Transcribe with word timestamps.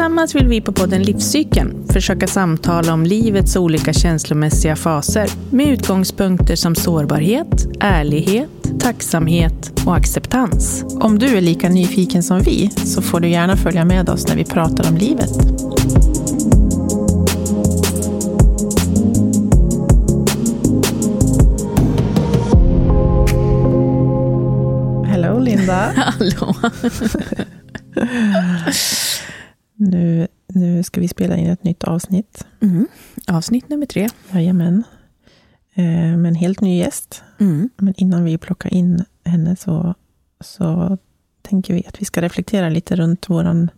Tillsammans 0.00 0.34
vill 0.34 0.48
vi 0.48 0.60
på 0.60 0.72
podden 0.72 1.02
Livscykeln 1.02 1.88
försöka 1.88 2.26
samtala 2.26 2.92
om 2.92 3.04
livets 3.04 3.56
olika 3.56 3.92
känslomässiga 3.92 4.76
faser 4.76 5.28
med 5.50 5.66
utgångspunkter 5.66 6.56
som 6.56 6.74
sårbarhet, 6.74 7.66
ärlighet, 7.80 8.50
tacksamhet 8.80 9.72
och 9.86 9.96
acceptans. 9.96 10.84
Om 11.00 11.18
du 11.18 11.26
är 11.26 11.40
lika 11.40 11.68
nyfiken 11.68 12.22
som 12.22 12.40
vi 12.40 12.70
så 12.84 13.02
får 13.02 13.20
du 13.20 13.28
gärna 13.28 13.56
följa 13.56 13.84
med 13.84 14.08
oss 14.08 14.28
när 14.28 14.36
vi 14.36 14.44
pratar 14.44 14.88
om 14.88 14.96
livet. 14.96 15.30
Hello 25.06 25.38
Linda! 25.38 25.92
Hallå! 26.18 26.54
nu, 30.54 30.82
ska 30.82 31.00
vi 31.00 31.08
spela 31.08 31.36
in 31.36 31.46
ett 31.50 31.64
nytt 31.64 31.84
avsnitt. 31.84 32.46
Mm. 32.60 32.86
Avsnitt 33.28 33.68
nummer 33.68 33.86
tre. 33.86 34.08
Jajamän. 34.32 34.84
Eh, 35.74 35.84
med 36.16 36.26
en 36.26 36.34
helt 36.34 36.60
ny 36.60 36.78
gäst. 36.78 37.22
Mm. 37.40 37.70
Men 37.76 37.94
innan 37.96 38.24
vi 38.24 38.38
plockar 38.38 38.74
in 38.74 39.04
henne 39.24 39.56
så, 39.56 39.94
så 40.40 40.98
tänker 41.42 41.74
vi 41.74 41.86
att 41.86 42.00
vi 42.00 42.04
ska 42.04 42.22
reflektera 42.22 42.68
lite 42.68 42.96
runt 42.96 43.28
vår 43.30 43.68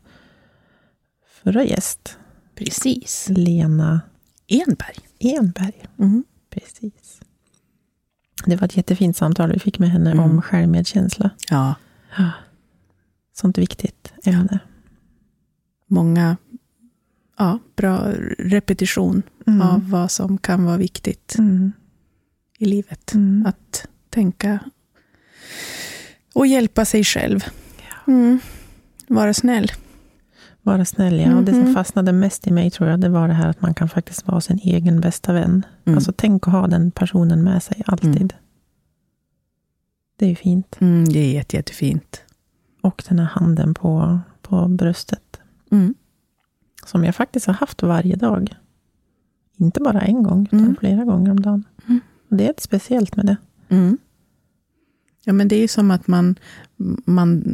förra 1.42 1.64
gäst. 1.64 2.18
Precis. 2.54 3.26
Lena 3.30 4.00
Enberg. 4.48 4.96
Enberg. 5.18 5.86
Mm. 5.98 6.24
Precis. 6.50 7.20
Det 8.46 8.56
var 8.56 8.64
ett 8.64 8.76
jättefint 8.76 9.16
samtal 9.16 9.52
vi 9.52 9.58
fick 9.58 9.78
med 9.78 9.90
henne 9.90 10.10
Mm. 10.10 10.24
om 10.24 10.42
självmedkänsla. 10.42 11.30
Ja, 11.50 11.74
Sånt 13.34 13.58
viktigt 13.58 14.12
ämne. 14.24 14.58
många 15.86 16.36
ja, 17.38 17.58
bra 17.76 18.06
repetition 18.38 19.22
Mm. 19.46 19.62
av 19.62 19.90
vad 19.90 20.10
som 20.10 20.38
kan 20.38 20.64
vara 20.64 20.76
viktigt 20.76 21.34
Mm. 21.38 21.72
i 22.58 22.64
livet. 22.64 23.14
Mm. 23.14 23.46
Att 23.46 23.86
tänka 24.10 24.58
och 26.34 26.46
hjälpa 26.46 26.84
sig 26.84 27.04
själv. 27.04 27.40
Mm. 28.06 28.38
Vara 29.08 29.34
snäll. 29.34 29.72
Vara 30.62 30.84
snäll, 30.84 31.20
ja. 31.20 31.36
Och 31.36 31.44
det 31.44 31.52
som 31.52 31.60
Mhm. 31.60 31.74
fastnade 31.74 32.12
mest 32.12 32.46
i 32.46 32.50
mig 32.52 32.70
tror 32.70 32.88
jag, 32.90 33.00
det 33.00 33.08
var 33.08 33.28
det 33.28 33.34
här 33.34 33.48
att 33.48 33.60
man 33.62 33.74
kan 33.74 33.88
faktiskt 33.88 34.26
vara 34.26 34.40
sin 34.40 34.58
egen 34.62 35.00
bästa 35.00 35.32
vän. 35.32 35.66
Mm. 35.84 35.96
Alltså 35.96 36.12
tänk 36.16 36.46
att 36.48 36.52
ha 36.52 36.66
den 36.66 36.90
personen 36.90 37.42
med 37.42 37.62
sig 37.62 37.82
alltid. 37.86 38.16
Mm. 38.16 38.28
Det 40.16 40.24
är 40.24 40.28
ju 40.30 40.36
fint. 40.36 40.76
Det 41.12 41.18
är 41.20 41.32
jätte, 41.32 41.56
jättefint. 41.56 42.22
Och 42.80 43.02
den 43.08 43.18
här 43.18 43.26
handen 43.26 43.74
på, 43.74 44.20
på 44.42 44.68
bröstet. 44.68 45.40
Mm. 45.70 45.94
Som 46.86 47.04
jag 47.04 47.14
faktiskt 47.14 47.46
har 47.46 47.54
haft 47.54 47.82
varje 47.82 48.16
dag. 48.16 48.54
Inte 49.56 49.80
bara 49.80 50.00
en 50.00 50.22
gång, 50.22 50.42
utan 50.46 50.58
Mm. 50.58 50.76
flera 50.76 51.04
gånger 51.04 51.30
om 51.30 51.40
dagen. 51.40 51.64
Mm. 51.86 52.00
Och 52.28 52.36
det 52.36 52.46
är 52.46 52.50
ett 52.50 52.60
speciellt 52.60 53.16
med 53.16 53.26
det. 53.26 53.36
Mm. 53.68 53.98
Ja, 55.24 55.32
men 55.32 55.48
det 55.48 55.56
är 55.56 55.60
ju 55.60 55.68
som 55.68 55.90
att 55.90 56.06
man, 56.06 56.36
man 57.04 57.44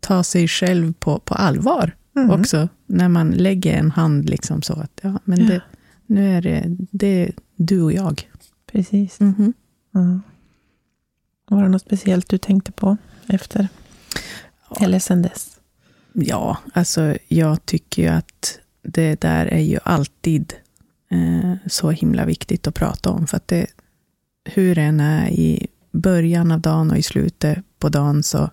tar 0.00 0.22
sig 0.22 0.48
själv 0.48 0.92
på, 0.92 1.18
på 1.18 1.34
allvar 1.34 1.94
Mm. 2.16 2.30
också. 2.40 2.68
När 2.86 3.08
man 3.08 3.30
lägger 3.30 3.76
en 3.78 3.90
hand 3.90 4.30
liksom 4.30 4.62
så 4.62 4.72
att, 4.80 5.00
ja, 5.02 5.18
men 5.24 5.38
Ja. 5.40 5.46
Det, 5.46 5.62
nu 6.06 6.30
är 6.36 6.42
det, 6.42 6.76
det 6.90 7.06
är 7.26 7.32
du 7.56 7.82
och 7.82 7.92
jag. 7.92 8.30
Precis. 8.66 9.20
Mhm. 9.20 9.52
Ja. 9.90 10.20
Var 11.48 11.62
det 11.62 11.68
något 11.68 11.82
speciellt 11.82 12.28
du 12.28 12.38
tänkte 12.38 12.72
på 12.72 12.96
efter? 13.26 13.68
Eller 14.80 14.98
sen 14.98 15.22
dess? 15.22 15.60
Ja, 16.12 16.58
alltså 16.74 17.16
jag 17.28 17.66
tycker 17.66 18.02
ju 18.02 18.08
att 18.08 18.58
det 18.92 19.20
där 19.20 19.46
är 19.46 19.60
ju 19.60 19.78
alltid 19.84 20.54
eh, 21.10 21.54
så 21.66 21.90
himla 21.90 22.24
viktigt 22.24 22.66
att 22.66 22.74
prata 22.74 23.10
om. 23.10 23.26
För 23.26 23.36
att 23.36 23.48
det, 23.48 23.66
hur 24.44 24.74
det 24.74 24.82
än 24.82 25.00
är 25.00 25.28
i 25.28 25.66
början 25.92 26.52
av 26.52 26.60
dagen 26.60 26.90
och 26.90 26.98
i 26.98 27.02
slutet 27.02 27.58
på 27.78 27.88
dagen 27.88 28.22
så 28.22 28.50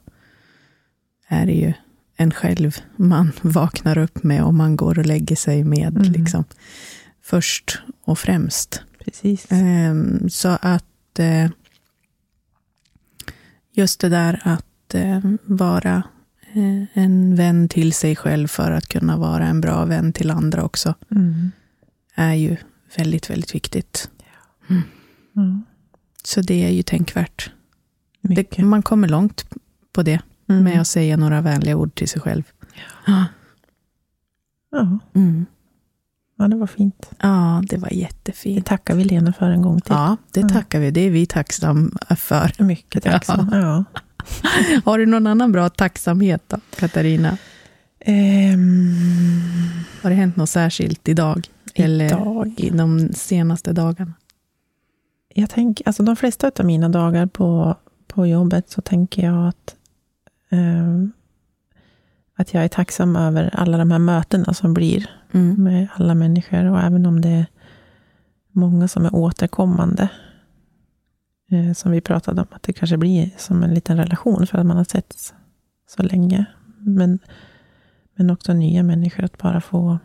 är 1.28 1.46
det 1.46 1.54
ju 1.54 1.74
en 2.16 2.32
själv 2.32 2.76
man 2.96 3.32
vaknar 3.42 3.98
upp 3.98 4.24
med 4.24 4.44
och 4.44 4.54
man 4.54 4.76
går 4.76 5.00
och 5.00 5.06
lägger 5.06 5.36
sig 5.36 5.64
med. 5.64 5.98
Mm. 5.98 6.12
Liksom, 6.12 6.44
först 7.22 7.80
och 8.04 8.20
främst. 8.20 8.82
Precis. 9.06 9.48
Ehm, 9.50 10.30
så 10.30 10.58
att 10.62 11.20
eh, 11.20 11.50
just 13.72 14.00
det 14.00 14.10
där 14.10 14.42
att 14.44 14.96
eh, 14.96 15.20
vara 15.44 15.96
eh, 15.96 16.02
en 16.94 17.36
vän 17.36 17.70
till 17.70 17.94
sig 17.94 18.16
själv 18.16 18.48
för 18.48 18.72
att 18.72 18.88
kunna 18.88 19.18
vara 19.18 19.46
en 19.48 19.62
bra 19.62 19.86
vän 19.86 20.14
till 20.14 20.32
andra 20.32 20.64
också 20.64 20.94
Mm. 21.12 21.52
är 22.16 22.34
ju 22.34 22.58
väldigt, 22.98 23.30
väldigt 23.30 23.56
viktigt. 23.56 24.10
Ja. 25.34 25.60
Så 26.24 26.42
det 26.42 26.64
är 26.66 26.70
ju 26.70 26.84
tänkvärt. 26.84 27.52
Det, 28.22 28.58
man 28.58 28.82
kommer 28.82 29.08
långt 29.08 29.46
på 29.94 30.04
det 30.04 30.20
Mm. 30.50 30.64
med 30.64 30.82
att 30.82 30.88
säga 30.88 31.18
några 31.18 31.42
vänliga 31.42 31.76
ord 31.78 31.96
till 31.96 32.10
sig 32.10 32.22
själv. 32.22 32.44
Ja, 33.08 33.26
ja. 34.72 35.00
Mm. 36.40 36.52
ja, 36.52 36.56
det 36.56 36.56
var 36.56 36.68
fint. 36.68 37.10
ja 37.20 37.64
det 37.70 37.78
var 37.78 37.90
Det 37.90 37.96
jättefint. 37.96 38.66
tackar 38.66 38.96
vi 38.96 39.04
Lena 39.04 39.34
för 39.34 39.46
en 39.50 39.62
gång 39.62 39.82
till. 39.82 39.94
Ja, 39.94 40.18
det 40.32 40.40
Ja. 40.40 40.50
tackar 40.50 40.80
vi. 40.80 40.92
Det 40.92 41.02
är 41.02 41.10
vi 41.10 41.26
tacksamma 41.26 41.90
för. 42.18 42.64
Mycket 42.64 43.04
tacksam. 43.04 43.50
Ja. 43.52 43.84
Har 44.86 44.98
du 44.98 45.06
någon 45.06 45.28
annan 45.28 45.52
bra 45.52 45.70
tacksamhet 45.70 46.44
då, 46.48 46.58
Katarina? 46.80 47.38
Ehm, 48.00 48.94
Har 50.02 50.10
det 50.10 50.16
hänt 50.16 50.36
något 50.36 50.50
särskilt 50.50 51.08
idag? 51.10 51.48
Eller 51.76 52.06
idag. 52.06 52.54
i 52.58 52.70
de 52.70 53.14
senaste 53.14 53.74
dagarna? 53.74 54.14
Jag 55.36 55.50
tänker, 55.50 55.88
alltså 55.88 56.04
de 56.04 56.16
flesta 56.16 56.52
av 56.60 56.66
mina 56.66 56.90
dagar 56.90 57.26
på, 57.26 57.78
på 58.08 58.28
jobbet 58.28 58.70
så 58.70 58.82
tänker 58.82 59.26
jag 59.26 59.48
att, 59.48 59.76
ehm, 60.50 61.12
att 62.38 62.54
jag 62.54 62.64
är 62.64 62.68
tacksam 62.68 63.16
över 63.16 63.50
alla 63.54 63.78
de 63.78 63.92
här 63.92 64.00
mötena 64.00 64.54
som 64.54 64.74
blir 64.74 65.10
Mm. 65.36 65.64
med 65.64 65.88
alla 65.96 66.16
människor. 66.16 66.66
Och 66.66 66.80
även 66.80 67.06
om 67.06 67.22
det 67.22 67.30
är 67.30 67.46
många 68.52 68.88
som 68.88 69.06
är 69.06 69.16
återkommande. 69.16 70.10
Eh, 71.52 71.74
som 71.74 71.92
vi 71.92 72.02
pratade 72.02 72.42
om, 72.42 72.48
att 72.52 72.64
det 72.64 72.74
kanske 72.74 72.98
blir 72.98 73.32
som 73.38 73.64
en 73.64 73.74
liten 73.74 73.98
relation 73.98 74.48
för 74.48 74.58
att 74.58 74.66
man 74.66 74.78
har 74.78 74.84
sett 74.84 75.34
så 75.88 76.04
länge. 76.04 76.46
Men, 76.78 77.20
men 78.16 78.30
också 78.30 78.54
nya 78.54 78.84
människor 78.84 79.24
att 79.24 79.38
bara 79.38 79.62
få 79.62 79.98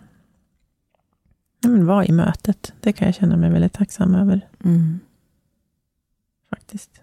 ja, 1.63 1.69
men 1.69 1.87
vara 1.87 2.07
i 2.07 2.13
mötet. 2.13 2.73
Det 2.81 2.93
kan 2.93 3.07
jag 3.09 3.15
känna 3.15 3.37
mig 3.37 3.51
väldigt 3.51 3.73
tacksam 3.73 4.15
över 4.15 4.49
Mm. 4.65 5.01
faktiskt. 6.51 7.01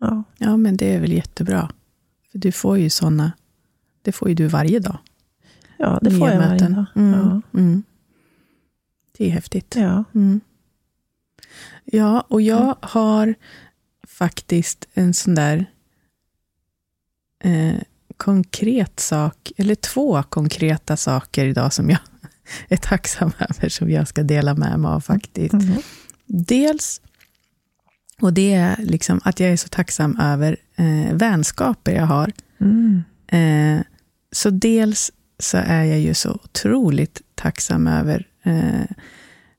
Ja, 0.00 0.22
Ja, 0.38 0.56
men 0.56 0.76
det 0.76 0.94
är 0.94 1.00
väl 1.00 1.12
jättebra. 1.12 1.70
För 2.32 2.38
du 2.38 2.52
får 2.52 2.78
ju 2.78 2.90
sådana, 2.90 3.32
det 4.02 4.12
får 4.12 4.28
ju 4.28 4.34
du 4.34 4.46
varje 4.46 4.78
dag. 4.80 4.98
Ja 5.76 5.98
det 6.02 6.10
får 6.10 6.28
jag 6.28 6.38
varje 6.38 6.50
möten. 6.50 6.74
dag. 6.74 6.84
Mm. 6.96 7.20
Ja. 7.52 7.58
Mm. 7.58 7.82
Det 9.18 9.26
är 9.26 9.30
häftigt. 9.30 9.74
Ja. 9.76 10.04
Mm. 10.14 10.40
Ja, 11.84 12.20
och 12.20 12.42
jag 12.42 12.76
har 12.80 13.34
faktiskt 14.06 14.88
en 14.94 15.14
sån 15.14 15.34
där 15.34 15.66
eh, 17.44 17.80
konkret 18.16 19.00
sak, 19.00 19.52
eller 19.56 19.74
två 19.74 20.22
konkreta 20.22 20.96
saker 20.96 21.46
idag 21.46 21.72
som 21.72 21.90
jag 21.90 22.00
är 22.68 22.76
tacksam 22.76 23.32
över, 23.38 23.68
som 23.68 23.90
jag 23.90 24.08
ska 24.08 24.22
dela 24.22 24.54
med 24.54 24.78
mig 24.80 24.88
av 24.88 25.00
faktiskt. 25.00 25.54
Mm. 25.54 25.82
Dels, 26.26 27.00
och 28.20 28.32
det 28.32 28.52
är 28.54 28.76
liksom 28.78 29.20
att 29.24 29.40
jag 29.40 29.50
är 29.50 29.56
så 29.56 29.68
tacksam 29.68 30.20
över 30.20 30.56
eh, 30.76 31.14
vänskaper 31.14 31.92
jag 31.92 32.06
har. 32.06 32.32
Mm. 32.58 33.02
Eh, 33.26 33.84
så 34.32 34.50
dels 34.50 35.12
så 35.38 35.56
är 35.58 35.84
jag 35.84 36.00
ju 36.00 36.14
så 36.14 36.30
otroligt 36.32 37.22
tacksam 37.34 37.86
över 37.86 38.28
eh, 38.42 38.96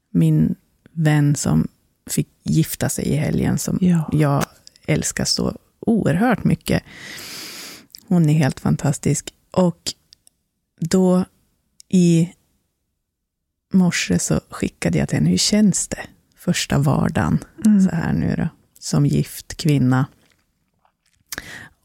min 0.09 0.55
vän 0.91 1.35
som 1.35 1.67
fick 2.09 2.27
gifta 2.43 2.89
sig 2.89 3.05
i 3.05 3.15
helgen, 3.15 3.57
som 3.57 3.77
Ja. 3.81 4.09
jag 4.11 4.45
älskar 4.85 5.25
så 5.25 5.57
oerhört 5.79 6.43
mycket. 6.43 6.83
Hon 8.07 8.29
är 8.29 8.33
helt 8.33 8.59
fantastisk. 8.59 9.33
Och 9.51 9.93
då 10.79 11.25
i 11.89 12.33
morse 13.73 14.19
så 14.19 14.41
skickade 14.49 14.97
jag 14.97 15.09
till 15.09 15.17
henne, 15.17 15.29
hur 15.29 15.37
känns 15.37 15.87
det? 15.87 16.07
Första 16.35 16.77
vardagen 16.77 17.39
Mm. 17.65 17.81
så 17.81 17.95
här 17.95 18.13
nu 18.13 18.35
då, 18.37 18.47
som 18.79 19.05
gift 19.05 19.57
kvinna. 19.57 20.05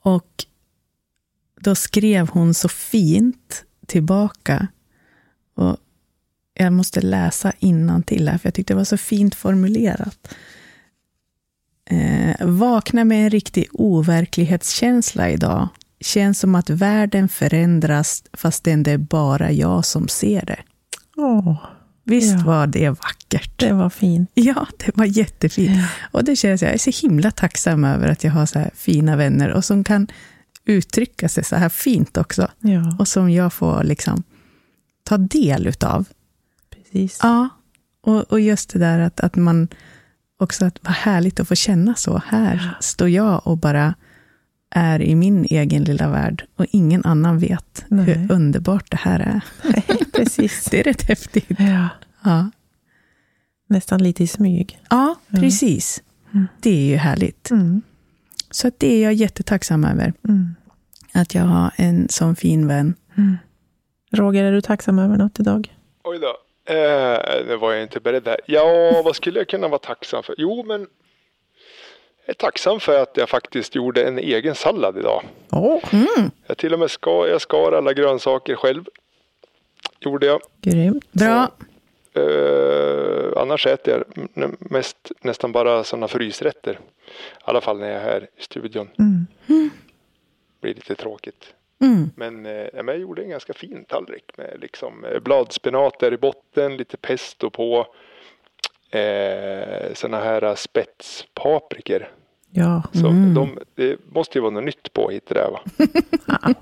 Och 0.00 0.44
då 1.60 1.74
skrev 1.74 2.28
hon 2.28 2.54
så 2.54 2.68
fint 2.68 3.64
tillbaka. 3.86 4.66
Och 5.54 5.76
jag 6.54 6.72
måste 6.72 7.00
läsa 7.00 7.52
till 8.02 8.28
här, 8.28 8.38
för 8.38 8.46
jag 8.46 8.54
tyckte 8.54 8.72
det 8.72 8.78
var 8.78 8.84
så 8.84 8.96
fint 8.96 9.34
formulerat. 9.34 10.34
Eh, 11.90 12.46
vakna 12.46 13.04
med 13.04 13.24
en 13.24 13.30
riktig 13.30 13.66
overklighetskänsla 13.72 15.30
idag. 15.30 15.68
känns 16.00 16.38
som 16.38 16.54
att 16.54 16.70
världen 16.70 17.28
förändras 17.28 18.24
fastän 18.32 18.82
det 18.82 18.90
är 18.90 18.98
bara 18.98 19.52
jag 19.52 19.84
som 19.84 20.08
ser 20.08 20.44
det. 20.46 20.58
Åh, 21.16 21.56
Visst 22.04 22.38
Ja. 22.38 22.44
var 22.46 22.66
det 22.66 22.88
vackert? 22.90 23.60
det 23.60 23.72
var 23.72 23.90
fint. 23.90 24.30
Ja, 24.34 24.66
det 24.86 24.90
var 24.96 25.04
jättefint. 25.04 25.76
Ja. 25.76 25.86
Och 26.10 26.24
det 26.24 26.36
känns, 26.36 26.62
jag 26.62 26.72
är 26.72 26.78
så 26.78 27.06
himla 27.06 27.30
tacksam 27.30 27.84
över 27.84 28.08
att 28.08 28.24
jag 28.24 28.30
har 28.32 28.46
så 28.46 28.58
här 28.58 28.70
fina 28.74 29.16
vänner 29.16 29.48
och 29.50 29.64
som 29.64 29.84
kan 29.84 30.06
uttrycka 30.64 31.28
sig 31.28 31.44
så 31.44 31.56
här 31.56 31.68
fint 31.68 32.16
också. 32.16 32.48
Ja, 32.60 32.96
Och 32.98 33.08
som 33.08 33.30
jag 33.30 33.52
får 33.52 33.84
liksom 33.84 34.22
ta 35.04 35.18
del 35.18 35.66
utav. 35.66 36.08
precis. 36.70 37.18
Ja, 37.22 37.48
och, 38.00 38.20
och 38.32 38.40
just 38.40 38.70
det 38.72 38.78
där 38.78 38.98
att, 38.98 39.20
att 39.20 39.36
man 39.36 39.68
också, 40.38 40.64
att 40.64 40.78
vad 40.82 40.92
härligt 40.94 41.40
att 41.40 41.48
få 41.48 41.54
känna 41.54 41.94
så. 41.94 42.22
Här 42.26 42.76
står 42.80 43.08
jag 43.08 43.46
och 43.46 43.58
bara 43.58 43.94
är 44.70 45.02
i 45.02 45.14
min 45.14 45.44
egen 45.44 45.84
lilla 45.84 46.10
värld 46.10 46.44
och 46.56 46.66
ingen 46.70 47.04
annan 47.04 47.38
vet 47.38 47.84
Nej. 47.88 48.04
hur 48.04 48.32
underbart 48.32 48.90
det 48.90 48.96
här 48.96 49.20
är. 49.20 49.40
Nej, 49.64 49.84
precis. 50.12 50.64
Det 50.70 50.80
är 50.80 50.84
rätt 50.84 51.02
häftigt. 51.02 51.46
Ja, 51.58 51.88
Ja, 52.24 52.50
nästan 53.68 54.02
lite 54.02 54.22
i 54.24 54.26
smyg. 54.26 54.78
ja 54.90 55.14
Ja. 55.28 55.38
precis. 55.40 56.02
Mm. 56.34 56.46
Det 56.60 56.70
är 56.70 56.84
ju 56.90 56.96
härligt. 56.96 57.50
Mm. 57.50 57.82
Så 58.50 58.68
att 58.68 58.78
det 58.78 58.92
är 58.94 59.02
jag 59.02 59.14
jättetacksam 59.14 59.84
över. 59.84 60.12
Mm. 60.28 60.51
Att 61.14 61.34
jag 61.34 61.42
har 61.42 61.70
en 61.76 62.08
sån 62.08 62.36
fin 62.36 62.68
vän. 62.68 62.94
Mm. 63.18 63.36
Roger, 64.12 64.44
är 64.44 64.52
du 64.52 64.60
tacksam 64.60 64.98
över 64.98 65.16
något 65.16 65.40
idag? 65.40 65.74
Oj 66.04 66.18
då. 66.18 66.36
Eh, 66.74 67.18
nu 67.46 67.56
var 67.56 67.72
jag 67.72 67.82
inte 67.82 68.00
beredd 68.00 68.26
här. 68.28 68.40
Ja, 68.46 69.02
vad 69.04 69.16
skulle 69.16 69.38
jag 69.40 69.48
kunna 69.48 69.68
vara 69.68 69.78
tacksam 69.78 70.22
för? 70.22 70.34
Jo, 70.38 70.64
men 70.66 70.80
jag 70.80 72.28
är 72.30 72.34
tacksam 72.34 72.80
för 72.80 73.02
att 73.02 73.16
jag 73.16 73.28
faktiskt 73.28 73.74
gjorde 73.74 74.04
en 74.04 74.18
egen 74.18 74.54
sallad 74.54 74.98
idag. 74.98 75.22
Åh, 75.50 75.80
Jag 76.46 76.58
till 76.58 76.72
och 76.72 76.78
med 76.78 76.90
skar, 76.90 77.26
jag 77.26 77.40
skar 77.40 77.72
alla 77.72 77.92
grönsaker 77.92 78.56
själv. 78.56 78.84
Gjorde 80.00 80.26
jag. 80.26 80.40
grymt. 80.60 81.12
Bra. 81.12 81.50
Eh, 82.14 83.32
annars 83.42 83.66
äter 83.66 84.04
jag 84.34 84.54
mest 84.58 85.12
nästan 85.20 85.52
bara 85.52 85.84
sådana 85.84 86.08
frysrätter. 86.08 86.72
I 86.72 86.78
alla 87.44 87.60
fall 87.60 87.78
när 87.78 87.86
jag 87.90 87.96
är 87.96 88.04
här 88.04 88.28
i 88.38 88.42
studion. 88.42 88.88
Mm. 88.98 89.26
Blir 90.62 90.74
lite 90.74 90.94
tråkigt. 90.94 91.54
Mm. 91.82 92.10
Men, 92.16 92.46
eh, 92.46 92.52
ja, 92.52 92.82
men 92.82 92.86
jag 92.86 92.98
gjorde 92.98 93.22
en 93.22 93.28
ganska 93.30 93.52
fin 93.54 93.84
tallrik 93.88 94.24
med 94.36 94.56
liksom 94.60 95.04
eh, 95.04 95.18
bladspenat 95.20 95.98
där 96.00 96.12
i 96.12 96.16
botten, 96.16 96.76
lite 96.76 96.96
pesto 96.96 97.50
på. 97.50 97.86
Eh, 98.90 99.94
såna 99.94 100.20
här 100.20 100.54
spetspaprikor. 100.54 102.08
Ja, 102.54 102.82
Så 102.92 103.06
Mm. 103.06 103.34
de, 103.34 103.58
det 103.74 103.96
måste 104.14 104.38
ju 104.38 104.42
vara 104.42 104.50
något 104.50 104.64
nytt 104.64 104.92
på 104.92 105.10
hit 105.10 105.26
där 105.28 105.50
va? 105.50 105.60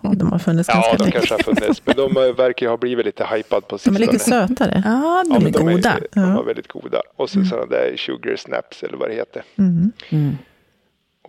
ja, 0.02 0.12
de 0.14 0.32
har 0.32 0.38
funnits 0.38 0.68
Ja, 0.68 0.74
ganska 0.74 0.96
de 0.96 1.02
länge. 1.02 1.12
kanske 1.12 1.34
har 1.34 1.38
funnits. 1.54 1.82
Men 1.86 1.96
de 1.96 2.16
eh, 2.16 2.34
verkar 2.34 2.66
ju 2.66 2.70
ha 2.70 2.76
blivit 2.76 3.06
lite 3.06 3.24
hypad 3.24 3.68
på 3.68 3.74
De 3.76 3.78
sistone. 3.78 3.96
är 3.96 4.00
lite 4.12 4.18
sötare. 4.18 4.82
Ja, 4.84 5.22
de 5.26 5.30
Ja, 5.30 5.36
är 5.36 5.40
men 5.40 5.52
de 5.52 5.58
goda. 5.74 5.90
Är, 5.90 6.06
de 6.12 6.20
Ja. 6.20 6.34
var 6.36 6.44
väldigt 6.44 6.68
goda. 6.68 7.02
Och 7.16 7.30
så 7.30 7.44
sådana 7.44 7.66
där 7.66 7.94
sugar 7.96 8.36
snaps 8.36 8.82
eller 8.82 8.96
vad 8.96 9.08
det 9.10 9.14
heter. 9.14 9.42
Mm. 9.58 9.92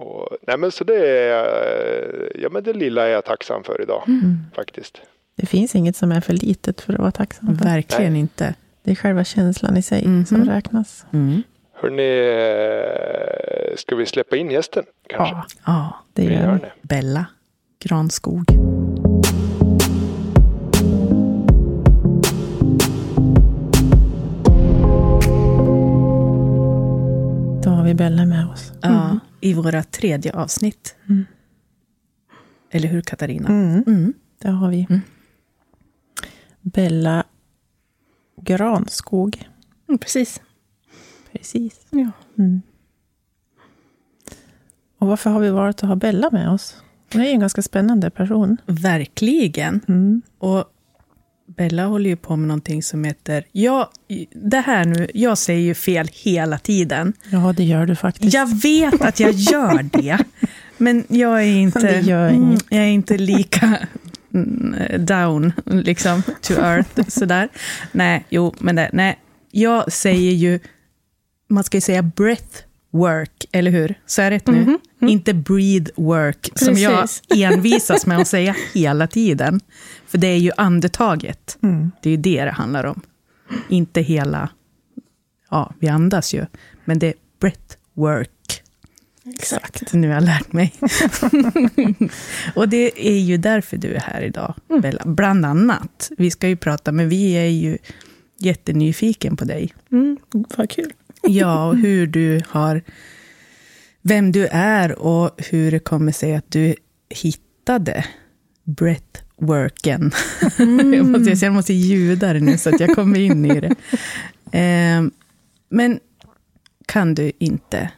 Mm. 0.02 0.08
Och, 0.14 0.28
nej 0.48 0.58
men 0.58 0.72
så 0.72 0.84
det 0.84 1.08
är, 1.08 2.32
ja 2.36 2.50
men 2.52 2.64
det 2.64 2.74
lilla 2.74 3.08
är 3.08 3.12
jag 3.12 3.26
tacksam 3.26 3.64
för 3.64 3.82
idag. 3.82 4.04
Mm. 4.08 4.38
Faktiskt. 4.56 5.02
Det 5.36 5.46
finns 5.46 5.76
inget 5.76 5.96
som 5.96 6.12
är 6.12 6.22
för 6.22 6.34
litet 6.34 6.82
för 6.82 6.94
att 6.94 7.00
vara 7.00 7.12
tacksam 7.12 7.58
för. 7.58 7.66
Verkligen 7.66 8.12
Nej. 8.14 8.22
inte. 8.22 8.56
Det 8.84 8.92
är 8.92 8.96
själva 8.96 9.24
känslan 9.24 9.78
i 9.78 9.82
sig 9.82 10.08
Mhm. 10.08 10.26
som 10.26 10.46
räknas. 10.46 11.06
Mm. 11.14 11.44
Hörrni, 11.74 12.20
eh, 13.72 13.76
ska 13.78 13.96
vi 13.96 14.06
släppa 14.06 14.36
in 14.38 14.52
gästen 14.52 14.84
kanske? 15.10 15.36
Ja, 15.36 15.46
Ja, 15.66 15.96
det 16.14 16.28
Vi 16.28 16.34
gör 16.34 16.54
vi. 16.54 16.60
det. 16.60 16.72
Bella 16.82 17.26
Granskog. 17.84 18.46
Då 27.64 27.70
har 27.70 27.84
vi 27.84 27.94
Bella 27.94 28.26
med 28.26 28.48
oss. 28.54 28.72
Ja, 28.82 29.20
I 29.42 29.54
våra 29.54 29.84
tredje 29.84 30.34
avsnitt. 30.34 30.96
Mm. 31.10 31.26
Eller 32.72 32.88
hur 32.88 33.02
Katarina? 33.02 33.50
Mm. 33.50 33.84
Mm. 33.88 34.14
Det 34.38 34.50
har 34.50 34.70
vi. 34.70 34.88
Mm. 34.90 35.02
Bella 36.62 37.24
Granskog. 38.42 39.50
Mm, 39.88 39.98
precis. 39.98 40.42
Precis. 41.32 41.86
Ja. 41.90 42.12
Mm. 42.38 42.62
Och 44.98 45.08
varför 45.08 45.30
har 45.30 45.40
vi 45.40 45.50
valt 45.50 45.84
att 45.84 45.90
ha 45.90 45.96
Bella 45.96 46.30
med 46.32 46.50
oss? 46.50 46.76
Hon 47.14 47.22
är 47.22 47.26
ju 47.26 47.32
en 47.32 47.40
ganska 47.40 47.62
spännande 47.62 48.10
person. 48.10 48.58
Verkligen. 48.66 49.82
Mm. 49.88 50.22
Och 50.38 50.66
Bella 51.58 51.86
håller 51.86 52.10
ju 52.10 52.16
på 52.16 52.36
med 52.36 52.48
någonting 52.48 52.84
som 52.84 53.04
heter... 53.04 53.44
Ja, 53.52 53.92
det 54.34 54.60
här 54.60 54.86
nu, 54.86 55.08
jag 55.14 55.38
säger 55.38 55.62
ju 55.62 55.74
fel 55.74 56.10
hela 56.14 56.58
tiden. 56.58 57.14
Ja, 57.30 57.54
det 57.58 57.64
gör 57.64 57.86
du 57.86 57.96
faktiskt. 57.96 58.34
Jag 58.34 58.62
vet 58.62 59.02
att 59.02 59.20
jag 59.20 59.32
gör 59.32 59.84
det. 59.84 60.18
Men 60.78 61.04
jag 61.08 61.42
är 61.44 61.56
inte, 61.56 61.90
mm, 61.90 62.58
jag 62.70 62.84
är 62.84 62.88
inte 62.90 63.18
lika 63.18 63.78
mm, 64.34 65.06
down, 65.06 65.54
liksom, 65.66 66.24
to 66.42 66.54
earth. 66.54 67.10
Sådär. 67.10 67.50
Nej, 67.92 68.26
jo, 68.30 68.56
men 68.60 68.76
det, 68.76 68.90
nej. 68.94 69.20
Jag 69.52 69.92
säger 69.92 70.32
ju, 70.32 70.60
man 71.50 71.64
ska 71.64 71.78
ju 71.78 71.82
säga 71.82 72.02
breath 72.02 72.64
work, 72.92 73.46
eller 73.52 73.72
hur? 73.72 73.96
Så 74.06 74.22
är 74.22 74.32
det 74.32 74.48
nu? 74.48 74.78
Inte 75.02 75.34
breathe 75.34 75.92
work, 75.96 76.50
som 76.56 76.78
jag 76.78 77.02
Precis. 77.02 77.22
envisas 77.30 78.06
med 78.06 78.18
att 78.18 78.28
säga 78.28 78.56
hela 78.74 79.08
tiden. 79.08 79.60
För 80.12 80.18
det 80.18 80.28
är 80.28 80.38
ju 80.38 80.52
andetaget. 80.58 81.58
Mm. 81.64 81.92
Det 82.02 82.10
är 82.10 82.12
ju 82.12 82.18
det 82.18 82.46
det 82.46 82.52
handlar 82.52 82.84
om. 82.84 83.02
Inte 83.70 84.02
hela... 84.02 84.50
Ja, 85.50 85.74
vi 85.80 85.88
andas 85.88 86.34
ju. 86.34 86.46
Men 86.86 87.00
det 87.00 87.08
är 87.08 87.14
breath 87.40 87.76
work. 87.94 88.64
Exakt. 89.26 89.94
Nu 89.94 90.08
har 90.08 90.16
jag 90.16 90.24
lärt 90.24 90.54
mig. 90.54 90.74
och 92.56 92.70
det 92.70 93.08
är 93.08 93.20
ju 93.20 93.38
därför 93.38 93.78
du 93.78 93.94
är 93.94 94.00
här 94.00 94.22
idag, 94.22 94.54
Bella. 94.82 95.02
Bland 95.06 95.46
annat. 95.46 96.12
Vi 96.18 96.32
ska 96.32 96.48
ju 96.48 96.56
prata, 96.56 96.92
men 96.92 97.10
vi 97.10 97.32
är 97.34 97.50
ju 97.50 97.78
jättenyfiken 98.38 99.38
på 99.38 99.46
dig. 99.46 99.74
Mm, 99.92 100.18
vad 100.32 100.70
kul. 100.70 100.94
Ja, 101.22 101.68
och 101.68 101.78
hur 101.78 102.08
du 102.08 102.42
har... 102.48 102.82
Vem 104.02 104.32
du 104.32 104.48
är 104.52 105.00
och 105.00 105.32
hur 105.38 105.72
det 105.72 105.80
kommer 105.80 106.12
sig 106.12 106.36
att 106.36 106.52
du 106.52 106.76
hittade 107.10 108.06
breathworken. 109.42 110.12
jag, 110.94 111.06
måste, 111.06 111.46
jag 111.46 111.54
måste 111.54 111.74
ljuda 111.74 112.34
det 112.34 112.40
nu 112.40 112.58
så 112.58 112.70
att 112.70 112.80
jag 112.80 112.96
kommer 112.96 113.20
in 113.20 113.46
i 113.46 113.60
det. 113.60 113.76
Eh, 114.54 115.02
men 115.70 116.00
kan 116.86 117.16
du 117.16 117.32
inte 117.40 117.92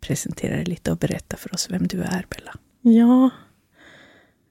presentera 0.00 0.56
dig 0.56 0.64
lite 0.64 0.90
och 0.90 0.96
berätta 0.96 1.36
för 1.36 1.54
oss 1.54 1.70
vem 1.70 1.86
du 1.86 2.02
är, 2.02 2.26
Bella? 2.30 2.54
Ja, 2.82 3.30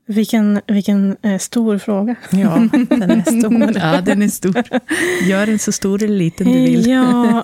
vilken, 0.05 0.61
vilken 0.67 1.17
eh, 1.21 1.37
stor 1.37 1.77
fråga. 1.77 2.15
Ja, 2.31 2.67
den 2.89 3.11
är 3.11 3.39
stor. 3.39 3.71
Ja, 3.75 4.01
den 4.01 4.21
är 4.21 4.27
stor. 4.27 4.63
Gör 5.23 5.45
den 5.45 5.59
så 5.59 5.71
stor 5.71 6.03
eller 6.03 6.17
liten 6.17 6.47
du 6.47 6.53
vill. 6.53 6.89
Ja, 6.89 7.43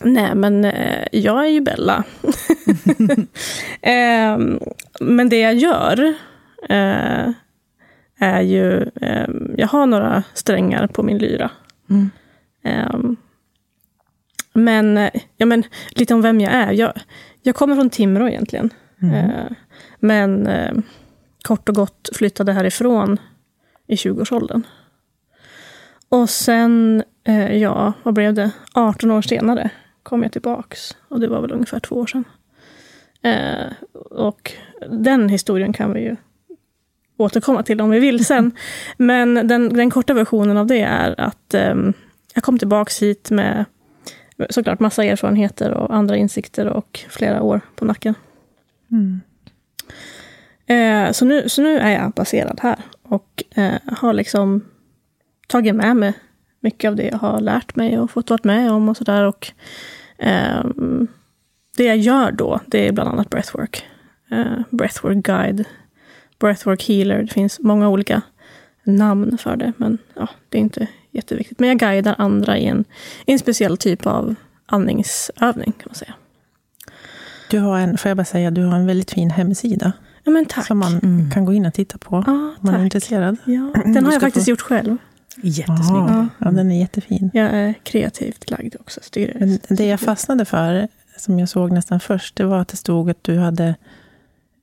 nej 0.00 0.34
men 0.34 0.64
eh, 0.64 1.04
jag 1.12 1.44
är 1.44 1.50
ju 1.50 1.60
Bella. 1.60 2.04
eh, 3.82 4.38
men 5.00 5.28
det 5.28 5.38
jag 5.38 5.54
gör 5.54 6.14
eh, 6.62 7.32
är 8.18 8.40
ju, 8.40 8.82
eh, 8.82 9.28
jag 9.56 9.68
har 9.68 9.86
några 9.86 10.22
strängar 10.34 10.86
på 10.86 11.02
min 11.02 11.18
lyra. 11.18 11.50
Mm. 11.90 12.10
Eh, 12.62 13.00
men, 14.52 15.10
ja, 15.36 15.46
men 15.46 15.62
lite 15.90 16.14
om 16.14 16.22
vem 16.22 16.40
jag 16.40 16.52
är. 16.52 16.72
Jag, 16.72 16.92
jag 17.42 17.54
kommer 17.54 17.74
från 17.74 17.90
Timrå 17.90 18.28
egentligen. 18.28 18.70
Eh, 19.02 19.56
men 19.98 20.46
eh, 20.46 20.72
kort 21.42 21.68
och 21.68 21.74
gott 21.74 22.08
flyttade 22.14 22.52
härifrån 22.52 23.18
i 23.86 23.94
20-årsåldern. 23.94 24.62
Och 26.08 26.30
sen, 26.30 27.02
eh, 27.24 27.56
ja, 27.56 27.92
vad 28.02 28.14
blev 28.14 28.34
det? 28.34 28.50
18 28.74 29.10
år 29.10 29.22
senare 29.22 29.70
kom 30.02 30.22
jag 30.22 30.32
tillbaks. 30.32 30.96
Och 31.08 31.20
det 31.20 31.28
var 31.28 31.40
väl 31.40 31.52
ungefär 31.52 31.80
två 31.80 31.96
år 31.96 32.06
sedan. 32.06 32.24
Eh, 33.22 33.72
och 34.10 34.52
den 34.90 35.28
historien 35.28 35.72
kan 35.72 35.92
vi 35.92 36.00
ju 36.00 36.16
återkomma 37.18 37.62
till 37.62 37.80
om 37.80 37.90
vi 37.90 37.98
vill 37.98 38.24
sen. 38.24 38.52
Men 38.96 39.34
den, 39.34 39.68
den 39.68 39.90
korta 39.90 40.14
versionen 40.14 40.56
av 40.56 40.66
det 40.66 40.80
är 40.80 41.20
att 41.20 41.54
ehm, 41.54 41.92
jag 42.34 42.44
kom 42.44 42.58
tillbaks 42.58 43.02
hit 43.02 43.30
med 43.30 43.64
såklart 44.50 44.80
massa 44.80 45.04
erfarenheter 45.04 45.70
och 45.70 45.94
andra 45.94 46.16
insikter 46.16 46.66
och 46.66 47.00
flera 47.08 47.42
år 47.42 47.60
på 47.76 47.84
nacken. 47.84 48.14
Mm. 48.90 49.20
Eh, 50.66 51.12
så, 51.12 51.24
nu, 51.24 51.48
så 51.48 51.62
nu 51.62 51.78
är 51.78 51.90
jag 51.90 52.12
baserad 52.12 52.60
här 52.62 52.78
och 53.02 53.42
eh, 53.54 53.74
har 53.86 54.12
liksom 54.12 54.64
tagit 55.48 55.74
med 55.74 55.96
mig 55.96 56.12
mycket 56.60 56.88
av 56.88 56.96
det 56.96 57.08
jag 57.08 57.18
har 57.18 57.40
lärt 57.40 57.76
mig 57.76 57.98
och 57.98 58.10
fått 58.10 58.30
vara 58.30 58.40
med 58.42 58.72
om 58.72 58.88
och 58.88 58.96
sådär. 58.96 59.24
Och 59.24 59.52
ehm, 60.18 61.08
det 61.76 61.84
jag 61.84 61.96
gör 61.96 62.32
då, 62.32 62.60
det 62.66 62.88
är 62.88 62.92
bland 62.92 63.10
annat 63.10 63.30
breathwork. 63.30 63.86
eh, 64.30 64.60
breathwork 64.70 65.24
guide, 65.24 65.64
breathwork 66.38 66.88
healer. 66.88 67.22
Det 67.22 67.32
finns 67.32 67.60
många 67.60 67.88
olika 67.88 68.22
namn 68.82 69.38
för 69.38 69.56
det, 69.56 69.72
men 69.76 69.98
ja, 70.14 70.28
det 70.48 70.58
är 70.58 70.62
inte 70.62 70.86
jätteviktigt. 71.10 71.58
Men 71.58 71.68
jag 71.68 71.78
guidar 71.78 72.14
andra 72.18 72.58
i 72.58 72.66
en, 72.66 72.84
i 73.26 73.32
en 73.32 73.38
speciell 73.38 73.76
typ 73.76 74.06
av 74.06 74.34
andningsövning, 74.66 75.72
kan 75.72 75.84
man 75.86 75.94
säga. 75.94 76.14
Du 77.50 77.58
har 77.58 77.78
en, 77.78 77.98
får 77.98 78.08
jag 78.08 78.16
bara 78.16 78.24
säga, 78.24 78.50
du 78.50 78.64
har 78.64 78.76
en 78.76 78.86
väldigt 78.86 79.10
fin 79.10 79.30
hemsida. 79.30 79.92
Ja, 80.24 80.30
men 80.30 80.46
tack. 80.46 80.66
Som 80.66 80.78
man 80.78 80.98
mm. 80.98 81.30
kan 81.30 81.44
gå 81.44 81.52
in 81.52 81.66
och 81.66 81.74
titta 81.74 81.98
på 81.98 82.24
ja, 82.26 82.32
om 82.32 82.56
man 82.60 82.74
är 82.74 82.78
tack. 82.78 82.84
intresserad. 82.84 83.36
Ja, 83.44 83.72
den 83.84 84.04
har 84.04 84.12
jag 84.12 84.20
faktiskt 84.20 84.46
få... 84.46 84.50
gjort 84.50 84.60
själv. 84.60 84.96
Jättesnygg. 85.42 86.02
Ja, 86.02 86.26
ja, 86.38 86.50
den 86.50 86.70
är 86.70 86.80
jättefin. 86.80 87.30
Jag 87.34 87.46
är 87.46 87.74
kreativt 87.82 88.50
lagd 88.50 88.74
också. 88.80 89.00
Det, 89.12 89.34
Men 89.40 89.58
det 89.68 89.86
jag 89.86 90.00
fastnade 90.00 90.44
för, 90.44 90.88
som 91.16 91.38
jag 91.38 91.48
såg 91.48 91.72
nästan 91.72 92.00
först, 92.00 92.36
det 92.36 92.44
var 92.44 92.58
att 92.58 92.68
det 92.68 92.76
stod 92.76 93.10
att 93.10 93.24
du 93.24 93.38
hade 93.38 93.74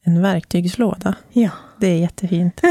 en 0.03 0.22
verktygslåda. 0.22 1.15
Ja. 1.32 1.50
Det 1.79 1.88
är 1.88 1.98
jättefint. 1.98 2.62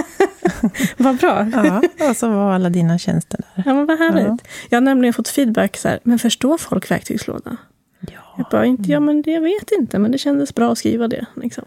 vad 0.97 1.17
bra. 1.17 1.47
ja, 1.53 1.83
och 2.11 2.17
så 2.17 2.29
var 2.29 2.53
alla 2.53 2.71
dina 2.71 2.99
tjänster 2.99 3.41
där. 3.55 3.63
Ja, 3.67 3.75
men 3.75 3.87
vad 3.87 3.99
härligt. 3.99 4.27
Ja. 4.27 4.39
Jag 4.71 4.77
har 4.77 4.81
nämligen 4.81 5.15
fått 5.15 5.29
feedback 5.29 5.77
så 5.77 5.89
här, 5.89 6.01
men 6.03 6.19
förstår 6.19 6.59
folk 6.59 6.91
verktygslåda? 6.91 7.57
Ja. 8.01 8.35
Jag 8.37 8.47
bara, 8.51 8.67
inte, 8.67 8.91
ja 8.91 9.01
men 9.01 9.23
det, 9.23 9.31
jag 9.31 9.41
vet 9.41 9.71
inte, 9.71 9.99
men 9.99 10.13
det 10.13 10.19
kändes 10.19 10.55
bra 10.55 10.73
att 10.73 10.79
skriva 10.79 11.09
det. 11.09 11.27
Liksom. 11.35 11.65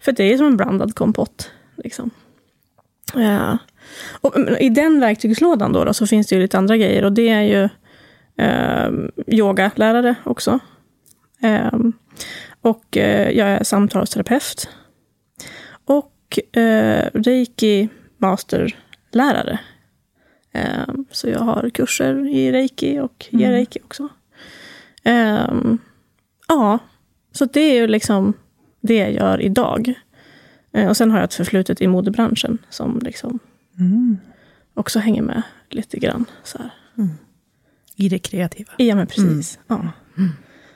För 0.00 0.12
det 0.12 0.24
är 0.24 0.36
som 0.36 0.46
en 0.46 0.56
blandad 0.56 0.94
kompott. 0.94 1.50
Liksom. 1.76 2.10
Ja. 3.14 3.58
Och 4.20 4.38
I 4.60 4.68
den 4.68 5.00
verktygslådan 5.00 5.72
då, 5.72 5.84
då, 5.84 5.94
så 5.94 6.06
finns 6.06 6.26
det 6.26 6.34
ju 6.34 6.42
lite 6.42 6.58
andra 6.58 6.76
grejer. 6.76 7.04
Och 7.04 7.12
det 7.12 7.28
är 7.28 7.42
ju 7.42 7.68
eh, 8.44 8.90
yogalärare 9.26 10.14
också. 10.24 10.58
Eh, 11.42 11.78
och 12.60 12.96
eh, 12.96 13.30
jag 13.30 13.48
är 13.48 13.64
samtalsterapeut. 13.64 14.68
Och 16.30 16.56
eh, 16.58 17.10
reiki 17.14 17.88
masterlärare. 18.18 19.58
Eh, 20.52 20.88
så 21.10 21.28
jag 21.28 21.40
har 21.40 21.70
kurser 21.70 22.28
i 22.28 22.52
reiki 22.52 22.98
och 22.98 23.26
ger 23.30 23.46
mm. 23.46 23.52
reiki 23.52 23.80
också. 23.84 24.08
Um, 25.04 25.78
ja, 26.48 26.78
så 27.32 27.44
det 27.44 27.60
är 27.60 27.74
ju 27.74 27.86
liksom 27.86 28.32
det 28.80 28.96
jag 28.96 29.12
gör 29.12 29.40
idag. 29.40 29.94
Uh, 30.76 30.88
och 30.88 30.96
sen 30.96 31.10
har 31.10 31.18
jag 31.18 31.24
ett 31.24 31.34
förflutet 31.34 31.80
i 31.80 31.86
modebranschen 31.86 32.58
som 32.70 33.00
liksom 33.02 33.38
mm. 33.78 34.18
också 34.74 34.98
hänger 34.98 35.22
med 35.22 35.42
lite 35.70 35.98
grann. 35.98 36.24
Så 36.44 36.58
mm. 36.98 37.10
I 37.96 38.08
det 38.08 38.18
kreativa? 38.18 38.72
Ja, 38.76 38.94
men 38.94 39.06
precis. 39.06 39.58
Mm. 39.68 39.86
Ja. 39.86 39.92
Mm. 40.18 40.30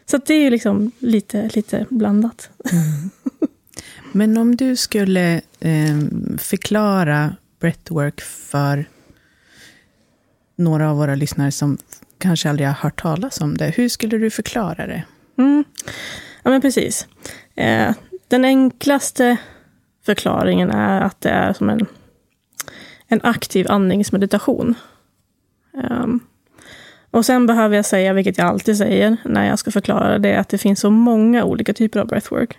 Så 0.07 0.19
det 0.27 0.35
är 0.35 0.41
ju 0.41 0.51
liksom 0.51 0.91
lite, 0.99 1.51
lite 1.55 1.87
blandat. 1.91 2.51
Men 4.17 4.37
om 4.37 4.57
du 4.57 4.77
skulle 4.77 5.41
eh, 5.61 5.99
förklara 6.39 7.37
breathwork 7.61 8.21
för 8.21 8.85
några 10.57 10.91
av 10.91 10.97
våra 10.97 11.15
lyssnare 11.15 11.53
som 11.53 11.79
kanske 12.19 12.51
aldrig 12.51 12.69
har 12.69 12.75
hört 12.75 13.03
talas 13.03 13.41
om 13.41 13.57
det. 13.57 13.71
Hur 13.77 13.89
skulle 13.89 14.19
du 14.19 14.31
förklara 14.31 14.87
det? 14.87 15.03
Mm. 15.39 15.65
Ja, 16.43 16.51
men 16.51 16.61
precis. 16.61 17.07
Eh, 17.55 17.95
den 18.29 18.45
enklaste 18.45 19.37
förklaringen 20.07 20.71
är 20.71 21.01
att 21.01 21.21
det 21.21 21.31
är 21.31 21.53
som 21.53 21.71
en, 21.71 21.87
en 23.07 23.21
aktiv 23.23 23.67
andningsmeditation. 23.71 24.75
Um, 25.73 26.21
och 27.11 27.27
sen 27.27 27.47
behöver 27.47 27.77
jag 27.77 27.85
säga, 27.85 28.13
vilket 28.13 28.39
jag 28.39 28.47
alltid 28.47 28.77
säger 28.77 29.17
när 29.25 29.49
jag 29.49 29.59
ska 29.59 29.71
förklara 29.71 30.19
det, 30.19 30.37
att 30.37 30.49
det 30.49 30.59
finns 30.59 30.81
så 30.81 30.91
många 30.91 31.45
olika 31.45 31.75
typer 31.75 32.01
av 32.01 32.07
breathwork. 32.07 32.59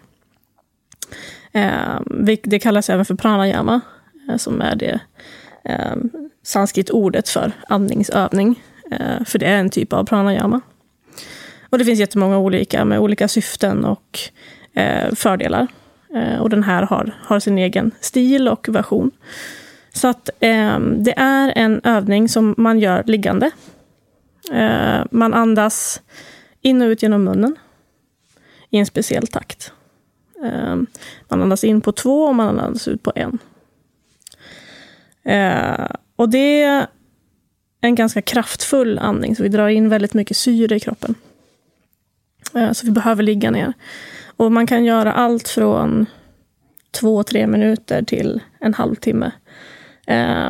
Ehm, 1.56 2.26
det 2.44 2.60
kallas 2.60 2.90
även 2.90 3.06
för 3.06 3.16
pranayama, 3.16 3.82
eh, 4.30 4.38
som 4.38 4.62
är 4.62 4.76
det 4.76 5.00
ehm, 5.64 6.10
sanskrit-ordet 6.44 7.30
för 7.30 7.52
andningsövning. 7.70 8.62
Eh, 8.92 9.24
för 9.26 9.40
det 9.40 9.46
är 9.46 9.58
en 9.58 9.70
typ 9.70 9.94
av 9.94 10.04
pranayama. 10.04 10.62
Och 11.70 11.78
det 11.78 11.86
finns 11.86 12.00
jättemånga 12.00 12.38
olika 12.38 12.86
med 12.86 13.00
olika 13.00 13.28
syften 13.28 13.86
och 13.86 14.20
eh, 14.74 15.14
fördelar. 15.16 15.68
Och 16.40 16.50
den 16.50 16.64
här 16.64 16.84
har, 16.84 17.16
har 17.22 17.40
sin 17.40 17.58
egen 17.58 17.92
stil 18.00 18.48
och 18.48 18.70
version. 18.70 19.12
Så 19.94 20.08
att 20.08 20.30
ehm, 20.40 21.04
det 21.04 21.14
är 21.18 21.54
en 21.56 21.82
övning 21.84 22.30
som 22.30 22.56
man 22.58 22.80
gör 22.80 23.04
liggande. 23.04 23.52
man 25.12 25.34
andas 25.34 26.02
in 26.62 26.82
och 26.82 26.86
ut 26.86 27.04
genom 27.04 27.24
munnen 27.24 27.56
i 28.70 28.78
en 28.78 28.86
speciell 28.86 29.28
takt. 29.28 29.72
Ehm, 30.44 30.88
man 31.28 31.42
andas 31.42 31.64
in 31.64 31.82
på 31.82 31.92
två 31.92 32.24
och 32.24 32.36
man 32.36 32.60
andas 32.60 32.88
ut 32.88 33.04
på 33.04 33.12
en. 33.16 33.38
Ehm, 35.24 35.92
och 36.16 36.30
det 36.30 36.86
en 37.82 37.96
ganska 37.96 38.22
kraftfull 38.22 39.00
andning, 39.00 39.36
så 39.36 39.44
vi 39.44 39.50
drar 39.50 39.68
in 39.68 39.90
väldigt 39.90 40.14
mycket 40.14 40.38
syre 40.38 40.76
i 40.76 40.80
kroppen. 40.80 41.16
Ehm, 42.54 42.74
så 42.74 42.86
vi 42.86 42.92
behöver 42.92 43.24
ligga 43.24 43.52
ner. 43.52 43.74
Och 44.38 44.52
man 44.52 44.68
kan 44.68 44.86
göra 44.86 45.14
allt 45.14 45.48
från 45.48 46.06
två, 46.92 47.24
tre 47.24 47.48
minuter 47.48 48.04
till 48.04 48.42
en 48.60 48.74
halvtimme. 48.74 49.32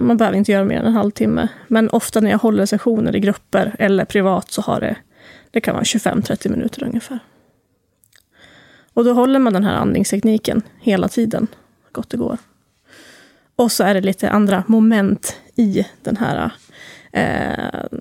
Man 0.01 0.18
behöver 0.18 0.38
inte 0.38 0.51
göra 0.51 0.65
mer 0.65 0.80
än 0.80 0.86
en 0.86 0.94
halvtimme. 0.94 1.48
Men 1.68 1.89
ofta 1.89 2.20
när 2.20 2.32
jag 2.32 2.38
håller 2.38 2.65
sessioner 2.65 3.15
i 3.15 3.20
grupper 3.20 3.75
eller 3.80 4.06
privat 4.06 4.51
så 4.51 4.62
har 4.62 4.82
det, 4.82 4.96
det 5.51 5.62
kan 5.62 5.74
vara 5.74 5.84
25-30 5.84 6.50
minuter 6.50 6.84
ungefär. 6.84 7.20
Och 8.95 9.05
då 9.05 9.13
håller 9.13 9.39
man 9.39 9.53
den 9.53 9.63
här 9.63 9.75
andningstekniken 9.75 10.61
hela 10.79 11.07
tiden, 11.07 11.47
gott 11.91 12.09
det 12.09 12.17
går. 12.17 12.37
Och 13.55 13.71
så 13.71 13.83
är 13.83 13.93
det 13.93 14.01
lite 14.01 14.29
andra 14.29 14.63
moment 14.67 15.35
i 15.55 15.85
den 16.01 16.17
här 16.17 16.51
eh, 17.11 17.99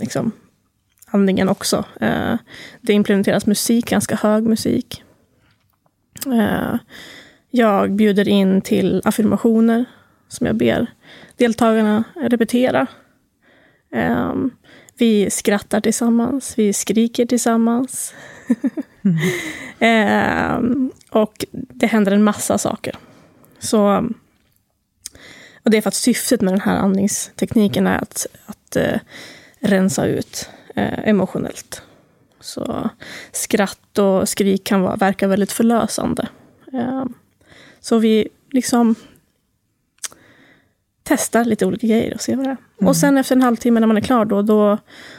liksom, 0.00 0.32
andningen 1.06 1.48
också. 1.48 1.84
Eh, 2.00 2.34
det 2.80 2.92
implementeras 2.92 3.46
musik, 3.46 3.90
ganska 3.90 4.16
hög 4.16 4.44
musik. 4.44 5.04
Eh, 6.26 6.74
jag 7.50 7.92
bjuder 7.92 8.28
in 8.28 8.60
till 8.60 9.02
affirmationer 9.04 9.84
som 10.28 10.46
jag 10.46 10.56
ber 10.56 10.86
deltagarna 11.36 12.04
repetera. 12.14 12.86
Eh, 13.92 14.34
vi 14.98 15.30
skrattar 15.30 15.80
tillsammans, 15.80 16.54
vi 16.58 16.72
skriker 16.72 17.26
tillsammans. 17.26 18.14
mm. 19.06 20.90
eh, 20.90 20.90
och 21.10 21.44
det 21.50 21.86
händer 21.86 22.12
en 22.12 22.24
massa 22.24 22.58
saker. 22.58 22.94
Så 23.58 24.08
och 25.66 25.70
det 25.70 25.76
är 25.76 25.82
för 25.82 25.88
att 25.88 25.94
syftet 25.94 26.40
med 26.40 26.52
den 26.52 26.60
här 26.60 26.76
andningstekniken 26.76 27.86
är 27.86 27.98
att, 27.98 28.26
att 28.46 28.76
eh, 28.76 29.00
rensa 29.60 30.06
ut 30.06 30.48
eh, 30.74 31.08
emotionellt. 31.08 31.82
Så 32.40 32.90
skratt 33.32 33.98
och 33.98 34.28
skrik 34.28 34.64
kan 34.64 34.80
vara, 34.80 34.96
verka 34.96 35.28
väldigt 35.28 35.52
förlösande. 35.52 36.28
Eh, 36.72 37.04
så 37.80 37.98
vi 37.98 38.28
liksom 38.50 38.94
testar 41.02 41.44
lite 41.44 41.66
olika 41.66 41.86
grejer 41.86 42.14
och 42.14 42.20
ser 42.20 42.36
vad 42.36 42.46
det 42.46 42.50
är. 42.50 42.56
Mm. 42.78 42.88
Och 42.88 42.96
sen 42.96 43.18
efter 43.18 43.36
en 43.36 43.42
halvtimme 43.42 43.80
när 43.80 43.86
man 43.86 43.96
är 43.96 44.00
klar, 44.00 44.24
då, 44.24 44.42
då, 44.42 44.78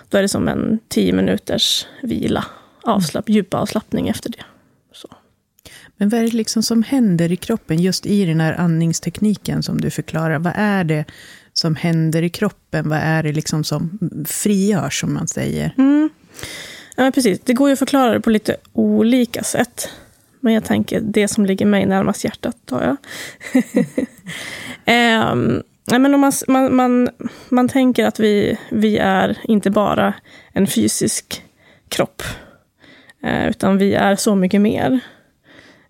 då 0.10 0.18
är 0.18 0.22
det 0.22 0.30
som 0.30 0.48
en 0.48 0.80
tio 0.88 1.14
minuters 1.14 1.88
vila. 2.04 2.46
Avslapp, 2.88 3.30
djup 3.30 3.54
avslappning 3.54 4.08
efter 4.10 4.30
det. 4.30 4.44
Så. 4.92 5.08
Men 5.98 6.10
vad 6.10 6.20
är 6.20 6.24
det 6.24 6.34
liksom 6.34 6.64
som 6.64 6.84
händer 6.84 7.32
i 7.32 7.36
kroppen 7.36 7.80
just 7.80 8.06
i 8.06 8.26
den 8.26 8.42
här 8.42 8.54
andningstekniken 8.54 9.64
som 9.64 9.82
du 9.82 9.90
förklarar? 9.90 10.40
Vad 10.40 10.54
är 10.56 10.84
det 10.84 11.06
som 11.54 11.76
händer 11.76 12.22
i 12.22 12.30
kroppen? 12.30 12.90
Vad 12.90 13.00
är 13.00 13.24
det 13.24 13.32
liksom 13.32 13.64
som 13.64 14.00
frigörs, 14.28 15.00
som 15.00 15.14
man 15.14 15.28
säger? 15.28 15.74
Mm. 15.78 16.10
Ja, 16.96 17.12
precis. 17.12 17.40
Det 17.44 17.54
går 17.54 17.70
ju 17.70 17.74
att 17.74 17.80
förklara 17.80 18.14
det 18.14 18.22
på 18.22 18.30
lite 18.30 18.56
olika 18.74 19.44
sätt. 19.44 19.90
Men 20.40 20.54
jag 20.54 20.66
tänker 20.66 21.02
det 21.02 21.28
som 21.28 21.46
ligger 21.46 21.66
mig 21.66 21.86
närmast 21.86 22.24
hjärtat 22.24 22.56
tar 22.66 22.84
jag. 22.84 22.98
um, 25.32 25.64
men 25.92 26.14
om 26.14 26.22
man, 26.22 26.32
man, 26.48 26.76
man, 26.76 27.10
man 27.50 27.70
tänker 27.70 28.06
att 28.06 28.20
vi, 28.20 28.58
vi 28.72 28.98
är 28.98 29.38
inte 29.44 29.70
bara 29.70 30.14
en 30.52 30.68
fysisk 30.68 31.44
kropp. 31.90 32.24
Eh, 33.28 33.48
utan 33.50 33.78
vi 33.78 33.94
är 33.94 34.16
så 34.16 34.36
mycket 34.36 34.62
mer. 34.62 35.00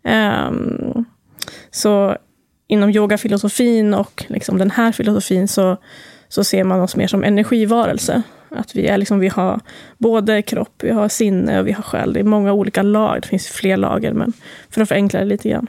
Ehm, 0.04 1.06
så 1.72 2.18
inom 2.68 2.90
yogafilosofin 2.90 3.94
och 3.94 4.26
liksom 4.28 4.58
den 4.58 4.72
här 4.72 4.92
filosofin 4.92 5.48
så, 5.48 5.78
så 6.28 6.44
ser 6.44 6.64
man 6.64 6.82
oss 6.82 6.96
mer 6.96 7.08
som 7.08 7.24
energivarelse. 7.24 8.22
Att 8.50 8.76
vi, 8.76 8.88
är 8.88 8.98
liksom, 8.98 9.20
vi 9.20 9.28
har 9.28 9.60
både 9.98 10.42
kropp, 10.42 10.84
vi 10.84 10.90
har 10.90 11.10
sinne 11.10 11.60
och 11.60 11.68
vi 11.68 11.72
har 11.72 11.84
själ. 11.84 12.14
Det 12.14 12.20
är 12.20 12.24
många 12.24 12.54
olika 12.54 12.82
lager, 12.82 13.22
det 13.22 13.28
finns 13.28 13.48
fler 13.48 13.78
lager, 13.78 14.14
men 14.14 14.34
för 14.70 14.82
att 14.82 14.90
förenkla 14.90 15.20
det 15.20 15.26
lite 15.26 15.50
grann. 15.50 15.68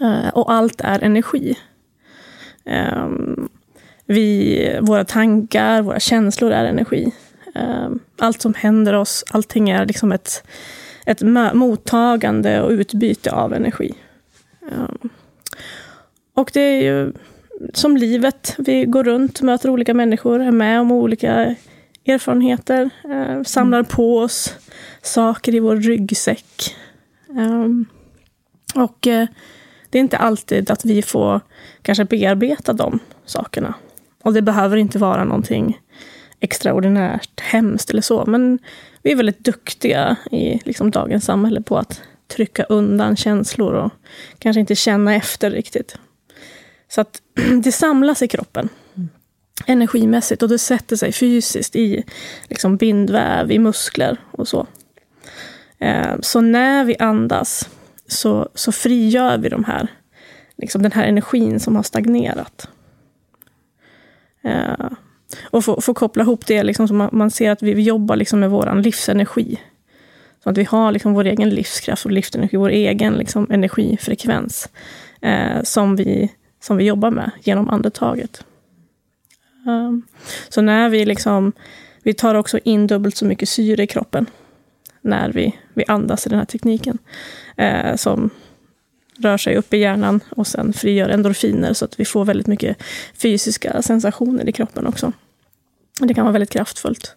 Eh, 0.00 0.28
och 0.28 0.52
allt 0.52 0.80
är 0.80 1.04
energi. 1.04 1.54
Ehm, 2.64 3.48
vi, 4.06 4.78
våra 4.82 5.04
tankar, 5.04 5.82
våra 5.82 6.00
känslor 6.00 6.52
är 6.52 6.64
energi. 6.64 7.12
Um, 7.54 8.00
allt 8.18 8.42
som 8.42 8.54
händer 8.54 8.92
oss, 8.92 9.24
allting 9.30 9.70
är 9.70 9.86
liksom 9.86 10.12
ett 10.12 10.42
ett 11.06 11.22
mottagande 11.54 12.60
och 12.60 12.70
utbyte 12.70 13.32
av 13.32 13.54
energi. 13.54 13.94
Um, 14.70 15.08
och 16.34 16.50
det 16.54 16.60
är 16.60 16.82
ju 16.82 17.12
som 17.72 17.96
livet. 17.96 18.54
Vi 18.58 18.84
går 18.84 19.04
runt, 19.04 19.42
möter 19.42 19.70
olika 19.70 19.94
människor, 19.94 20.42
är 20.42 20.50
med 20.50 20.80
om 20.80 20.92
olika 20.92 21.54
erfarenheter, 22.06 22.90
eh, 23.04 23.42
samlar 23.42 23.78
mm. 23.78 23.90
på 23.90 24.18
oss 24.18 24.54
saker 25.02 25.54
i 25.54 25.60
vår 25.60 25.76
ryggsäck. 25.76 26.76
Um, 27.28 27.86
och 28.74 29.06
eh, 29.06 29.26
det 29.90 29.98
är 29.98 30.00
inte 30.00 30.18
alltid 30.18 30.70
att 30.70 30.84
vi 30.84 31.02
får 31.02 31.40
kanske 31.82 32.04
bearbeta 32.04 32.72
de 32.72 32.98
sakerna. 33.24 33.74
Och 34.22 34.32
det 34.32 34.42
behöver 34.42 34.76
inte 34.76 34.98
vara 34.98 35.24
någonting 35.24 35.80
extraordinärt 36.44 37.40
hemskt 37.40 37.90
eller 37.90 38.02
så, 38.02 38.24
men 38.26 38.58
vi 39.02 39.12
är 39.12 39.16
väldigt 39.16 39.44
duktiga 39.44 40.16
i 40.30 40.60
liksom, 40.64 40.90
dagens 40.90 41.24
samhälle 41.24 41.62
på 41.62 41.78
att 41.78 42.02
trycka 42.28 42.64
undan 42.64 43.16
känslor 43.16 43.74
och 43.74 43.92
kanske 44.38 44.60
inte 44.60 44.74
känna 44.74 45.14
efter 45.14 45.50
riktigt. 45.50 45.98
Så 46.88 47.00
att 47.00 47.22
det 47.64 47.72
samlas 47.72 48.22
i 48.22 48.28
kroppen 48.28 48.68
energimässigt 49.66 50.42
och 50.42 50.48
det 50.48 50.58
sätter 50.58 50.96
sig 50.96 51.12
fysiskt 51.12 51.76
i 51.76 52.04
liksom 52.48 52.76
bindväv, 52.76 53.52
i 53.52 53.58
muskler 53.58 54.16
och 54.30 54.48
så. 54.48 54.66
Eh, 55.78 56.14
så 56.20 56.40
när 56.40 56.84
vi 56.84 56.96
andas 56.98 57.68
så, 58.06 58.48
så 58.54 58.72
frigör 58.72 59.38
vi 59.38 59.48
de 59.48 59.64
här, 59.64 59.88
liksom 60.56 60.82
den 60.82 60.92
här 60.92 61.04
energin 61.04 61.60
som 61.60 61.76
har 61.76 61.82
stagnerat. 61.82 62.68
Och 65.42 65.64
få, 65.64 65.80
få 65.80 65.94
koppla 65.94 66.22
ihop 66.22 66.46
det, 66.46 66.62
liksom, 66.62 66.88
så 66.88 66.94
man, 66.94 67.08
man 67.12 67.30
ser 67.30 67.50
att 67.50 67.62
vi 67.62 67.82
jobbar 67.82 68.16
liksom 68.16 68.40
med 68.40 68.50
vår 68.50 68.82
livsenergi. 68.82 69.60
Så 70.42 70.50
att 70.50 70.58
vi 70.58 70.64
har 70.64 70.92
liksom 70.92 71.14
vår 71.14 71.24
egen 71.24 71.50
livskraft 71.50 72.04
och 72.04 72.10
livsenergi, 72.10 72.56
vår 72.56 72.70
egen 72.70 73.14
liksom 73.14 73.46
energifrekvens. 73.50 74.68
Eh, 75.20 75.62
som, 75.62 75.96
vi, 75.96 76.32
som 76.60 76.76
vi 76.76 76.84
jobbar 76.84 77.10
med 77.10 77.30
genom 77.42 77.70
andetaget. 77.70 78.44
Um, 79.66 80.02
så 80.48 80.62
när 80.62 80.88
vi 80.88 81.04
liksom, 81.04 81.52
vi 82.02 82.14
tar 82.14 82.34
också 82.34 82.58
in 82.64 82.86
dubbelt 82.86 83.16
så 83.16 83.24
mycket 83.24 83.48
syre 83.48 83.82
i 83.82 83.86
kroppen 83.86 84.26
när 85.00 85.32
vi, 85.32 85.58
vi 85.74 85.84
andas 85.88 86.26
i 86.26 86.28
den 86.28 86.38
här 86.38 86.46
tekniken. 86.46 86.98
Eh, 87.56 87.96
som 87.96 88.30
rör 89.18 89.36
sig 89.36 89.56
upp 89.56 89.74
i 89.74 89.78
hjärnan 89.78 90.20
och 90.30 90.46
sen 90.46 90.72
frigör 90.72 91.08
endorfiner 91.08 91.72
så 91.72 91.84
att 91.84 92.00
vi 92.00 92.04
får 92.04 92.24
väldigt 92.24 92.46
mycket 92.46 92.82
fysiska 93.14 93.82
sensationer 93.82 94.48
i 94.48 94.52
kroppen 94.52 94.86
också. 94.86 95.12
Det 96.00 96.14
kan 96.14 96.24
vara 96.24 96.32
väldigt 96.32 96.50
kraftfullt. 96.50 97.16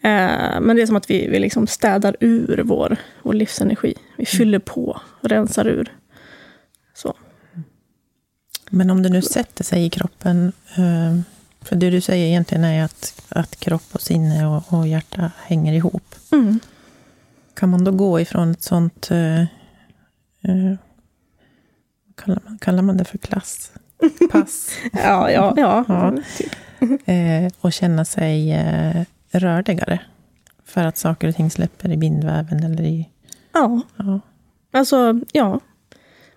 Eh, 0.00 0.60
men 0.60 0.76
det 0.76 0.82
är 0.82 0.86
som 0.86 0.96
att 0.96 1.10
vi, 1.10 1.28
vi 1.28 1.38
liksom 1.38 1.66
städar 1.66 2.16
ur 2.20 2.62
vår, 2.64 2.96
vår 3.22 3.34
livsenergi. 3.34 3.94
Vi 4.16 4.22
mm. 4.22 4.26
fyller 4.26 4.58
på, 4.58 5.00
rensar 5.20 5.68
ur. 5.68 5.92
Så. 6.94 7.14
Men 8.70 8.90
om 8.90 9.02
det 9.02 9.08
nu 9.08 9.22
sätter 9.22 9.64
sig 9.64 9.84
i 9.84 9.90
kroppen, 9.90 10.52
eh, 10.76 11.20
för 11.60 11.76
det 11.76 11.90
du 11.90 12.00
säger 12.00 12.26
egentligen 12.26 12.64
är 12.64 12.84
att, 12.84 13.22
att 13.28 13.60
kropp 13.60 13.88
och 13.92 14.00
sinne 14.00 14.46
och, 14.46 14.62
och 14.68 14.88
hjärta 14.88 15.30
hänger 15.36 15.72
ihop. 15.72 16.14
Mm. 16.32 16.60
Kan 17.54 17.68
man 17.68 17.84
då 17.84 17.92
gå 17.92 18.20
ifrån 18.20 18.50
ett 18.50 18.62
sånt... 18.62 19.10
Eh, 19.10 19.40
eh, 19.40 20.74
kallar, 22.14 22.40
man, 22.44 22.58
kallar 22.58 22.82
man 22.82 22.96
det 22.96 23.04
för 23.04 23.18
klass? 23.18 23.72
Pass? 24.30 24.70
ja, 24.92 25.30
ja, 25.30 25.54
ja. 25.56 25.84
ja. 25.88 26.14
Typ. 26.38 26.52
Eh, 27.04 27.52
och 27.60 27.72
känna 27.72 28.04
sig 28.04 28.52
eh, 28.52 29.04
rörligare. 29.30 30.00
För 30.64 30.84
att 30.84 30.98
saker 30.98 31.28
och 31.28 31.34
ting 31.34 31.50
släpper 31.50 31.92
i 31.92 31.96
bindväven 31.96 32.64
eller 32.64 32.82
i... 32.82 33.08
Ja. 33.52 33.80
ja. 33.96 34.20
Alltså, 34.70 35.20
ja. 35.32 35.60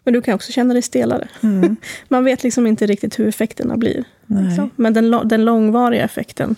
Men 0.03 0.13
du 0.13 0.21
kan 0.21 0.33
också 0.33 0.51
känna 0.51 0.73
dig 0.73 0.81
stelare. 0.81 1.27
Mm. 1.43 1.75
Man 2.07 2.25
vet 2.25 2.43
liksom 2.43 2.67
inte 2.67 2.85
riktigt 2.85 3.19
hur 3.19 3.27
effekterna 3.27 3.77
blir. 3.77 4.03
Liksom. 4.25 4.69
Men 4.75 4.93
den, 4.93 5.27
den 5.27 5.45
långvariga 5.45 6.03
effekten 6.03 6.55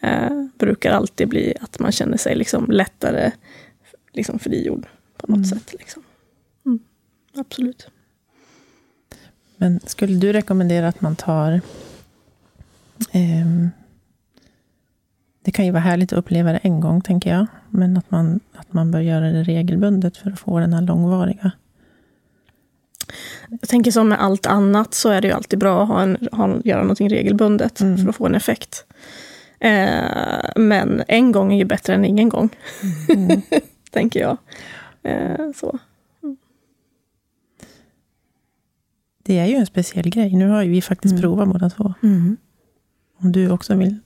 eh, 0.00 0.46
brukar 0.58 0.92
alltid 0.92 1.28
bli 1.28 1.54
att 1.60 1.78
man 1.78 1.92
känner 1.92 2.16
sig 2.16 2.36
liksom 2.36 2.70
lättare 2.70 3.32
liksom 4.12 4.38
frigjord 4.38 4.86
på 5.16 5.26
något 5.26 5.36
mm. 5.36 5.44
sätt. 5.44 5.74
Liksom. 5.78 6.02
Mm. 6.66 6.78
Absolut. 7.34 7.88
Men 9.56 9.80
skulle 9.86 10.16
du 10.16 10.32
rekommendera 10.32 10.88
att 10.88 11.00
man 11.00 11.16
tar... 11.16 11.60
Eh, 13.10 13.68
det 15.44 15.50
kan 15.50 15.64
ju 15.64 15.70
vara 15.70 15.82
härligt 15.82 16.12
att 16.12 16.18
uppleva 16.18 16.52
det 16.52 16.58
en 16.58 16.80
gång, 16.80 17.00
tänker 17.00 17.30
jag. 17.30 17.46
Men 17.70 17.96
att 17.96 18.10
man, 18.10 18.40
att 18.54 18.72
man 18.72 18.90
bör 18.90 19.00
göra 19.00 19.30
det 19.32 19.42
regelbundet 19.42 20.16
för 20.16 20.30
att 20.30 20.38
få 20.38 20.58
den 20.58 20.74
här 20.74 20.82
långvariga 20.82 21.52
jag 23.60 23.68
tänker 23.68 23.90
som 23.90 24.08
med 24.08 24.20
allt 24.20 24.46
annat 24.46 24.94
så 24.94 25.08
är 25.08 25.20
det 25.20 25.28
ju 25.28 25.34
alltid 25.34 25.58
bra 25.58 25.82
att 25.82 25.88
ha 25.88 26.02
en, 26.02 26.28
ha, 26.32 26.60
göra 26.64 26.80
någonting 26.80 27.08
regelbundet 27.08 27.80
mm. 27.80 27.98
för 27.98 28.08
att 28.08 28.16
få 28.16 28.26
en 28.26 28.34
effekt. 28.34 28.84
Eh, 29.58 30.50
men 30.56 31.02
en 31.08 31.32
gång 31.32 31.52
är 31.52 31.58
ju 31.58 31.64
bättre 31.64 31.94
än 31.94 32.04
ingen 32.04 32.28
gång, 32.28 32.48
mm. 33.08 33.42
tänker 33.90 34.20
jag. 34.20 34.36
Eh, 35.02 35.52
så. 35.56 35.78
Det 39.24 39.38
är 39.38 39.46
ju 39.46 39.54
en 39.54 39.66
speciell 39.66 40.10
grej. 40.10 40.36
Nu 40.36 40.48
har 40.48 40.62
ju 40.62 40.70
vi 40.70 40.82
faktiskt 40.82 41.12
mm. 41.12 41.22
provat 41.22 41.48
båda 41.48 41.70
två. 41.70 41.94
Om 43.22 43.32
du 43.32 43.50
också 43.50 43.74
vill 43.74 43.98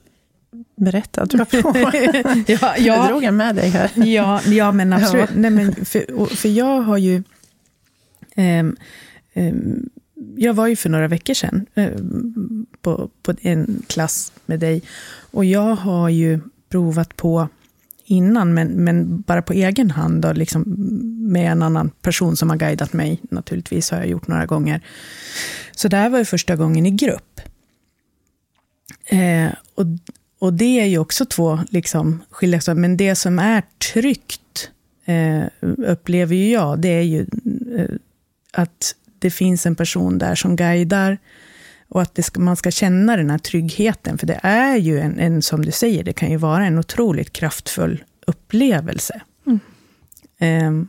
berätta 0.77 1.23
att 1.23 1.31
du 1.31 1.39
har 1.39 1.45
provat. 1.45 1.95
ja, 2.49 2.59
ja. 2.61 2.77
Jag 2.79 3.09
drog 3.09 3.25
en 3.25 3.37
med 3.37 3.57
dig 3.57 3.69
här. 3.69 3.91
ja, 3.95 4.41
ja, 4.47 4.73
men 4.73 4.93
absolut. 4.93 5.31
Ja. 5.35 5.41
Nej, 5.41 5.51
men 5.51 5.75
för, 5.85 6.35
för 6.37 6.49
jag 6.49 6.81
har 6.81 6.97
ju 6.99 7.23
Um, 8.37 8.77
um, 9.35 9.89
jag 10.37 10.55
var 10.55 10.67
ju 10.67 10.77
för 10.77 10.89
några 10.89 11.09
veckor 11.09 11.35
sedan 11.35 11.67
um, 11.75 12.67
på, 12.83 13.11
på 13.23 13.35
en 13.41 13.83
klass 13.87 14.33
med 14.47 14.61
dig. 14.61 14.83
Och 15.31 15.45
jag 15.45 15.75
har 15.75 16.09
ju 16.09 16.41
provat 16.69 17.17
på 17.17 17.49
innan, 18.05 18.55
men, 18.55 18.69
men 18.69 19.21
bara 19.21 19.43
på 19.43 19.53
egen 19.53 19.91
hand. 19.91 20.23
Då, 20.23 20.33
liksom 20.33 20.65
med 21.31 21.53
en 21.53 21.63
annan 21.63 21.91
person 21.91 22.37
som 22.37 22.51
har 22.51 22.57
guidat 22.57 22.93
mig. 22.93 23.21
Naturligtvis 23.31 23.91
har 23.91 23.99
jag 23.99 24.09
gjort 24.09 24.29
några 24.29 24.47
gånger. 24.47 24.81
Så 25.77 25.89
det 25.89 25.97
här 25.97 26.11
var 26.11 26.19
ju 26.19 26.25
första 26.25 26.57
gången 26.57 26.87
i 26.87 26.91
grupp. 26.91 27.41
Eh, 29.07 29.49
och, 29.75 29.87
och 30.39 30.53
det 30.53 30.81
är 30.81 30.87
ju 30.87 30.99
också 30.99 31.27
två 31.27 31.61
liksom, 31.71 32.23
skilda 32.31 32.61
saker. 32.61 32.81
Men 32.81 32.97
det 32.97 33.15
som 33.15 33.39
är 33.39 33.63
tryggt, 33.93 34.71
eh, 35.05 35.45
upplever 35.61 36.37
ju 36.37 36.51
jag, 36.51 36.79
det 36.79 36.89
är 36.89 37.03
ju 37.03 37.21
eh, 37.77 37.91
att 38.53 38.95
det 39.19 39.31
finns 39.31 39.67
en 39.67 39.75
person 39.75 40.19
där 40.19 40.35
som 40.35 40.57
guidar 40.57 41.19
och 41.89 42.03
att 42.03 42.25
ska, 42.25 42.41
man 42.41 42.57
ska 42.57 42.71
känna 42.71 43.17
den 43.17 43.31
här 43.31 43.39
tryggheten. 43.39 44.19
För 44.19 44.27
det 44.27 44.41
är 44.43 44.77
ju 44.77 45.01
en, 45.01 45.19
en, 45.19 45.43
som 45.43 45.65
du 45.65 45.71
säger, 45.71 46.05
det 46.05 46.13
kan 46.13 46.31
ju 46.31 46.37
vara 46.37 46.67
en 46.67 46.79
otroligt 46.79 47.33
kraftfull 47.33 48.05
upplevelse. 48.27 49.21
Mm. 50.41 50.89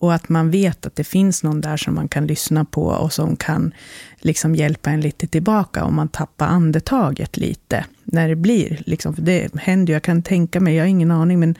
Och 0.00 0.14
att 0.14 0.28
man 0.28 0.50
vet 0.50 0.86
att 0.86 0.96
det 0.96 1.04
finns 1.04 1.42
någon 1.42 1.60
där 1.60 1.76
som 1.76 1.94
man 1.94 2.08
kan 2.08 2.26
lyssna 2.26 2.64
på 2.64 2.86
och 2.86 3.12
som 3.12 3.36
kan 3.36 3.74
liksom 4.20 4.54
hjälpa 4.54 4.90
en 4.90 5.00
lite 5.00 5.26
tillbaka 5.26 5.84
om 5.84 5.94
man 5.94 6.08
tappar 6.08 6.46
andetaget 6.46 7.36
lite. 7.36 7.84
När 8.04 8.28
det 8.28 8.36
blir, 8.36 8.82
liksom, 8.86 9.14
för 9.14 9.22
det 9.22 9.54
händer 9.54 9.92
ju, 9.92 9.94
jag 9.94 10.02
kan 10.02 10.22
tänka 10.22 10.60
mig, 10.60 10.74
jag 10.74 10.82
har 10.82 10.88
ingen 10.88 11.10
aning, 11.10 11.40
men 11.40 11.54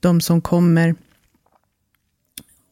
de 0.00 0.20
som 0.20 0.40
kommer 0.40 0.94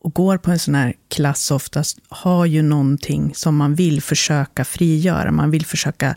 och 0.00 0.14
går 0.14 0.38
på 0.38 0.50
en 0.50 0.58
sån 0.58 0.74
här 0.74 0.94
klass 1.08 1.50
oftast 1.50 1.98
har 2.08 2.46
ju 2.46 2.62
någonting 2.62 3.34
som 3.34 3.56
man 3.56 3.74
vill 3.74 4.02
försöka 4.02 4.64
frigöra. 4.64 5.32
Man 5.32 5.50
vill 5.50 5.66
försöka 5.66 6.16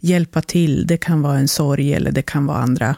hjälpa 0.00 0.42
till. 0.42 0.86
Det 0.86 0.96
kan 0.96 1.22
vara 1.22 1.38
en 1.38 1.48
sorg 1.48 1.94
eller 1.94 2.12
det 2.12 2.22
kan 2.22 2.46
vara 2.46 2.58
andra 2.58 2.96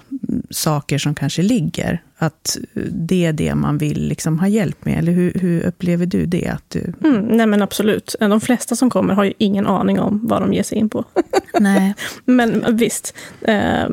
saker 0.51 0.99
som 0.99 1.15
kanske 1.15 1.43
ligger. 1.43 2.03
Att 2.17 2.57
det 2.91 3.25
är 3.25 3.33
det 3.33 3.55
man 3.55 3.79
vill 3.79 4.09
liksom 4.09 4.39
ha 4.39 4.49
hjälp 4.49 4.85
med. 4.85 4.99
Eller 4.99 5.13
hur, 5.13 5.33
hur 5.35 5.67
upplever 5.67 6.07
du 6.07 6.27
det? 6.27 6.49
Att 6.49 6.71
du... 6.71 6.93
Mm, 7.05 7.23
nej 7.23 7.47
men 7.47 7.63
absolut. 7.63 8.17
De 8.21 8.41
flesta 8.41 8.77
som 8.77 8.91
kommer 8.91 9.15
har 9.15 9.25
ju 9.25 9.33
ingen 9.39 9.67
aning 9.67 10.01
om 10.01 10.21
vad 10.27 10.43
de 10.43 10.53
ger 10.53 10.63
sig 10.63 10.79
in 10.79 10.89
på. 10.89 11.05
Nej. 11.61 11.95
men 12.25 12.77
visst, 12.77 13.15
eh, 13.41 13.89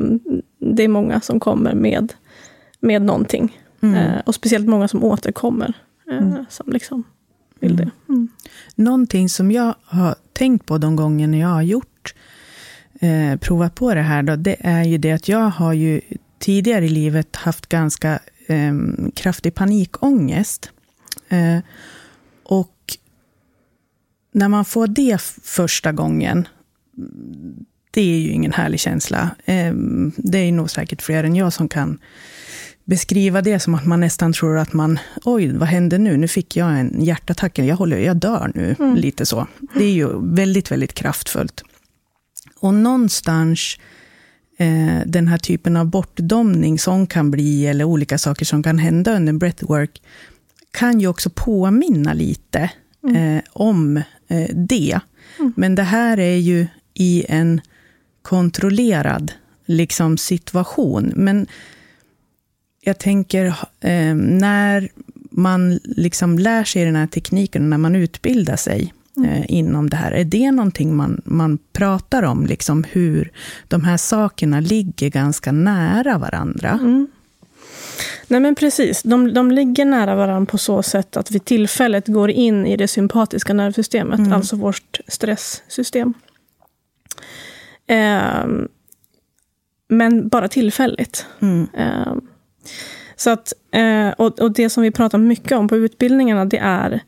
det 0.58 0.82
är 0.82 0.88
många 0.88 1.20
som 1.20 1.40
kommer 1.40 1.74
med, 1.74 2.12
med 2.80 3.02
någonting. 3.02 3.58
Mm. 3.82 3.94
Eh, 3.94 4.20
och 4.26 4.34
speciellt 4.34 4.68
många 4.68 4.88
som 4.88 5.04
återkommer. 5.04 5.72
Eh, 6.10 6.18
mm. 6.18 6.44
som 6.48 6.72
liksom 6.72 7.04
vill 7.60 7.76
det. 7.76 7.82
Mm. 7.82 7.92
mm. 8.08 8.28
Någonting 8.74 9.28
som 9.28 9.50
jag 9.50 9.74
har 9.84 10.14
tänkt 10.32 10.66
på 10.66 10.78
de 10.78 10.96
gånger 10.96 11.40
jag 11.40 11.48
har 11.48 11.62
gjort, 11.62 12.14
eh, 13.00 13.36
provat 13.36 13.74
på 13.74 13.94
det 13.94 14.00
här, 14.00 14.22
då, 14.22 14.36
det 14.36 14.56
är 14.60 14.84
ju 14.84 14.98
det 14.98 15.12
att 15.12 15.28
jag 15.28 15.50
har 15.50 15.72
ju 15.72 16.00
tidigare 16.40 16.84
i 16.84 16.88
livet 16.88 17.36
haft 17.36 17.66
ganska 17.66 18.18
eh, 18.46 18.74
kraftig 19.14 19.54
panikångest. 19.54 20.70
Eh, 21.28 21.58
och 22.42 22.76
när 24.32 24.48
man 24.48 24.64
får 24.64 24.86
det 24.86 25.20
första 25.42 25.92
gången, 25.92 26.48
det 27.90 28.00
är 28.00 28.18
ju 28.18 28.30
ingen 28.30 28.52
härlig 28.52 28.80
känsla. 28.80 29.30
Eh, 29.44 29.74
det 30.16 30.38
är 30.38 30.52
nog 30.52 30.70
säkert 30.70 31.02
fler 31.02 31.24
än 31.24 31.36
jag 31.36 31.52
som 31.52 31.68
kan 31.68 31.98
beskriva 32.84 33.42
det 33.42 33.60
som 33.60 33.74
att 33.74 33.86
man 33.86 34.00
nästan 34.00 34.32
tror 34.32 34.58
att 34.58 34.72
man, 34.72 34.98
oj, 35.24 35.52
vad 35.56 35.68
hände 35.68 35.98
nu? 35.98 36.16
Nu 36.16 36.28
fick 36.28 36.56
jag 36.56 36.78
en 36.78 37.04
hjärtattack, 37.04 37.58
jag, 37.58 37.76
håller, 37.76 37.98
jag 37.98 38.16
dör 38.16 38.52
nu. 38.54 38.76
Mm. 38.78 38.96
Lite 38.96 39.26
så. 39.26 39.46
Det 39.74 39.84
är 39.84 39.92
ju 39.92 40.34
väldigt, 40.34 40.70
väldigt 40.70 40.94
kraftfullt. 40.94 41.64
Och 42.60 42.74
någonstans 42.74 43.78
eh, 44.60 45.00
den 45.06 45.28
här 45.28 45.38
typen 45.38 45.76
av 45.76 45.86
bortdomning 45.86 46.78
som 46.78 47.06
kan 47.06 47.30
bli, 47.30 47.66
eller 47.66 47.84
olika 47.84 48.18
saker 48.18 48.44
som 48.44 48.62
kan 48.62 48.78
hända 48.78 49.16
under 49.16 49.32
breathwork, 49.32 50.02
kan 50.70 51.00
ju 51.00 51.06
också 51.06 51.30
påminna 51.30 52.12
lite 52.12 52.70
mm. 53.02 53.16
eh, 53.16 53.42
om 53.52 53.96
eh, 54.28 54.50
det. 54.54 55.00
Mm. 55.38 55.52
Men 55.56 55.74
det 55.74 55.82
här 55.82 56.18
är 56.18 56.36
ju 56.36 56.66
i 56.94 57.24
en 57.28 57.60
kontrollerad 58.22 59.32
liksom, 59.66 60.18
situation. 60.18 61.12
Men 61.16 61.46
jag 62.80 62.98
tänker, 62.98 63.46
eh, 63.80 64.14
när 64.14 64.88
man 65.30 65.80
liksom 65.84 66.38
lär 66.38 66.64
sig 66.64 66.84
den 66.84 66.96
här 66.96 67.06
tekniken, 67.06 67.70
när 67.70 67.78
man 67.78 67.96
utbildar 67.96 68.56
sig 68.56 68.92
mm. 69.24 69.44
inom 69.48 69.90
det 69.90 69.96
här, 69.96 70.12
är 70.12 70.24
det 70.24 70.50
någonting 70.50 70.96
man, 70.96 71.22
man 71.24 71.58
pratar 71.72 72.22
om? 72.22 72.46
Liksom 72.46 72.84
hur 72.90 73.32
de 73.68 73.84
här 73.84 73.96
sakerna 73.96 74.60
ligger 74.60 75.10
ganska 75.10 75.52
nära 75.52 76.18
varandra? 76.18 76.70
Mm. 76.70 77.08
Nej 78.28 78.40
men 78.40 78.54
precis, 78.54 79.02
de, 79.02 79.34
de 79.34 79.50
ligger 79.50 79.84
nära 79.84 80.14
varandra 80.14 80.50
på 80.50 80.58
så 80.58 80.82
sätt 80.82 81.16
att 81.16 81.30
vi 81.30 81.38
tillfället 81.38 82.06
går 82.06 82.30
in 82.30 82.66
i 82.66 82.76
det 82.76 82.88
sympatiska 82.88 83.54
nervsystemet, 83.54 84.18
mm. 84.18 84.32
alltså 84.32 84.56
vårt 84.56 85.00
stresssystem. 85.08 86.14
Eh, 87.86 88.46
men 89.88 90.28
bara 90.28 90.48
tillfälligt. 90.48 91.26
Eh, 91.74 92.14
så 93.16 93.30
att, 93.30 93.52
eh, 93.72 94.08
och, 94.08 94.40
och 94.40 94.52
det 94.52 94.70
som 94.70 94.82
vi 94.82 94.90
pratar 94.90 95.18
mycket 95.18 95.52
om 95.52 95.68
på 95.68 95.76
utbildningarna, 95.76 96.44
det 96.44 96.58
är 96.58 97.00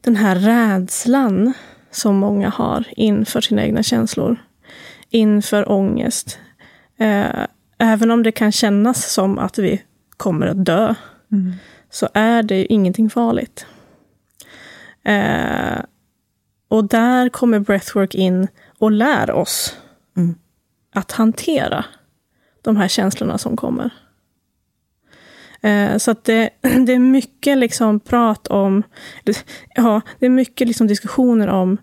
den 0.00 0.16
här 0.16 0.36
rädslan 0.36 1.52
som 1.90 2.16
många 2.16 2.48
har 2.48 2.84
inför 2.90 3.40
sina 3.40 3.64
egna 3.64 3.82
känslor. 3.82 4.36
Inför 5.08 5.72
ångest. 5.72 6.38
Eh, 6.98 7.46
även 7.78 8.10
om 8.10 8.22
det 8.22 8.32
kan 8.32 8.52
kännas 8.52 9.12
som 9.12 9.38
att 9.38 9.58
vi 9.58 9.82
kommer 10.16 10.46
att 10.46 10.64
dö, 10.64 10.94
mm. 11.32 11.52
så 11.90 12.08
är 12.14 12.42
det 12.42 12.72
ingenting 12.72 13.10
farligt. 13.10 13.66
Eh, 15.04 15.80
och 16.68 16.84
där 16.84 17.28
kommer 17.28 17.58
breathwork 17.58 18.14
in 18.14 18.48
och 18.78 18.90
lär 18.90 19.30
oss 19.30 19.76
mm. 20.16 20.34
att 20.94 21.12
hantera 21.12 21.84
de 22.62 22.76
här 22.76 22.88
känslorna 22.88 23.38
som 23.38 23.56
kommer. 23.56 23.90
Eh, 25.60 25.96
så 25.96 26.10
att 26.10 26.24
det, 26.24 26.50
det 26.60 26.92
är 26.92 26.98
mycket 26.98 27.58
liksom 27.58 28.00
prat 28.00 28.46
om, 28.46 28.82
ja, 29.74 30.00
det 30.18 30.26
är 30.26 30.30
mycket 30.30 30.68
liksom 30.68 30.86
diskussioner 30.86 31.48
om, 31.48 31.76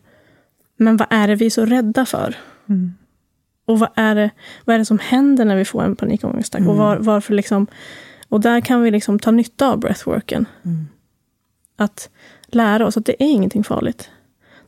men 0.77 0.97
vad 0.97 1.07
är 1.09 1.27
det 1.27 1.35
vi 1.35 1.45
är 1.45 1.49
så 1.49 1.65
rädda 1.65 2.05
för? 2.05 2.35
Mm. 2.69 2.93
Och 3.65 3.79
vad 3.79 3.89
är, 3.95 4.15
det, 4.15 4.29
vad 4.65 4.73
är 4.73 4.79
det 4.79 4.85
som 4.85 4.99
händer 4.99 5.45
när 5.45 5.55
vi 5.55 5.65
får 5.65 5.83
en 5.83 5.95
panikångestattack? 5.95 6.61
Mm. 6.61 6.71
Och 6.71 6.77
var, 6.77 6.97
varför 6.97 7.33
liksom, 7.33 7.67
och 8.29 8.41
där 8.41 8.61
kan 8.61 8.81
vi 8.81 8.91
liksom 8.91 9.19
ta 9.19 9.31
nytta 9.31 9.71
av 9.71 9.79
breathworken. 9.79 10.45
Mm. 10.65 10.87
Att 11.75 12.09
lära 12.47 12.87
oss 12.87 12.97
att 12.97 13.05
det 13.05 13.23
är 13.23 13.27
ingenting 13.27 13.63
farligt. 13.63 14.09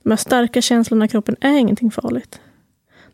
De 0.04 0.10
här 0.10 0.18
starka 0.18 0.62
känslorna 0.62 1.06
i 1.06 1.08
kroppen 1.08 1.36
är 1.42 1.58
ingenting 1.58 1.92
farligt. 1.92 2.42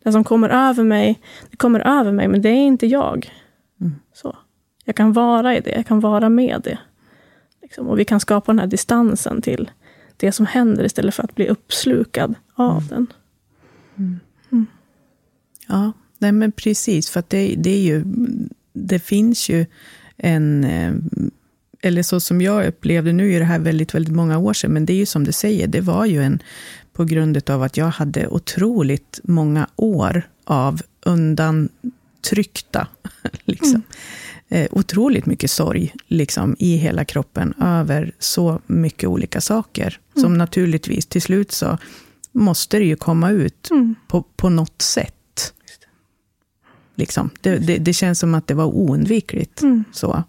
Det 0.03 0.11
som 0.11 0.23
kommer 0.23 0.49
över 0.49 0.83
mig, 0.83 1.19
det 1.49 1.57
kommer 1.57 1.79
över 1.99 2.11
mig, 2.11 2.27
men 2.27 2.41
det 2.41 2.49
är 2.49 2.65
inte 2.65 2.87
jag. 2.87 3.33
Mm. 3.81 3.95
Så. 4.13 4.37
Jag 4.85 4.95
kan 4.95 5.13
vara 5.13 5.57
i 5.57 5.59
det, 5.59 5.69
jag 5.69 5.87
kan 5.87 5.99
vara 5.99 6.29
med 6.29 6.61
det. 6.63 6.77
Liksom. 7.61 7.87
Och 7.87 7.99
vi 7.99 8.05
kan 8.05 8.19
skapa 8.19 8.51
den 8.51 8.59
här 8.59 8.67
distansen 8.67 9.41
till 9.41 9.71
det 10.17 10.31
som 10.31 10.45
händer 10.45 10.83
istället 10.83 11.15
för 11.15 11.23
att 11.23 11.35
bli 11.35 11.47
uppslukad 11.47 12.35
av 12.53 12.77
mm. 12.77 12.87
den. 12.89 13.07
Mm. 13.97 14.19
mm. 14.51 14.65
Ja, 15.67 15.91
nej 16.17 16.31
men 16.31 16.51
precis. 16.51 17.09
För 17.09 17.23
det, 17.27 17.55
det, 17.57 17.69
är 17.69 17.81
ju, 17.81 18.03
det 18.73 18.99
finns 18.99 19.49
ju 19.49 19.65
en... 20.17 20.63
Eh, 20.63 20.93
eller 21.81 22.03
så 22.03 22.19
som 22.19 22.41
jag 22.41 22.67
upplevde, 22.67 23.13
nu 23.13 23.33
är 23.33 23.39
det 23.39 23.45
här 23.45 23.59
väldigt, 23.59 23.95
väldigt 23.95 24.13
många 24.15 24.37
år 24.37 24.53
sedan, 24.53 24.71
men 24.71 24.85
det 24.85 24.93
är 24.93 24.97
ju 24.97 25.05
som 25.05 25.23
du 25.23 25.31
säger, 25.31 25.67
det 25.67 25.81
var 25.81 26.05
ju 26.05 26.23
en 26.23 26.39
på 26.93 27.03
grund 27.03 27.49
av 27.49 27.63
att 27.63 27.77
jag 27.77 27.85
hade 27.85 28.27
otroligt 28.27 29.19
många 29.23 29.67
år 29.75 30.29
av 30.43 30.81
undantryckta 31.03 32.87
liksom, 33.45 33.75
mm 33.75 33.83
eh, 34.49 34.67
otroligt 34.71 35.25
mycket 35.25 35.51
sorg 35.51 35.93
liksom, 36.07 36.55
i 36.59 36.75
hela 36.75 37.05
kroppen 37.05 37.53
över 37.61 38.11
så 38.19 38.61
mycket 38.67 39.09
olika 39.09 39.41
saker. 39.41 39.99
Mm. 40.15 40.23
Som 40.23 40.37
naturligtvis, 40.37 41.05
till 41.05 41.21
slut 41.21 41.51
så 41.51 41.77
måste 42.31 42.77
det 42.77 42.85
ju 42.85 42.95
komma 42.95 43.31
ut 43.31 43.71
mm. 43.71 43.95
på, 44.07 44.21
på 44.21 44.49
något 44.49 44.81
sätt. 44.81 45.53
Liksom. 46.95 47.29
Det, 47.41 47.57
det, 47.57 47.77
det, 47.77 47.93
känns 47.93 48.19
som 48.19 48.35
att 48.35 48.47
det 48.47 48.53
var 48.53 48.65
oundvikligt. 48.65 49.61
Mm. 49.61 49.83
Så. 49.91 50.23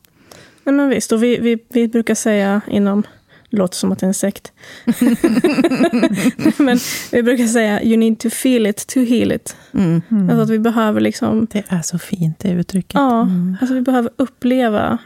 Ja, 0.64 0.72
men 0.72 0.88
visst, 0.88 1.12
och 1.12 1.22
vi, 1.22 1.38
vi, 1.38 1.58
vi 1.68 1.88
brukar 1.88 2.14
säga 2.14 2.60
inom 2.68 3.02
låter 3.50 3.76
som 3.76 3.92
att 3.92 3.98
det 3.98 4.06
är 4.06 4.08
en 4.08 4.14
sekt. 4.14 4.52
Men 6.58 6.78
vi 7.12 7.22
brukar 7.22 7.46
säga, 7.46 7.82
you 7.82 7.96
need 7.96 8.18
to 8.18 8.30
feel 8.30 8.66
it 8.66 8.86
to 8.86 9.00
heal 9.00 9.32
it. 9.32 9.56
Mm. 9.74 10.02
Alltså 10.10 10.40
att 10.40 10.50
vi 10.50 10.58
behöver 10.58 11.00
liksom... 11.00 11.46
Det 11.50 11.64
är 11.68 11.82
så 11.82 11.98
fint, 11.98 12.38
det 12.38 12.50
uttrycket. 12.50 12.94
Ja, 12.94 13.22
mm. 13.22 13.56
alltså 13.60 13.74
vi 13.74 13.80
behöver 13.80 14.10
uppleva 14.16 14.98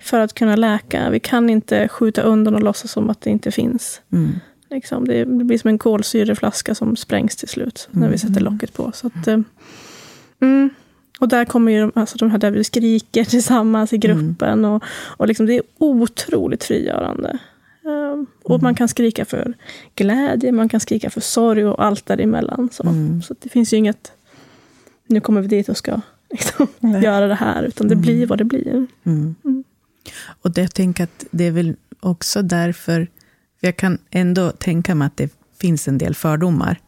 för 0.00 0.20
att 0.20 0.34
kunna 0.34 0.56
läka. 0.56 1.10
Vi 1.10 1.20
kan 1.20 1.50
inte 1.50 1.88
skjuta 1.88 2.22
undan 2.22 2.54
och 2.54 2.62
låtsas 2.62 2.90
som 2.90 3.10
att 3.10 3.20
det 3.20 3.30
inte 3.30 3.50
finns. 3.50 4.00
Mm. 4.12 4.32
Liksom, 4.70 5.08
det, 5.08 5.26
blir 5.26 5.58
som 5.58 5.68
en 5.68 5.78
kolsyreflaska 5.78 6.74
som 6.74 6.96
sprängs 6.96 7.36
till 7.36 7.48
slut, 7.48 7.88
när 7.90 8.08
vi 8.08 8.18
sätter 8.18 8.40
mm. 8.40 8.52
locket 8.52 8.72
på. 8.72 8.92
Så 8.94 9.06
att, 9.06 9.26
eh, 9.28 9.38
mm. 10.40 10.70
Och 11.20 11.28
där 11.28 11.44
kommer 11.44 11.72
ju 11.72 11.80
de, 11.80 11.92
alltså 11.94 12.18
de 12.18 12.30
här 12.30 12.38
där 12.38 12.50
vi 12.50 12.64
skriker 12.64 13.24
tillsammans 13.30 13.92
i 13.92 13.98
gruppen. 13.98 14.58
Mm. 14.58 14.70
Och, 14.70 14.82
och 14.88 15.28
liksom, 15.28 15.46
det 15.46 15.54
är 15.54 15.62
otroligt 15.78 16.64
frigörande. 16.64 17.38
Um, 17.82 18.26
och 18.44 18.50
mm. 18.50 18.62
man 18.62 18.74
kan 18.74 18.88
skrika 18.88 19.24
för 19.24 19.54
glädje, 19.94 20.52
man 20.52 20.68
kan 20.68 20.80
skrika 20.80 21.10
för 21.10 21.20
sorg 21.20 21.64
och 21.64 21.84
allt 21.84 22.06
däremellan. 22.06 22.68
Så, 22.72 22.82
mm. 22.82 23.22
så 23.22 23.34
det 23.38 23.48
finns 23.48 23.72
ju 23.72 23.76
inget, 23.76 24.12
nu 25.06 25.20
kommer 25.20 25.40
vi 25.40 25.48
dit 25.48 25.68
och 25.68 25.76
ska 25.76 26.00
liksom, 26.30 26.66
göra 27.02 27.26
det 27.26 27.34
här, 27.34 27.62
utan 27.62 27.88
det 27.88 27.94
mm. 27.94 28.02
blir 28.02 28.26
vad 28.26 28.38
det 28.38 28.44
blir. 28.44 28.86
Mm. 29.04 29.34
Mm. 29.44 29.64
Och 30.42 30.50
det, 30.50 30.60
jag 30.60 30.74
tänker 30.74 31.04
att 31.04 31.24
det 31.30 31.44
är 31.44 31.50
väl 31.50 31.76
också 32.00 32.42
därför, 32.42 33.08
för 33.60 33.66
jag 33.66 33.76
kan 33.76 33.98
ändå 34.10 34.50
tänka 34.50 34.94
mig 34.94 35.06
att 35.06 35.16
det 35.16 35.32
finns 35.60 35.88
en 35.88 35.98
del 35.98 36.14
fördomar 36.14 36.80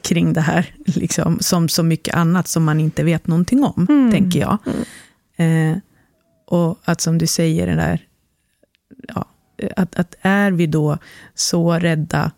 kring 0.00 0.32
det 0.32 0.40
här, 0.40 0.74
liksom, 0.86 1.38
som 1.40 1.68
så 1.68 1.82
mycket 1.82 2.14
annat 2.14 2.48
som 2.48 2.64
man 2.64 2.80
inte 2.80 3.04
vet 3.04 3.26
någonting 3.26 3.64
om, 3.64 3.86
mm. 3.88 4.12
tänker 4.12 4.40
jag. 4.40 4.58
Mm. 5.36 5.72
Eh, 5.72 5.78
och 6.46 6.78
att 6.84 7.00
som 7.00 7.18
du 7.18 7.26
säger, 7.26 7.66
den 7.66 7.76
där, 7.76 8.06
ja, 9.08 9.24
att, 9.76 9.96
att 9.96 10.14
är 10.20 10.50
vi 10.50 10.66
då 10.66 10.98
så 11.34 11.72
rädda, 11.72 12.30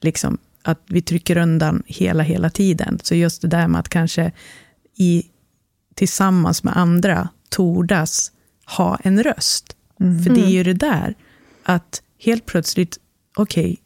liksom, 0.00 0.38
att 0.62 0.82
vi 0.86 1.02
trycker 1.02 1.36
undan 1.36 1.82
hela, 1.86 2.22
hela 2.22 2.50
tiden. 2.50 2.98
Så 3.02 3.14
just 3.14 3.42
det 3.42 3.48
där 3.48 3.68
med 3.68 3.78
att 3.78 3.88
kanske 3.88 4.32
i, 4.96 5.26
tillsammans 5.94 6.64
med 6.64 6.76
andra 6.76 7.28
tordas 7.48 8.32
ha 8.76 8.96
en 8.96 9.22
röst. 9.22 9.76
Mm. 10.00 10.22
För 10.22 10.34
det 10.34 10.40
är 10.40 10.50
ju 10.50 10.62
det 10.62 10.74
där, 10.74 11.14
att 11.62 12.02
helt 12.18 12.46
plötsligt, 12.46 12.98
okej, 13.36 13.64
okay, 13.64 13.76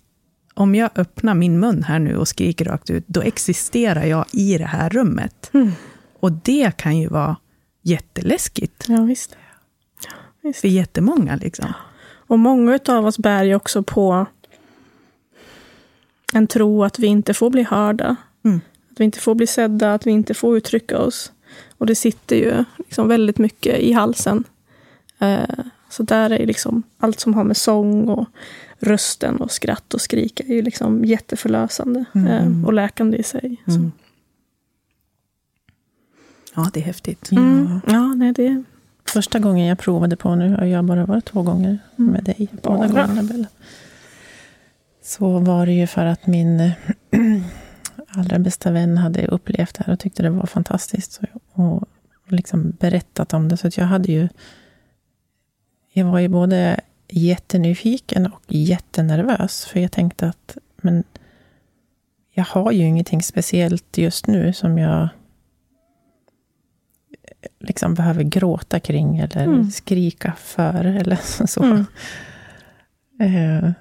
om 0.54 0.74
jag 0.74 0.90
öppnar 0.94 1.34
min 1.34 1.60
mun 1.60 1.82
här 1.82 1.98
nu 1.98 2.16
och 2.16 2.28
skriker 2.28 2.64
rakt 2.64 2.90
ut, 2.90 3.04
då 3.06 3.22
existerar 3.22 4.04
jag 4.04 4.24
i 4.32 4.58
det 4.58 4.64
här 4.64 4.90
rummet. 4.90 5.50
Mm. 5.54 5.72
Och 6.20 6.32
det 6.32 6.76
kan 6.76 6.98
ju 6.98 7.08
vara 7.08 7.36
jätteläskigt. 7.82 8.84
Ja, 8.88 9.02
visst. 9.02 9.36
Ja, 10.04 10.12
visst. 10.40 10.60
För 10.60 10.68
jättemånga. 10.68 11.36
Liksom. 11.36 11.72
Och 12.26 12.38
många 12.38 12.78
av 12.88 13.06
oss 13.06 13.18
bär 13.18 13.44
ju 13.44 13.54
också 13.54 13.82
på 13.82 14.26
en 16.32 16.46
tro 16.46 16.84
att 16.84 16.98
vi 16.98 17.06
inte 17.06 17.34
får 17.34 17.50
bli 17.50 17.62
hörda. 17.62 18.16
Mm. 18.44 18.60
Att 18.90 19.00
vi 19.00 19.04
inte 19.04 19.20
får 19.20 19.34
bli 19.34 19.46
sedda, 19.46 19.94
att 19.94 20.06
vi 20.06 20.10
inte 20.10 20.34
får 20.34 20.56
uttrycka 20.56 20.98
oss. 20.98 21.32
Och 21.78 21.86
det 21.86 21.94
sitter 21.94 22.36
ju 22.36 22.64
liksom 22.78 23.08
väldigt 23.08 23.38
mycket 23.38 23.78
i 23.78 23.92
halsen. 23.92 24.44
Eh, 25.18 25.64
så 25.94 26.02
där 26.02 26.32
är 26.32 26.46
liksom 26.46 26.82
allt 26.98 27.20
som 27.20 27.34
har 27.34 27.44
med 27.44 27.56
sång 27.56 28.08
och 28.08 28.28
rösten 28.78 29.36
och 29.36 29.50
skratt 29.50 29.94
och 29.94 30.00
skrik 30.00 30.40
är 30.40 30.54
ju 30.54 30.62
liksom 30.62 31.04
jätteförlösande 31.04 32.04
mm. 32.14 32.26
eh, 32.26 32.66
och 32.66 32.72
läkande 32.72 33.16
i 33.16 33.22
sig. 33.22 33.62
Mm. 33.66 33.92
Ja, 36.54 36.70
det 36.72 36.80
är 36.80 36.84
häftigt. 36.84 37.32
Mm. 37.32 37.80
Ja, 37.86 38.14
nej, 38.14 38.32
det... 38.32 38.62
Första 39.04 39.38
gången 39.38 39.66
jag 39.66 39.78
provade 39.78 40.16
på, 40.16 40.34
nu 40.34 40.54
har 40.54 40.64
jag 40.64 40.84
bara 40.84 41.06
varit 41.06 41.24
två 41.24 41.42
gånger 41.42 41.78
mm. 41.98 42.12
med 42.12 42.24
dig, 42.24 42.48
båda 42.62 42.86
gångerna 42.86 43.22
Bella. 43.22 43.46
Så 45.02 45.38
var 45.38 45.66
det 45.66 45.72
ju 45.72 45.86
för 45.86 46.06
att 46.06 46.26
min 46.26 46.72
allra 48.08 48.38
bästa 48.38 48.70
vän 48.70 48.98
hade 48.98 49.26
upplevt 49.26 49.74
det 49.74 49.84
här 49.86 49.92
och 49.92 50.00
tyckte 50.00 50.22
det 50.22 50.30
var 50.30 50.46
fantastiskt. 50.46 51.20
Och 51.52 51.88
liksom 52.26 52.70
berättat 52.80 53.32
om 53.34 53.48
det. 53.48 53.56
Så 53.56 53.66
att 53.66 53.76
jag 53.76 53.84
hade 53.84 54.12
ju 54.12 54.28
jag 55.96 56.04
var 56.06 56.18
ju 56.18 56.28
både 56.28 56.80
jättenyfiken 57.08 58.26
och 58.26 58.42
jättenervös. 58.48 59.64
För 59.64 59.80
jag 59.80 59.92
tänkte 59.92 60.28
att 60.28 60.56
men 60.76 61.04
jag 62.30 62.44
har 62.44 62.72
ju 62.72 62.84
ingenting 62.84 63.22
speciellt 63.22 63.98
just 63.98 64.26
nu 64.26 64.52
som 64.52 64.78
jag 64.78 65.08
liksom 67.60 67.94
behöver 67.94 68.22
gråta 68.22 68.80
kring 68.80 69.18
eller 69.18 69.44
Mm. 69.44 69.70
skrika 69.70 70.32
för. 70.38 70.84
Eller 70.84 71.16
så. 71.46 71.62
Mm. 71.62 71.84
Eh, 73.20 73.72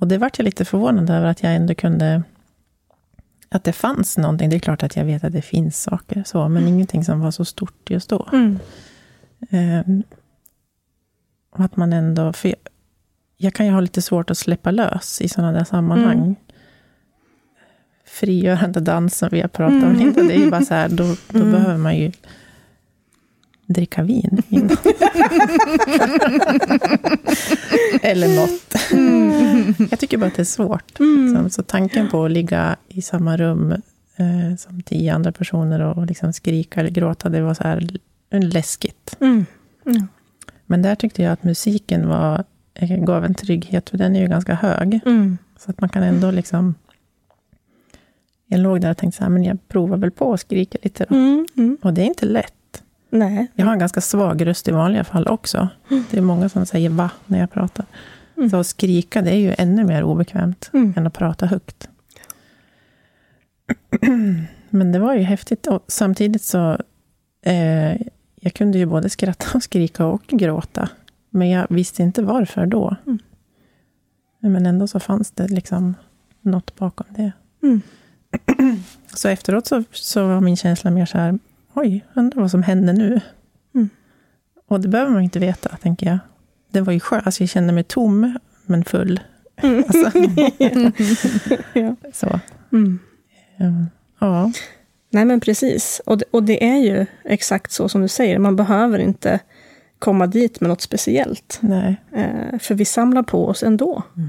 och 0.00 0.08
det 0.08 0.18
vart 0.18 0.38
jag 0.38 0.44
lite 0.44 0.64
förvånad 0.64 1.10
över 1.10 1.26
att 1.26 1.42
jag 1.42 1.54
ändå 1.54 1.74
kunde... 1.74 2.22
Att 3.48 3.64
det 3.64 3.72
fanns 3.72 4.18
någonting. 4.18 4.50
Det 4.50 4.56
är 4.56 4.60
klart 4.60 4.82
att 4.82 4.96
jag 4.96 5.04
vet 5.04 5.24
att 5.24 5.32
det 5.32 5.42
finns 5.42 5.82
saker, 5.82 6.22
så, 6.26 6.48
men 6.48 6.68
ingenting 6.68 7.04
som 7.04 7.20
var 7.20 7.30
så 7.30 7.44
stort 7.44 7.90
just 7.90 8.08
då. 8.10 8.28
Mm. 8.32 8.58
Eh, 9.50 9.80
och 9.80 10.23
att 11.62 11.76
man 11.76 11.92
ändå... 11.92 12.32
För 12.32 12.48
jag, 12.48 12.58
jag 13.36 13.54
kan 13.54 13.66
ju 13.66 13.72
ha 13.72 13.80
lite 13.80 14.02
svårt 14.02 14.30
att 14.30 14.38
släppa 14.38 14.70
lös 14.70 15.20
i 15.20 15.28
sådana 15.28 15.52
där 15.52 15.64
sammanhang. 15.64 16.18
Mm. 16.18 16.34
Frigörande 18.06 18.80
dans 18.80 19.18
som 19.18 19.28
vi 19.32 19.40
har 19.40 19.48
pratat 19.48 19.82
om. 19.82 19.88
Mm. 19.90 20.00
Inte? 20.00 20.22
Det 20.22 20.34
är 20.34 20.38
ju 20.38 20.50
bara 20.50 20.62
så 20.64 20.74
här, 20.74 20.88
då, 20.88 21.16
då 21.28 21.38
Mm. 21.38 21.52
behöver 21.52 21.76
man 21.78 21.96
ju 21.96 22.12
dricka 23.66 24.02
vin 24.02 24.42
innan. 24.48 24.68
Eller 28.02 28.36
något. 28.36 28.74
Jag 29.90 29.98
tycker 30.00 30.18
bara 30.18 30.26
att 30.26 30.34
det 30.36 30.42
är 30.42 30.44
svårt. 30.44 31.00
Mm. 31.00 31.26
Liksom. 31.26 31.50
Så 31.50 31.62
tanken 31.62 32.08
på 32.08 32.24
att 32.24 32.30
ligga 32.30 32.76
i 32.88 33.02
samma 33.02 33.36
rum 33.36 33.72
eh, 34.16 34.56
som 34.58 34.82
tio 34.82 35.14
andra 35.14 35.32
personer 35.32 35.80
och 35.80 36.06
liksom 36.06 36.32
skrika 36.32 36.80
eller 36.80 36.90
gråta, 36.90 37.28
det 37.28 37.40
var 37.42 37.54
så 37.54 37.62
här 37.62 37.88
läskigt. 38.30 39.16
Mm. 39.20 39.46
Men 40.66 40.82
där 40.82 40.94
tyckte 40.94 41.22
jag 41.22 41.32
att 41.32 41.44
musiken 41.44 42.08
var, 42.08 42.44
gav 42.80 43.24
en 43.24 43.34
trygghet, 43.34 43.90
för 43.90 43.98
den 43.98 44.16
är 44.16 44.20
ju 44.20 44.28
ganska 44.28 44.54
hög. 44.54 45.00
Mm. 45.06 45.38
Så 45.58 45.70
att 45.70 45.80
man 45.80 45.88
kan 45.90 46.02
ändå 46.02 46.30
liksom... 46.30 46.74
Jag 48.46 48.60
låg 48.60 48.80
där 48.80 48.90
och 48.90 48.96
tänkte 48.96 49.18
så 49.18 49.24
här, 49.24 49.30
men 49.30 49.44
jag 49.44 49.68
provar 49.68 49.96
väl 49.96 50.10
på 50.10 50.32
att 50.32 50.40
skrika 50.40 50.78
lite 50.82 51.06
då. 51.08 51.14
Mm. 51.14 51.46
Mm. 51.56 51.78
Och 51.82 51.94
det 51.94 52.02
är 52.02 52.06
inte 52.06 52.26
lätt. 52.26 52.82
Nej. 53.10 53.46
Jag 53.54 53.66
har 53.66 53.72
en 53.72 53.78
ganska 53.78 54.00
svag 54.00 54.46
röst 54.46 54.68
i 54.68 54.72
vanliga 54.72 55.04
fall 55.04 55.28
också. 55.28 55.68
Det 56.10 56.16
är 56.16 56.20
många 56.20 56.48
som 56.48 56.66
säger 56.66 56.90
va 56.90 57.10
när 57.26 57.40
jag 57.40 57.52
pratar. 57.52 57.86
Mm. 58.36 58.50
Så 58.50 58.56
att 58.56 58.66
skrika, 58.66 59.22
det 59.22 59.30
är 59.30 59.38
ju 59.38 59.54
ännu 59.58 59.84
mer 59.84 60.02
obekvämt 60.02 60.70
Mm. 60.72 60.94
än 60.96 61.06
att 61.06 61.12
prata 61.14 61.46
högt. 61.46 61.88
Men 64.70 64.92
det 64.92 64.98
var 64.98 65.14
ju 65.14 65.22
häftigt. 65.22 65.66
Och 65.66 65.84
samtidigt 65.88 66.42
så... 66.42 66.78
Eh, 67.42 68.00
jag 68.44 68.54
kunde 68.54 68.78
ju 68.78 68.86
både 68.86 69.10
skratta 69.10 69.46
och 69.54 69.62
skrika 69.62 70.06
och 70.06 70.22
gråta. 70.26 70.88
Men 71.30 71.50
jag 71.50 71.66
visste 71.70 72.02
inte 72.02 72.22
varför 72.22 72.66
då. 72.66 72.96
Mm. 73.06 73.18
Men 74.40 74.66
ändå 74.66 74.86
så 74.86 75.00
fanns 75.00 75.30
det 75.30 75.48
liksom 75.48 75.94
något 76.40 76.76
bakom 76.76 77.06
det. 77.10 77.32
Mm. 77.62 77.80
Så 79.14 79.28
efteråt 79.28 79.66
så, 79.66 79.84
så 79.92 80.26
var 80.26 80.40
min 80.40 80.56
känsla 80.56 80.90
mer 80.90 81.06
så 81.06 81.18
här, 81.18 81.38
oj, 81.74 82.04
undrar 82.14 82.40
vad 82.40 82.50
som 82.50 82.62
hände 82.62 82.92
nu. 82.92 83.20
Mm. 83.74 83.88
Och 84.68 84.80
det 84.80 84.88
behöver 84.88 85.12
man 85.12 85.22
inte 85.22 85.38
veta, 85.38 85.76
tänker 85.76 86.06
jag. 86.06 86.18
Det 86.70 86.80
var 86.80 86.92
ju 86.92 87.00
skönt, 87.00 87.26
alltså 87.26 87.42
jag 87.42 87.50
kände 87.50 87.72
mig 87.72 87.84
tom, 87.84 88.38
men 88.66 88.84
full. 88.84 89.20
Mm. 89.56 89.84
Alltså, 89.88 90.18
ja. 91.78 91.96
så. 92.12 92.40
Mm. 92.72 92.98
eh, 93.56 93.84
Ja. 94.18 94.52
Nej, 95.14 95.24
men 95.24 95.40
precis. 95.40 96.00
Och 96.06 96.18
det, 96.18 96.24
och 96.30 96.42
det 96.42 96.64
är 96.64 96.76
ju 96.76 97.06
exakt 97.24 97.72
så 97.72 97.88
som 97.88 98.02
du 98.02 98.08
säger. 98.08 98.38
Man 98.38 98.56
behöver 98.56 98.98
inte 98.98 99.40
komma 99.98 100.26
dit 100.26 100.60
med 100.60 100.68
något 100.68 100.80
speciellt. 100.80 101.58
Nej. 101.60 101.96
Eh, 102.12 102.58
för 102.58 102.74
vi 102.74 102.84
samlar 102.84 103.22
på 103.22 103.46
oss 103.46 103.62
ändå. 103.62 104.02
Mm. 104.16 104.28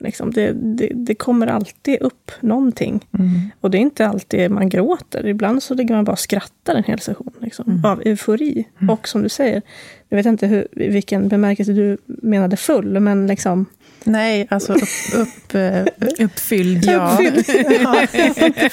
Liksom, 0.00 0.32
det, 0.32 0.52
det, 0.52 0.90
det 0.94 1.14
kommer 1.14 1.46
alltid 1.46 2.02
upp 2.02 2.30
någonting. 2.40 3.06
Mm. 3.18 3.30
Och 3.60 3.70
det 3.70 3.78
är 3.78 3.80
inte 3.80 4.06
alltid 4.06 4.50
man 4.50 4.68
gråter. 4.68 5.26
Ibland 5.26 5.62
så 5.62 5.74
ligger 5.74 5.94
man 5.94 6.04
bara 6.04 6.12
och 6.12 6.18
skrattar 6.18 6.74
en 6.74 6.84
hel 6.84 7.00
session. 7.00 7.32
Liksom, 7.40 7.64
Mm. 7.68 7.84
Av 7.84 8.02
eufori. 8.04 8.64
Och 8.90 9.08
som 9.08 9.22
du 9.22 9.28
säger, 9.28 9.62
jag 10.08 10.16
vet 10.16 10.26
inte 10.26 10.46
hur, 10.46 10.68
vilken 10.72 11.28
bemärkelse 11.28 11.72
du 11.72 11.98
menade 12.06 12.56
full, 12.56 13.00
men 13.00 13.26
liksom... 13.26 13.66
Nej, 14.04 14.46
alltså 14.50 14.72
upp... 14.72 14.82
upp 15.14 15.54
eh, 15.54 15.84
Uppfylld. 16.24 16.84
ja. 16.84 17.18
ja. 17.82 18.06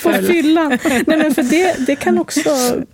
På 0.04 0.14
fyllan. 0.14 0.78
Nej, 1.08 1.18
men 1.18 1.34
för 1.36 1.44
det, 1.44 1.86
det 1.88 1.96
kan 1.96 2.18
också... 2.18 2.50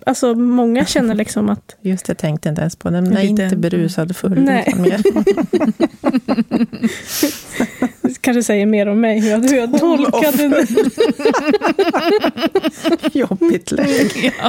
Alltså, 0.06 0.34
många 0.34 0.84
känner 0.84 1.14
liksom 1.14 1.48
att... 1.48 1.76
Just 1.82 2.06
det, 2.06 2.14
tänkte 2.14 2.48
inte 2.48 2.60
ens 2.60 2.76
på 2.76 2.90
det. 2.90 3.00
Nej, 3.00 3.26
Lite- 3.28 3.42
inte 3.42 3.56
berusad 3.56 4.16
full. 4.16 4.40
Nej. 4.40 4.74
kanske 8.22 8.42
säger 8.42 8.66
mer 8.66 8.86
om 8.88 9.00
mig, 9.00 9.20
hur 9.20 9.30
jag, 9.30 9.38
hur 9.38 9.56
jag 9.56 9.78
tolkade 9.78 10.48
det. 10.48 10.66
Jobbigt 13.18 13.70
läge. 13.70 14.34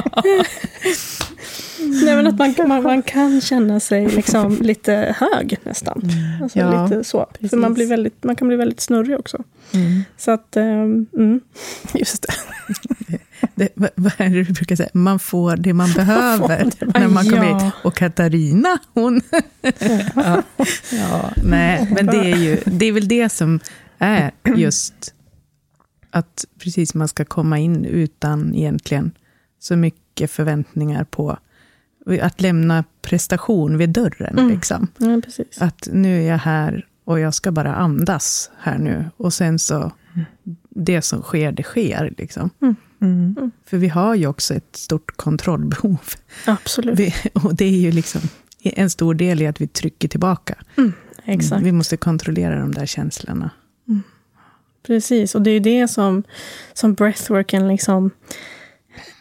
Nej, 2.04 2.16
men 2.16 2.26
att 2.26 2.38
man, 2.38 2.54
man, 2.68 2.82
man 2.82 3.02
kan 3.02 3.40
känna 3.40 3.80
sig 3.80 4.08
liksom 4.08 4.58
lite 4.60 5.14
hög 5.18 5.58
nästan. 5.62 6.02
Alltså 6.42 6.58
Ja, 6.58 6.84
lite 6.84 7.04
så. 7.04 7.26
För 7.50 7.56
man, 7.56 7.74
blir 7.74 7.86
väldigt, 7.86 8.24
man 8.24 8.36
kan 8.36 8.48
bli 8.48 8.56
väldigt 8.56 8.80
snurrig 8.80 9.18
också. 9.18 9.44
Mm. 9.74 10.04
Så 10.16 10.30
att, 10.30 10.56
ehm, 10.56 11.06
mm. 11.16 11.40
Just 11.94 12.22
det. 12.22 12.34
Det, 13.54 13.68
vad, 13.74 14.12
är 14.16 14.30
det 14.30 14.42
du 14.42 14.52
brukar 14.52 14.76
säga? 14.76 14.88
Man 14.92 15.18
får 15.18 15.56
det 15.56 15.72
man 15.72 15.92
behöver 15.96 16.70
det 16.78 16.98
när 16.98 17.08
man 17.08 17.24
kommer 17.24 17.46
Ja. 17.46 17.58
hit. 17.58 17.74
Och 17.84 17.94
Katarina, 17.94 18.78
hon... 18.94 19.20
ja. 20.14 20.42
Ja, 20.92 21.32
nej, 21.44 21.88
men 21.94 22.06
det 22.06 22.32
är 22.32 22.36
ju 22.36 22.60
det 22.64 22.86
är 22.86 22.92
väl 22.92 23.08
det 23.08 23.28
som 23.28 23.60
är 23.98 24.30
just 24.56 25.14
att 26.10 26.44
precis 26.58 26.94
man 26.94 27.08
ska 27.08 27.24
komma 27.24 27.58
in 27.58 27.84
utan 27.84 28.54
egentligen 28.54 29.12
så 29.58 29.76
mycket 29.76 30.30
förväntningar 30.30 31.04
på 31.04 31.38
att 32.22 32.40
lämna 32.40 32.84
prestation 33.02 33.78
vid 33.78 33.90
dörren. 33.90 34.38
Mm. 34.38 34.50
Liksom. 34.50 34.88
ja, 34.98 35.20
precis. 35.24 35.62
Att 35.62 35.88
nu 35.92 36.22
är 36.22 36.30
jag 36.30 36.38
här 36.38 36.86
och 37.04 37.20
jag 37.20 37.34
ska 37.34 37.52
bara 37.52 37.74
andas 37.74 38.50
här 38.58 38.78
nu. 38.78 39.04
Och 39.16 39.32
sen 39.32 39.58
så, 39.58 39.92
det 40.70 41.02
som 41.02 41.22
sker, 41.22 41.52
det 41.52 41.62
sker. 41.62 42.14
Liksom. 42.18 42.50
Mm. 43.00 43.50
För 43.66 43.76
vi 43.76 43.88
har 43.88 44.14
ju 44.14 44.26
också 44.26 44.54
ett 44.54 44.76
stort 44.76 45.16
kontrollbehov. 45.16 46.00
Absolut. 46.46 46.98
Vi, 46.98 47.14
och 47.32 47.54
det 47.54 47.64
är 47.64 47.80
ju 47.80 47.92
liksom 47.92 48.20
en 48.62 48.90
stor 48.90 49.14
del 49.14 49.42
i 49.42 49.46
att 49.46 49.60
vi 49.60 49.66
trycker 49.66 50.08
tillbaka. 50.08 50.54
Exakt. 51.24 51.62
Vi 51.62 51.72
måste 51.72 51.96
kontrollera 51.96 52.58
de 52.58 52.72
där 52.72 52.86
känslorna. 52.86 53.50
Precis, 54.86 55.34
och 55.34 55.42
det 55.42 55.50
är 55.50 55.54
ju 55.54 55.60
det 55.60 55.88
som, 55.88 56.22
som 56.72 56.94
breathworken 56.94 57.68
liksom 57.68 58.10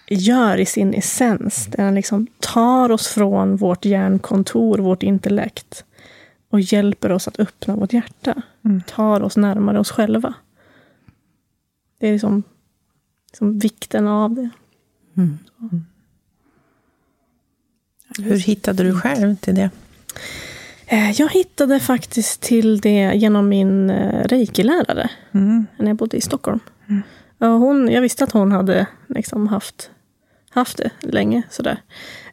gör 0.08 0.58
i 0.58 0.66
sin 0.66 0.94
essens. 0.94 1.68
Den 1.72 1.96
liksom 1.96 2.28
tar 2.40 2.92
oss 2.92 3.08
från 3.08 3.58
vårt 3.58 3.86
hjärnkontor, 3.86 4.78
vårt 4.78 5.04
intellekt 5.04 5.86
och 6.54 6.62
hjälper 6.62 7.12
oss 7.12 7.28
att 7.28 7.40
öppna 7.40 7.76
vårt 7.76 7.94
hjärta. 7.94 8.42
Mm. 8.66 8.82
Tar 8.82 9.22
oss 9.22 9.38
närmare 9.38 9.80
oss 9.80 9.92
själva. 9.92 10.34
Det 12.00 12.08
är 12.08 12.12
liksom, 12.12 12.44
liksom 13.32 13.60
vikten 13.60 14.08
av 14.08 14.36
det. 14.36 14.50
Mm. 15.18 15.40
Hur 18.18 18.38
hittade 18.38 18.84
du 18.84 19.00
själv 19.00 19.36
till 19.36 19.56
det? 19.56 19.70
Eh, 20.86 21.12
Jag 21.12 21.30
hittade 21.30 21.80
faktiskt 21.80 22.42
till 22.42 22.80
det 22.80 23.12
genom 23.16 23.50
min 23.50 23.90
eh, 23.90 24.24
reiki-lärare. 24.28 25.10
Mm. 25.32 25.66
när 25.78 25.88
jag 25.88 25.96
bodde 25.96 26.18
i 26.18 26.22
Stockholm. 26.22 26.60
Och 27.38 27.48
hon, 27.48 27.88
jag 27.92 28.02
visste 28.02 28.24
att 28.24 28.32
hon 28.32 28.52
hade 28.52 28.88
liksom 29.08 29.48
haft, 29.48 29.92
haft 30.50 30.78
det 30.78 30.92
länge. 31.02 31.44
Sådär. 31.50 31.82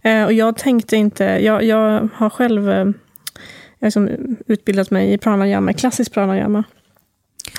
Eh, 0.02 0.24
och 0.24 0.32
jag 0.32 0.56
tänkte 0.56 0.96
inte... 0.96 1.24
Jag, 1.24 1.62
jag 1.64 2.08
har 2.14 2.30
själv 2.30 2.94
jag 3.80 3.86
har 3.92 4.00
liksom 4.06 4.36
utbildat 4.46 4.90
mig 4.90 5.12
i 5.12 5.18
pranayama, 5.18 5.72
klassisk 5.72 6.12
pranayama. 6.12 6.64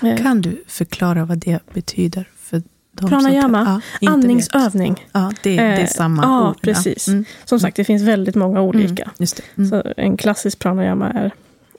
Eh, 0.03 0.17
Kan 0.17 0.41
du 0.41 0.63
förklara 0.67 1.25
vad 1.25 1.38
det 1.38 1.60
betyder? 1.73 2.29
För 2.38 2.62
de 2.91 3.10
Pranayama? 3.10 3.65
Som, 3.65 3.81
ja, 4.01 4.12
andningsövning. 4.12 5.05
Ja, 5.12 5.31
det, 5.43 5.49
det 5.55 5.62
är 5.62 5.79
Eh, 5.79 5.88
samma 5.88 6.23
ja, 6.23 6.49
ord. 6.49 6.62
precis. 6.62 7.07
Mm. 7.07 7.25
Som 7.45 7.60
sagt, 7.60 7.75
det 7.75 7.84
finns 7.84 8.03
väldigt 8.03 8.36
många 8.36 8.62
olika. 8.62 9.03
Mm, 9.03 9.13
just. 9.17 9.41
Mm. 9.57 9.69
Så 9.69 9.84
en 9.97 10.17
klassisk 10.17 10.60
pranayama 10.60 11.10
är 11.10 11.31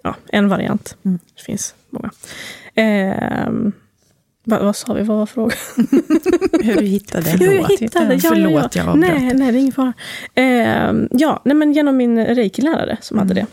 ja, 0.02 0.16
en 0.28 0.48
variant. 0.48 0.96
Mm. 1.04 1.18
Det 1.36 1.42
finns 1.42 1.74
många. 1.90 2.10
Ehm, 2.74 3.72
vad, 4.44 4.60
vad 4.64 4.76
sa 4.76 4.92
vi? 4.92 5.02
Vad 5.02 5.18
var 5.18 5.26
frågan? 5.26 5.56
Hur 6.62 6.76
du 6.76 6.86
hittade 6.86 7.30
en 7.30 7.38
Hur 7.38 7.46
jag 7.52 7.56
låt. 7.70 7.80
hittade, 7.80 8.14
ja, 8.14 8.20
Förlåt, 8.20 8.62
ja, 8.62 8.68
jag 8.74 8.86
ja. 8.86 8.90
avbröt. 8.90 9.10
Nej, 9.20 9.34
nej, 9.34 9.52
det 9.52 9.58
är 9.58 9.60
ingen 9.60 9.72
fara. 9.72 9.92
Ehm, 10.34 11.08
ja, 11.10 11.42
nej, 11.44 11.54
men 11.56 11.72
genom 11.72 11.96
min 11.96 12.18
reiki-lärare 12.26 12.96
som 13.00 13.18
hade 13.18 13.34
det. 13.34 13.46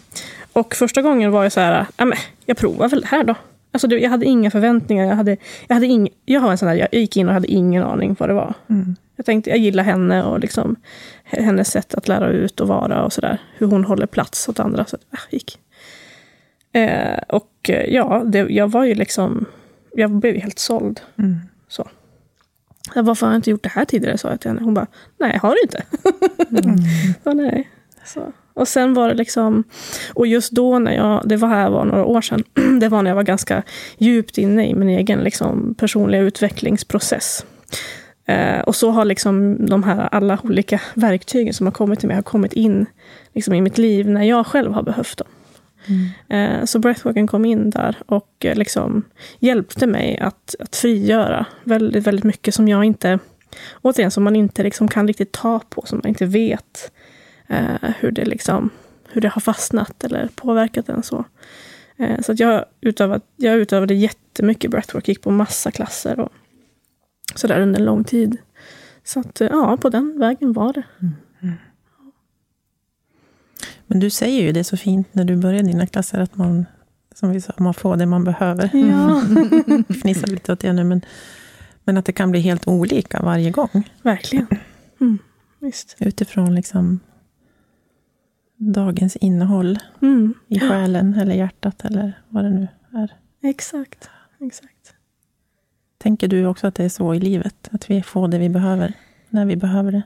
Och 0.53 0.75
första 0.75 1.01
gången 1.01 1.31
var 1.31 1.43
jag 1.43 1.51
så 1.51 1.59
här, 1.59 1.85
ja, 1.97 2.05
men, 2.05 2.17
jag 2.45 2.57
provar 2.57 2.89
väl 2.89 3.01
det 3.01 3.07
här 3.07 3.23
då. 3.23 3.35
Alltså, 3.71 3.87
det- 3.87 3.99
jag 3.99 4.09
hade 4.09 4.25
inga 4.25 4.51
förväntningar. 4.51 5.05
Jag, 5.05 5.15
hade, 5.15 5.37
jag, 5.67 5.75
hade 5.75 5.85
ing, 5.87 6.09
jag 6.25 6.41
har 6.41 6.51
en 6.51 6.57
sån 6.57 6.67
här, 6.67 6.75
jag 6.75 6.87
gick 6.93 7.17
in 7.17 7.27
och 7.27 7.33
hade 7.33 7.47
ingen 7.47 7.83
aning 7.83 8.15
vad 8.19 8.29
det 8.29 8.33
var. 8.33 8.53
Mm. 8.69 8.95
Jag 9.15 9.25
tänkte, 9.25 9.49
jag 9.49 9.59
gillar 9.59 9.83
henne 9.83 10.23
och 10.23 10.39
liksom 10.39 10.75
hennes 11.23 11.71
sätt 11.71 11.93
att 11.93 12.07
lära 12.07 12.29
ut 12.29 12.59
och 12.59 12.67
vara 12.67 13.03
och 13.05 13.13
sådär. 13.13 13.41
Hur 13.57 13.67
hon 13.67 13.83
håller 13.85 14.05
plats 14.07 14.49
åt 14.49 14.59
andra. 14.59 14.85
Så 14.85 14.97
det 14.97 15.17
äh, 15.17 15.19
gick. 15.29 15.59
Eh, 16.73 17.19
och 17.27 17.69
eh, 17.69 17.85
ja, 17.93 18.23
det, 18.25 18.37
jag 18.39 18.71
var 18.71 18.85
ju 18.85 18.95
liksom, 18.95 19.45
jag 19.95 20.11
blev 20.11 20.35
helt 20.35 20.59
såld. 20.59 21.01
Mm. 21.17 21.35
Så. 21.67 21.89
Jag, 22.95 23.03
Varför 23.03 23.25
har 23.25 23.33
jag 23.33 23.37
inte 23.37 23.49
gjort 23.51 23.63
det 23.63 23.69
här 23.69 23.85
tidigare? 23.85 24.17
sa 24.17 24.29
jag 24.29 24.39
till 24.41 24.49
henne. 24.49 24.61
Hon 24.63 24.73
bara, 24.73 24.87
nej, 25.19 25.37
har 25.37 25.51
du 25.55 25.61
inte? 25.63 25.83
Mm. 26.69 26.75
så, 27.23 27.33
nej. 27.33 27.69
Så. 28.05 28.31
Och 28.59 28.67
sen 28.67 28.93
var 28.93 29.07
det 29.07 29.13
liksom, 29.13 29.63
och 30.13 30.27
just 30.27 30.51
då 30.51 30.79
när 30.79 30.95
jag, 30.95 31.21
det 31.25 31.37
var 31.37 31.49
här 31.49 31.69
var 31.69 31.85
några 31.85 32.05
år 32.05 32.21
sedan, 32.21 32.43
det 32.79 32.89
var 32.89 33.03
när 33.03 33.11
jag 33.11 33.15
var 33.15 33.23
ganska 33.23 33.63
djupt 33.97 34.37
inne 34.37 34.69
i 34.69 34.75
min 34.75 34.89
egen 34.89 35.19
liksom, 35.19 35.75
personliga 35.77 36.21
utvecklingsprocess. 36.21 37.45
Eh, 38.25 38.59
och 38.59 38.75
så 38.75 38.91
har 38.91 39.05
liksom 39.05 39.65
de 39.65 39.83
här 39.83 40.09
alla 40.11 40.39
olika 40.43 40.81
verktygen 40.93 41.53
som 41.53 41.67
har 41.67 41.71
kommit 41.71 41.99
till 41.99 42.07
mig 42.07 42.15
har 42.15 42.23
kommit 42.23 42.53
in 42.53 42.85
liksom, 43.33 43.53
i 43.53 43.61
mitt 43.61 43.77
liv 43.77 44.09
när 44.09 44.23
jag 44.23 44.47
själv 44.47 44.73
har 44.73 44.83
behövt 44.83 45.17
dem. 45.17 45.27
Eh, 46.29 46.65
så 46.65 46.79
breathworken 46.79 47.27
kom 47.27 47.45
in 47.45 47.69
där 47.69 47.97
och 48.05 48.45
eh, 48.45 48.55
liksom 48.55 49.03
hjälpte 49.39 49.87
mig 49.87 50.17
att, 50.17 50.55
att 50.59 50.75
frigöra 50.75 51.45
väldigt, 51.63 52.07
väldigt 52.07 52.25
mycket 52.25 52.53
som 52.53 52.67
jag 52.67 52.83
inte, 52.83 53.19
återigen, 53.81 54.11
som 54.11 54.23
man 54.23 54.35
inte 54.35 54.63
liksom 54.63 54.87
kan 54.87 55.07
riktigt 55.07 55.31
ta 55.31 55.59
på, 55.69 55.83
som 55.85 55.99
man 56.03 56.09
inte 56.09 56.25
vet 56.25 56.91
eh, 57.49 57.91
hur, 57.99 58.11
det 58.11 58.25
liksom, 58.25 58.69
hur 59.09 59.21
det 59.21 59.27
har 59.29 59.41
fastnat 59.41 60.03
eller 60.03 60.29
påverkat 60.35 60.89
en 60.89 61.03
så. 61.03 61.25
Eh, 61.97 62.21
så 62.21 62.31
att 62.31 62.39
jag, 62.39 62.65
utövat, 62.81 63.23
jag 63.35 63.55
utövade 63.55 63.93
jättemycket 63.93 64.71
breathwork, 64.71 65.07
gick 65.07 65.21
på 65.21 65.31
massa 65.31 65.71
klasser 65.71 66.19
och 66.19 66.29
sådär 67.35 67.61
under 67.61 67.79
en 67.79 67.85
lång 67.85 68.03
tid. 68.03 68.37
Så 69.03 69.19
att, 69.19 69.41
eh, 69.41 69.47
ja, 69.51 69.77
på 69.77 69.89
den 69.89 70.19
vägen 70.19 70.53
var 70.53 70.73
det. 70.73 70.83
Men 73.87 73.99
du 73.99 74.09
säger 74.09 74.41
ju 74.41 74.51
det 74.51 74.63
så 74.63 74.77
fint 74.77 75.07
när 75.11 75.23
du 75.23 75.35
börjar 75.35 75.63
dina 75.63 75.87
klasser, 75.87 76.19
att 76.19 76.35
man, 76.35 76.65
som 77.15 77.31
vi 77.31 77.41
sa, 77.41 77.53
man 77.57 77.73
får 77.73 77.95
det 77.95 78.05
man 78.05 78.23
behöver. 78.23 78.69
Ja, 78.73 79.21
Fnissar 80.01 80.27
lite 80.27 80.53
åt 80.53 80.59
det 80.59 80.73
nu, 80.73 80.83
men, 80.83 81.01
men 81.83 81.97
att 81.97 82.05
det 82.05 82.11
kan 82.11 82.31
bli 82.31 82.39
helt 82.39 82.67
olika 82.67 83.21
varje 83.21 83.51
gång. 83.51 83.89
verkligen. 84.01 84.47
Mm. 85.01 85.17
Utifrån 85.99 86.55
liksom 86.55 86.99
dagens 88.59 89.15
innehåll 89.15 89.79
Mm, 90.01 90.33
i 90.47 90.59
själen 90.59 91.13
eller 91.13 91.35
hjärtat 91.35 91.85
eller 91.85 92.21
vad 92.29 92.43
det 92.43 92.49
nu 92.49 92.67
är. 92.93 93.13
exakt. 93.41 94.09
exakt. 94.39 94.93
Tänker 95.97 96.27
du 96.27 96.45
också 96.45 96.67
att 96.67 96.75
det 96.75 96.83
är 96.83 96.89
så 96.89 97.13
i 97.13 97.19
livet? 97.19 97.69
Att 97.71 97.89
vi 97.89 98.01
får 98.01 98.27
det 98.27 98.37
vi 98.37 98.49
behöver, 98.49 98.93
när 99.29 99.45
vi 99.45 99.55
behöver 99.55 99.91
det? 99.91 100.03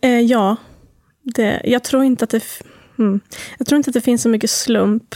Eh, 0.00 0.20
ja, 0.20 0.56
det, 1.22 1.60
jag, 1.64 1.84
tror 1.84 2.04
inte 2.04 2.24
att 2.24 2.30
det, 2.30 2.44
mm, 2.98 3.20
jag 3.58 3.66
tror 3.66 3.76
inte 3.76 3.90
att 3.90 3.94
det 3.94 4.00
finns 4.00 4.22
så 4.22 4.28
mycket 4.28 4.50
slump. 4.50 5.14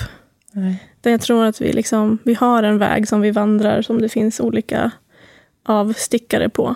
Nej. 0.52 0.88
Jag 1.02 1.20
tror 1.20 1.44
att 1.44 1.60
vi, 1.60 1.72
liksom, 1.72 2.18
vi 2.24 2.34
har 2.34 2.62
en 2.62 2.78
väg 2.78 3.08
som 3.08 3.20
vi 3.20 3.30
vandrar 3.30 3.82
som 3.82 4.00
det 4.02 4.08
finns 4.08 4.40
olika 4.40 4.90
avstickare 5.62 6.48
på. 6.48 6.74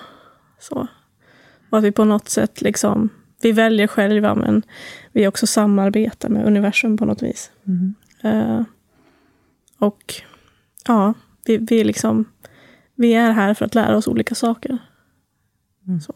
Så. 0.61 0.87
Och 1.71 1.79
att 1.79 1.85
vi 1.85 1.93
på 1.93 2.05
något 2.05 2.29
sätt 2.29 2.61
liksom, 2.63 3.09
vi 3.43 3.53
väljer 3.53 3.87
själva 3.87 4.35
men 4.35 4.63
vi 5.13 5.27
också 5.27 5.47
samarbetar 5.47 6.29
med 6.29 6.47
universum 6.47 6.97
på 6.97 7.05
något 7.05 7.23
vis. 7.23 7.51
Mm. 7.67 7.95
Eh, 8.23 8.65
och 9.79 10.15
ja, 10.87 11.15
vi, 11.45 11.57
vi, 11.57 11.81
är 11.81 11.85
liksom, 11.85 12.25
vi 12.95 13.15
är 13.15 13.31
här 13.31 13.55
för 13.55 13.65
att 13.65 13.75
lära 13.75 13.97
oss 13.97 14.09
olika 14.09 14.35
saker. 14.35 14.79
Mm. 15.87 16.01
Så. 16.01 16.15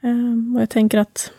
Eh, 0.00 0.54
och 0.56 0.62
jag 0.62 0.70
tänker 0.70 0.98
att 0.98 1.32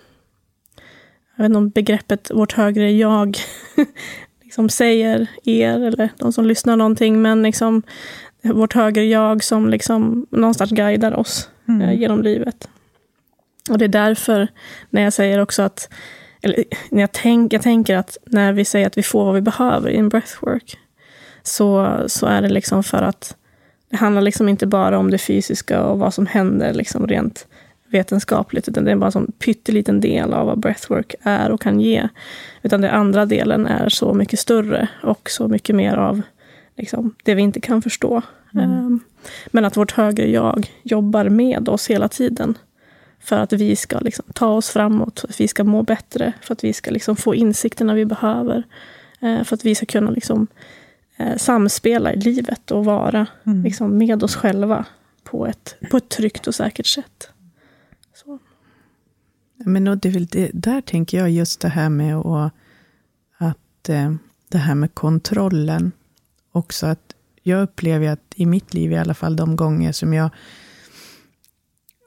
jag 1.36 1.44
vet 1.44 1.50
inte 1.50 1.58
om 1.58 1.70
begreppet 1.70 2.32
vårt 2.34 2.54
högre 2.54 2.92
jag 2.92 3.38
liksom 4.44 4.70
säger 4.70 5.28
er 5.44 5.80
eller 5.80 6.10
de 6.18 6.34
som 6.34 6.46
lyssnar 6.46 6.76
någonting, 6.76 7.22
men 7.22 7.44
liksom 7.44 7.84
vårt 8.44 8.74
högre 8.74 9.06
jag 9.06 9.44
som 9.44 9.70
liksom 9.70 10.28
någonstans 10.30 10.72
guidar 10.72 11.14
oss 11.14 11.50
Mm. 11.68 11.82
eh, 11.82 12.00
genom 12.00 12.22
livet. 12.22 12.70
Och 13.70 13.78
det 13.78 13.86
är 13.86 13.90
därför, 13.90 14.48
när 14.90 15.02
jag 15.02 15.14
säger 15.14 15.40
också 15.40 15.62
att, 15.62 15.90
eller 16.42 16.64
när 16.90 17.02
jag, 17.02 17.12
tänk, 17.12 17.54
jag 17.54 17.62
tänker 17.62 17.98
att 17.98 18.18
när 18.26 18.54
vi 18.54 18.66
säger 18.66 18.88
att 18.88 18.98
vi 18.98 19.04
får 19.04 19.26
vad 19.26 19.36
vi 19.36 19.42
behöver 19.42 19.90
i 19.90 19.98
en 19.98 20.10
breathwork, 20.10 20.78
så, 21.44 21.98
så 22.08 22.26
är 22.26 22.42
det 22.42 22.50
liksom 22.50 22.84
för 22.84 23.02
att 23.02 23.36
det 23.90 23.98
handlar 23.98 24.22
liksom 24.22 24.50
inte 24.50 24.68
bara 24.68 24.98
om 24.98 25.12
det 25.12 25.18
fysiska 25.18 25.84
och 25.84 26.00
vad 26.00 26.14
som 26.14 26.26
händer 26.26 26.74
liksom 26.74 27.08
rent 27.08 27.48
vetenskapligt, 27.88 28.68
utan 28.68 28.86
det 28.86 28.92
är 28.92 28.96
bara 28.96 29.20
en 29.20 29.32
pytteliten 29.32 30.00
del 30.00 30.34
av 30.34 30.46
vad 30.46 30.60
breathwork 30.60 31.16
är 31.22 31.52
och 31.52 31.62
kan 31.62 31.80
ge. 31.80 32.10
Utan 32.62 32.82
den 32.82 32.92
andra 32.92 33.26
delen 33.26 33.68
är 33.68 33.90
så 33.90 34.14
mycket 34.14 34.40
större 34.40 34.88
och 35.04 35.30
så 35.30 35.48
mycket 35.48 35.76
mer 35.76 35.96
av 35.96 36.22
liksom, 36.78 37.16
det 37.24 37.36
vi 37.36 37.42
inte 37.42 37.60
kan 37.60 37.82
förstå. 37.82 38.22
Ehm, 38.54 39.00
men 39.48 39.66
att 39.66 39.78
vårt 39.78 39.92
högre 39.92 40.30
jag 40.30 40.72
jobbar 40.84 41.30
med 41.30 41.70
oss 41.70 41.90
hela 41.90 42.08
tiden. 42.08 42.58
För 43.26 43.36
att 43.36 43.54
vi 43.54 43.76
ska 43.76 44.00
liksom 44.00 44.26
ta 44.34 44.48
oss 44.48 44.70
framåt, 44.70 45.20
för 45.20 45.28
att 45.28 45.40
vi 45.40 45.48
ska 45.48 45.64
må 45.64 45.84
bättre, 45.84 46.34
för 46.42 46.54
att 46.54 46.64
vi 46.64 46.74
ska 46.74 46.92
liksom 46.92 47.16
få 47.16 47.36
insikterna 47.36 47.94
vi 47.94 48.06
behöver. 48.06 48.64
eh, 49.22 49.44
För 49.44 49.54
att 49.56 49.66
vi 49.66 49.76
ska 49.76 49.86
kunna 49.86 50.12
liksom, 50.12 50.48
eh, 51.18 51.38
samspela 51.38 52.14
i 52.14 52.18
livet 52.20 52.72
och 52.72 52.86
vara 52.86 53.28
Mm. 53.44 53.64
liksom, 53.64 53.98
med 53.98 54.24
oss 54.24 54.36
själva 54.36 54.86
på 55.24 55.48
ett, 55.48 55.76
på 55.92 55.98
ett 55.98 56.10
tryggt 56.10 56.48
och 56.48 56.56
säkert 56.56 56.86
sätt. 56.86 57.30
Så. 58.14 58.40
Men 59.56 59.88
och 59.88 59.98
det 59.98 60.10
är 60.10 60.14
väl 60.14 60.26
det, 60.26 60.50
där 60.54 60.82
tänker 60.82 61.18
jag 61.18 61.30
just 61.30 61.60
det 61.60 61.70
här 61.70 61.90
med 61.90 62.16
att, 62.16 62.54
att 63.38 63.90
eh, 63.90 64.14
det 64.50 64.58
här 64.58 64.76
med 64.76 64.94
kontrollen. 64.94 65.92
Också 66.52 66.86
att 66.86 67.16
jag 67.44 67.64
upplever 67.64 68.08
att 68.10 68.34
i 68.36 68.46
mitt 68.46 68.74
liv 68.74 68.92
i 68.92 68.98
alla 68.98 69.14
fall 69.14 69.36
de 69.36 69.56
gånger 69.56 69.92
som 69.92 70.14
jag 70.14 70.30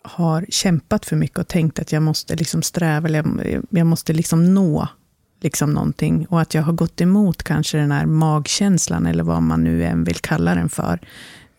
har 0.09 0.47
kämpat 0.49 1.07
för 1.07 1.17
mycket 1.17 1.39
och 1.39 1.49
tänkt 1.49 1.79
att 1.79 1.93
jag 1.93 2.03
måste 2.03 2.37
liksom 2.37 2.63
sträva, 2.63 3.09
eller 3.09 3.49
jag, 3.49 3.67
jag 3.71 3.87
måste 3.87 4.13
liksom 4.13 4.55
nå 4.55 4.89
liksom 5.41 5.73
någonting. 5.73 6.27
Och 6.27 6.41
att 6.41 6.55
jag 6.55 6.63
har 6.63 6.73
gått 6.73 7.01
emot 7.01 7.43
kanske 7.43 7.79
den 7.79 7.93
här 7.93 8.07
magkänslan, 8.07 9.07
eller 9.07 9.25
vad 9.25 9.43
man 9.43 9.65
nu 9.65 9.85
än 9.85 10.05
vill 10.05 10.17
kalla 10.17 10.55
den 10.55 10.69
för. 10.69 11.01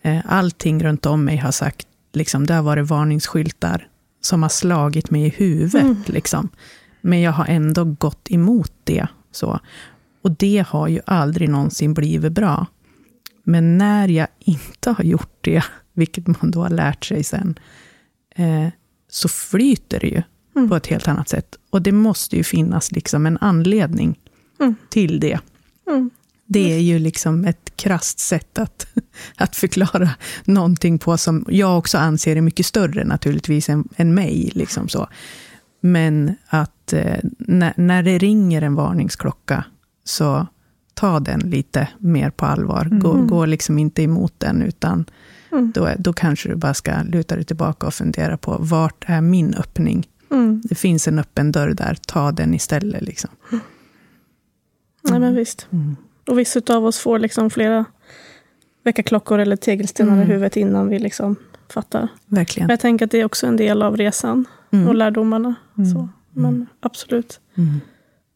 Eh, 0.02 0.20
Allting 0.26 0.84
runt 0.84 1.06
om 1.06 1.26
mig 1.26 1.38
har 1.38 1.52
sagt, 1.52 1.88
liksom, 2.14 2.46
det 2.46 2.54
har 2.54 2.62
varit 2.62 2.88
varningsskyltar 2.88 3.88
som 4.22 4.42
har 4.44 4.50
slagit 4.50 5.12
mig 5.12 5.26
i 5.26 5.30
huvudet. 5.30 5.82
Mm. 5.82 6.04
Liksom. 6.06 6.50
Men 7.02 7.22
jag 7.22 7.32
har 7.32 7.46
ändå 7.46 7.84
gått 7.84 8.32
emot 8.32 8.74
det. 8.84 9.08
Så. 9.32 9.60
Och 10.22 10.32
det 10.32 10.66
har 10.68 10.88
ju 10.88 11.00
aldrig 11.06 11.50
någonsin 11.50 11.94
blivit 11.94 12.32
bra. 12.32 12.66
Men 13.44 13.78
när 13.78 14.08
jag 14.08 14.28
inte 14.40 14.90
har 14.90 15.04
gjort 15.04 15.38
det, 15.42 15.64
vilket 15.94 16.28
man 16.28 16.52
då 16.52 16.62
har 16.62 16.70
lärt 16.70 17.06
sig 17.06 17.24
sen, 17.24 17.60
eh, 18.40 18.68
så 19.10 19.28
flyter 19.28 20.00
det 20.00 20.08
ju 20.08 20.22
Mm. 20.56 20.70
på 20.70 20.76
ett 20.76 20.88
helt 20.88 21.08
annat 21.08 21.30
sätt. 21.30 21.56
Och 21.70 21.82
det 21.82 21.92
måste 21.92 22.36
ju 22.38 22.44
finnas 22.44 22.92
liksom 22.92 23.26
en 23.26 23.38
anledning 23.42 24.20
Mm. 24.60 24.76
till 24.90 25.20
det. 25.20 25.40
Mm. 25.90 26.10
Det 26.46 26.74
är 26.74 26.80
ju 26.80 27.00
liksom 27.00 27.46
ett 27.46 27.72
krasst 27.76 28.20
sätt 28.20 28.58
att, 28.60 28.88
att 29.38 29.56
förklara 29.56 30.10
någonting 30.46 31.00
på, 31.00 31.18
som 31.18 31.46
jag 31.50 31.78
också 31.78 31.98
anser 31.98 32.36
är 32.36 32.42
mycket 32.42 32.66
större 32.66 33.04
naturligtvis 33.06 33.70
än, 33.70 33.88
än 33.96 34.14
mig. 34.14 34.52
Liksom 34.56 34.90
så. 34.90 35.08
Men 35.82 36.36
att 36.48 36.94
eh, 36.94 37.18
när, 37.38 37.74
när 37.78 38.04
det 38.04 38.18
ringer 38.18 38.62
en 38.62 38.76
varningsklocka, 38.76 39.64
så 40.04 40.48
ta 40.94 41.20
den 41.20 41.40
lite 41.40 41.88
mer 42.00 42.30
på 42.30 42.46
allvar. 42.46 42.86
Gå, 42.92 43.14
Mm. 43.14 43.28
gå 43.28 43.46
liksom 43.46 43.80
inte 43.80 44.04
emot 44.04 44.34
den, 44.38 44.62
utan 44.62 45.06
Mm. 45.52 45.72
då, 45.72 45.90
då 46.00 46.14
kanske 46.14 46.50
du 46.50 46.56
bara 46.56 46.74
ska 46.74 47.02
luta 47.04 47.36
dig 47.36 47.46
tillbaka 47.46 47.88
och 47.88 47.94
fundera 47.94 48.38
på, 48.38 48.58
vart 48.60 49.04
är 49.08 49.22
min 49.22 49.54
öppning? 49.54 50.08
Mm. 50.32 50.62
Det 50.66 50.76
finns 50.76 51.08
en 51.08 51.20
öppen 51.20 51.52
dörr 51.52 51.74
där, 51.74 51.98
ta 52.08 52.32
den 52.32 52.54
istället. 52.54 53.02
Liksom. 53.02 53.30
Nej, 55.02 55.20
men 55.20 55.36
visst. 55.36 55.68
Och 56.28 56.40
vissa 56.40 56.62
av 56.70 56.86
oss 56.86 57.00
får 57.00 57.20
liksom 57.20 57.50
flera 57.50 57.86
väckarklockor 58.84 59.40
eller 59.40 59.56
tegelstenar 59.56 60.14
Mm. 60.14 60.24
i 60.24 60.26
huvudet 60.32 60.58
innan 60.58 60.88
vi 60.90 61.00
liksom 61.00 61.36
fattar. 61.70 62.08
Verkligen. 62.26 62.68
Men 62.68 62.74
jag 62.74 62.80
tänker 62.80 63.06
att 63.06 63.12
det 63.12 63.20
är 63.22 63.26
också 63.26 63.48
en 63.48 63.58
del 63.58 63.82
av 63.82 63.98
resan 63.98 64.46
Mm. 64.72 64.88
och 64.88 64.96
lärdomarna. 64.96 65.56
Mm. 65.78 65.92
Så. 65.92 66.10
Men 66.34 66.66
absolut. 66.80 67.40
Mm. 67.58 67.80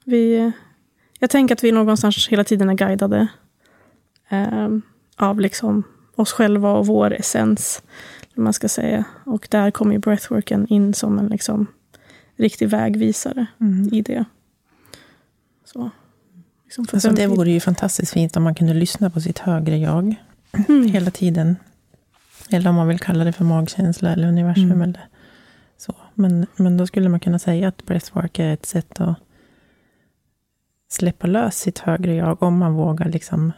Vi, 0.06 0.52
jag 1.20 1.30
tänker 1.30 1.56
att 1.56 1.64
vi 1.64 1.72
någonstans 1.72 2.28
hela 2.28 2.44
tiden 2.44 2.70
är 2.70 2.74
guidade 2.74 3.28
ehm, 4.30 4.82
av 5.18 5.40
liksom 5.40 5.84
oss 6.16 6.32
själva 6.32 6.72
och 6.72 6.88
vår 6.88 7.14
essens. 7.14 7.84
Man 8.36 8.54
ska 8.54 8.70
säga. 8.70 9.04
Och 9.26 9.48
där 9.52 9.72
kommer 9.72 9.98
breathworken 9.98 10.68
in 10.68 10.94
som 10.94 11.20
en 11.20 11.28
liksom 11.28 11.68
riktig 12.36 12.70
vägvisare 12.70 13.46
Mm. 13.60 13.90
i 13.94 14.02
det. 14.02 14.26
Så. 15.66 15.90
Liksom 16.64 16.86
Alltså, 16.94 17.10
det 17.10 17.28
vore 17.28 17.52
ju 17.52 17.60
fantastiskt 17.60 18.14
fint 18.14 18.38
om 18.38 18.44
man 18.44 18.56
kunde 18.56 18.74
lyssna 18.74 19.10
på 19.10 19.22
sitt 19.22 19.40
högre 19.40 19.78
jag 19.78 20.16
Mm. 20.70 20.88
hela 20.88 21.12
tiden. 21.12 21.56
Eller 22.50 22.70
om 22.70 22.76
man 22.76 22.88
vill 22.88 23.00
kalla 23.00 23.24
det 23.24 23.34
för 23.34 23.46
magkänsla 23.46 24.12
eller 24.14 24.28
universum. 24.28 24.64
Mm. 24.64 24.82
Eller, 24.82 25.08
Så, 25.78 25.96
men, 26.14 26.46
men 26.56 26.78
då 26.78 26.88
skulle 26.88 27.10
man 27.10 27.20
kunna 27.20 27.40
säga 27.40 27.68
att 27.68 27.86
breathwork 27.86 28.40
är 28.40 28.54
ett 28.54 28.66
sätt 28.66 29.00
att 29.02 29.16
släppa 30.90 31.28
lös 31.28 31.56
sitt 31.58 31.80
högre 31.80 32.16
jag, 32.16 32.44
om 32.44 32.58
man 32.58 32.74
vågar 32.74 33.10
liksom 33.10 33.52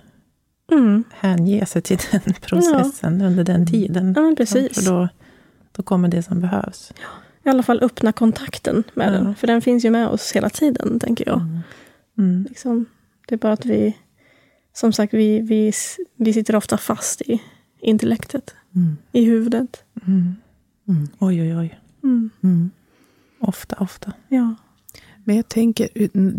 Mm. 0.72 1.04
hänge 1.12 1.66
sig 1.66 1.82
till 1.82 1.98
den 2.12 2.22
processen 2.42 3.22
under 3.22 3.44
den 3.44 3.68
tiden. 3.68 4.14
Ja, 4.18 4.34
precis. 4.38 4.76
För 4.76 4.92
då, 4.92 5.10
då 5.72 5.84
kommer 5.84 6.08
det 6.08 6.24
som 6.24 6.40
behövs. 6.42 6.92
I 7.46 7.50
alla 7.50 7.64
fall 7.64 7.80
öppna 7.84 8.12
kontakten 8.12 8.84
med 8.94 9.08
Ja. 9.08 9.12
den. 9.12 9.36
För 9.36 9.48
den 9.48 9.62
finns 9.62 9.86
ju 9.86 9.90
med 9.90 10.08
oss 10.08 10.32
hela 10.32 10.50
tiden, 10.50 11.00
tänker 11.00 11.28
jag. 11.28 11.42
Mm. 12.18 12.46
Liksom, 12.50 12.86
det 13.28 13.36
är 13.36 13.40
bara 13.40 13.54
att 13.54 13.66
vi, 13.66 13.98
som 14.74 14.94
sagt, 14.94 15.14
vi, 15.14 15.40
vi, 15.42 15.72
vi 16.16 16.34
sitter 16.34 16.56
ofta 16.56 16.78
fast 16.78 17.22
i 17.22 17.42
intellektet, 17.82 18.56
Mm. 18.76 18.98
i 19.12 19.26
huvudet. 19.26 19.84
Mm. 20.08 20.36
Mm. 20.88 21.08
Oj, 21.20 21.42
oj, 21.42 21.58
oj. 21.58 21.80
Mm. 22.04 22.30
Mm. 22.44 22.72
Ofta, 23.40 23.76
ofta. 23.80 24.14
Ja. 24.28 24.56
Men 25.24 25.36
jag 25.36 25.48
tänker, 25.48 25.90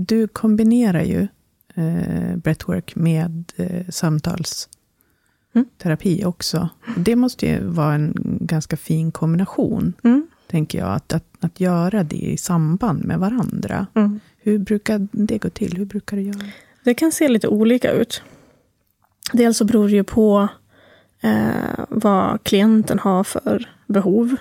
du 0.07 0.29
kombinerar 0.29 1.03
ju 1.03 1.29
eh, 1.77 2.37
breathwork 2.37 2.97
med 2.97 3.53
eh, 3.57 3.67
Mm. 3.71 3.93
samtalsterapi 3.93 6.25
också. 6.25 6.69
Det 6.97 7.17
måste 7.17 7.47
ju 7.47 7.65
vara 7.65 7.95
en 7.95 8.15
ganska 8.41 8.77
fin 8.77 9.13
kombination, 9.13 9.93
Mm. 10.05 10.27
tänker 10.51 10.79
jag, 10.79 10.95
att, 10.95 11.13
att, 11.13 11.25
att 11.41 11.61
göra 11.61 12.05
det 12.05 12.17
i 12.17 12.37
samband 12.37 13.05
med 13.05 13.19
varandra. 13.19 13.87
Mm. 13.95 14.21
Hur 14.39 14.59
brukar 14.59 15.09
det 15.13 15.39
gå 15.39 15.51
till? 15.51 15.77
Hur 15.77 15.85
brukar 15.85 16.17
du 16.17 16.23
göra? 16.23 16.41
Det 16.85 16.95
kan 16.95 17.13
se 17.13 17.29
lite 17.29 17.49
olika 17.49 17.93
ut. 17.93 18.23
Dels 19.33 19.57
så 19.57 19.65
beror 19.65 19.89
det 19.89 19.95
ju 19.95 20.05
på 20.05 20.49
eh, 21.21 21.85
vad 21.89 22.43
klienten 22.45 22.99
har 22.99 23.25
för 23.25 23.69
behov. 23.87 24.37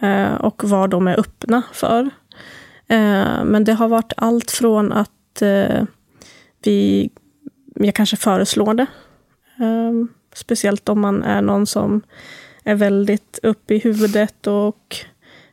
Eh, 0.00 0.34
och 0.34 0.64
vad 0.64 0.90
de 0.90 1.08
är 1.08 1.20
öppna 1.20 1.62
för. 1.72 2.02
Eh, 2.88 3.44
men 3.44 3.64
det 3.64 3.72
har 3.72 3.88
varit 3.88 4.12
allt 4.16 4.50
från 4.50 4.92
att 4.92 5.42
eh, 5.42 5.84
vi, 6.66 7.10
jag 7.74 7.94
kanske 7.94 8.16
föreslår 8.16 8.74
det. 8.74 8.86
Um, 9.58 10.08
speciellt 10.34 10.88
om 10.88 11.00
man 11.00 11.22
är 11.22 11.42
någon 11.42 11.66
som 11.66 12.02
är 12.64 12.74
väldigt 12.74 13.38
uppe 13.42 13.74
i 13.74 13.78
huvudet 13.78 14.46
och 14.46 14.96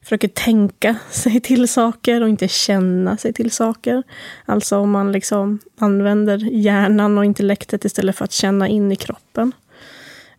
försöker 0.02 0.28
tänka 0.28 0.96
sig 1.10 1.40
till 1.40 1.68
saker 1.68 2.22
och 2.22 2.30
inte 2.30 2.48
känna 2.48 3.18
sig 3.18 3.34
till 3.34 3.52
saker. 3.52 4.04
Alltså 4.46 4.78
om 4.78 4.92
man 4.92 5.12
liksom 5.12 5.60
använder 5.78 6.38
hjärnan 6.38 7.18
och 7.18 7.26
intellektet 7.26 7.86
istället 7.86 8.16
för 8.16 8.26
att 8.26 8.32
känna 8.32 8.68
in 8.68 8.92
i 8.92 8.96
kroppen. 8.96 9.52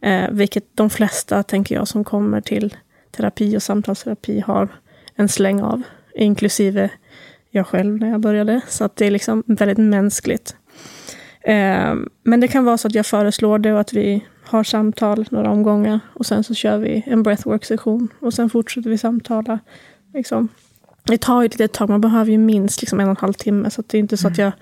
Eh, 0.01 0.31
vilket 0.31 0.65
de 0.75 0.91
flesta, 0.91 1.43
tänker 1.43 1.75
jag, 1.75 1.89
som 1.89 2.05
kommer 2.05 2.41
till 2.41 2.77
terapi 3.11 3.57
och 3.57 3.63
samtalsterapi 3.63 4.41
har 4.41 4.69
en 5.15 5.29
släng 5.29 5.63
av. 5.63 5.83
Inklusive 6.15 6.91
jag 7.51 7.67
själv 7.67 7.97
när 7.97 8.11
jag 8.11 8.21
började. 8.21 8.61
Så 8.69 8.85
att 8.85 8.97
det 8.97 9.07
är 9.07 9.11
liksom 9.11 9.43
väldigt 9.47 9.79
mänskligt. 9.79 10.57
Eh, 11.41 11.95
men 12.23 12.41
det 12.41 12.49
kan 12.49 12.65
vara 12.65 12.79
så 12.79 12.89
att 12.89 12.95
jag 12.95 13.07
föreslår 13.07 13.59
det 13.59 13.73
och 13.73 13.81
att 13.81 13.93
vi 13.93 14.25
har 14.45 14.65
samtal 14.65 15.27
några 15.31 15.51
omgångar. 15.51 16.01
Och 16.15 16.27
sen 16.27 16.45
så 16.45 16.55
kör 16.55 16.79
vi 16.79 17.03
en 17.07 17.23
breathwork-session. 17.23 18.09
Och 18.21 18.35
sen 18.35 18.51
fortsätter 18.51 18.91
vi 18.91 18.99
samtala. 18.99 19.59
Liksom. 20.15 20.49
Det 21.05 21.19
tar 21.19 21.43
ju 21.43 21.47
ett 21.47 21.59
litet 21.59 21.73
tag. 21.73 21.89
Man 21.89 22.01
behöver 22.01 22.31
ju 22.31 22.39
minst 22.39 22.81
liksom 22.81 23.01
en 23.01 23.07
och 23.07 23.11
en 23.11 23.17
halv 23.17 23.33
timme. 23.33 23.71
Så 23.71 23.83
det 23.87 23.99
är 23.99 24.01
inte 24.01 24.17
så 24.17 24.29
att 24.29 24.39
jag 24.39 24.53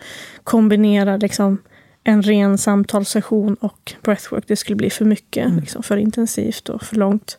kombinerar 0.45 1.19
liksom 1.19 1.59
en 2.05 2.23
ren 2.23 2.59
samtalssession 2.59 3.55
och 3.55 3.95
breathwork. 4.03 4.45
Det 4.47 4.57
skulle 4.57 4.77
bli 4.77 4.91
för 4.91 5.05
mycket. 5.05 5.53
Liksom, 5.55 5.83
för 5.83 5.97
intensivt 5.97 6.69
och 6.69 6.83
för 6.83 6.97
långt. 6.97 7.39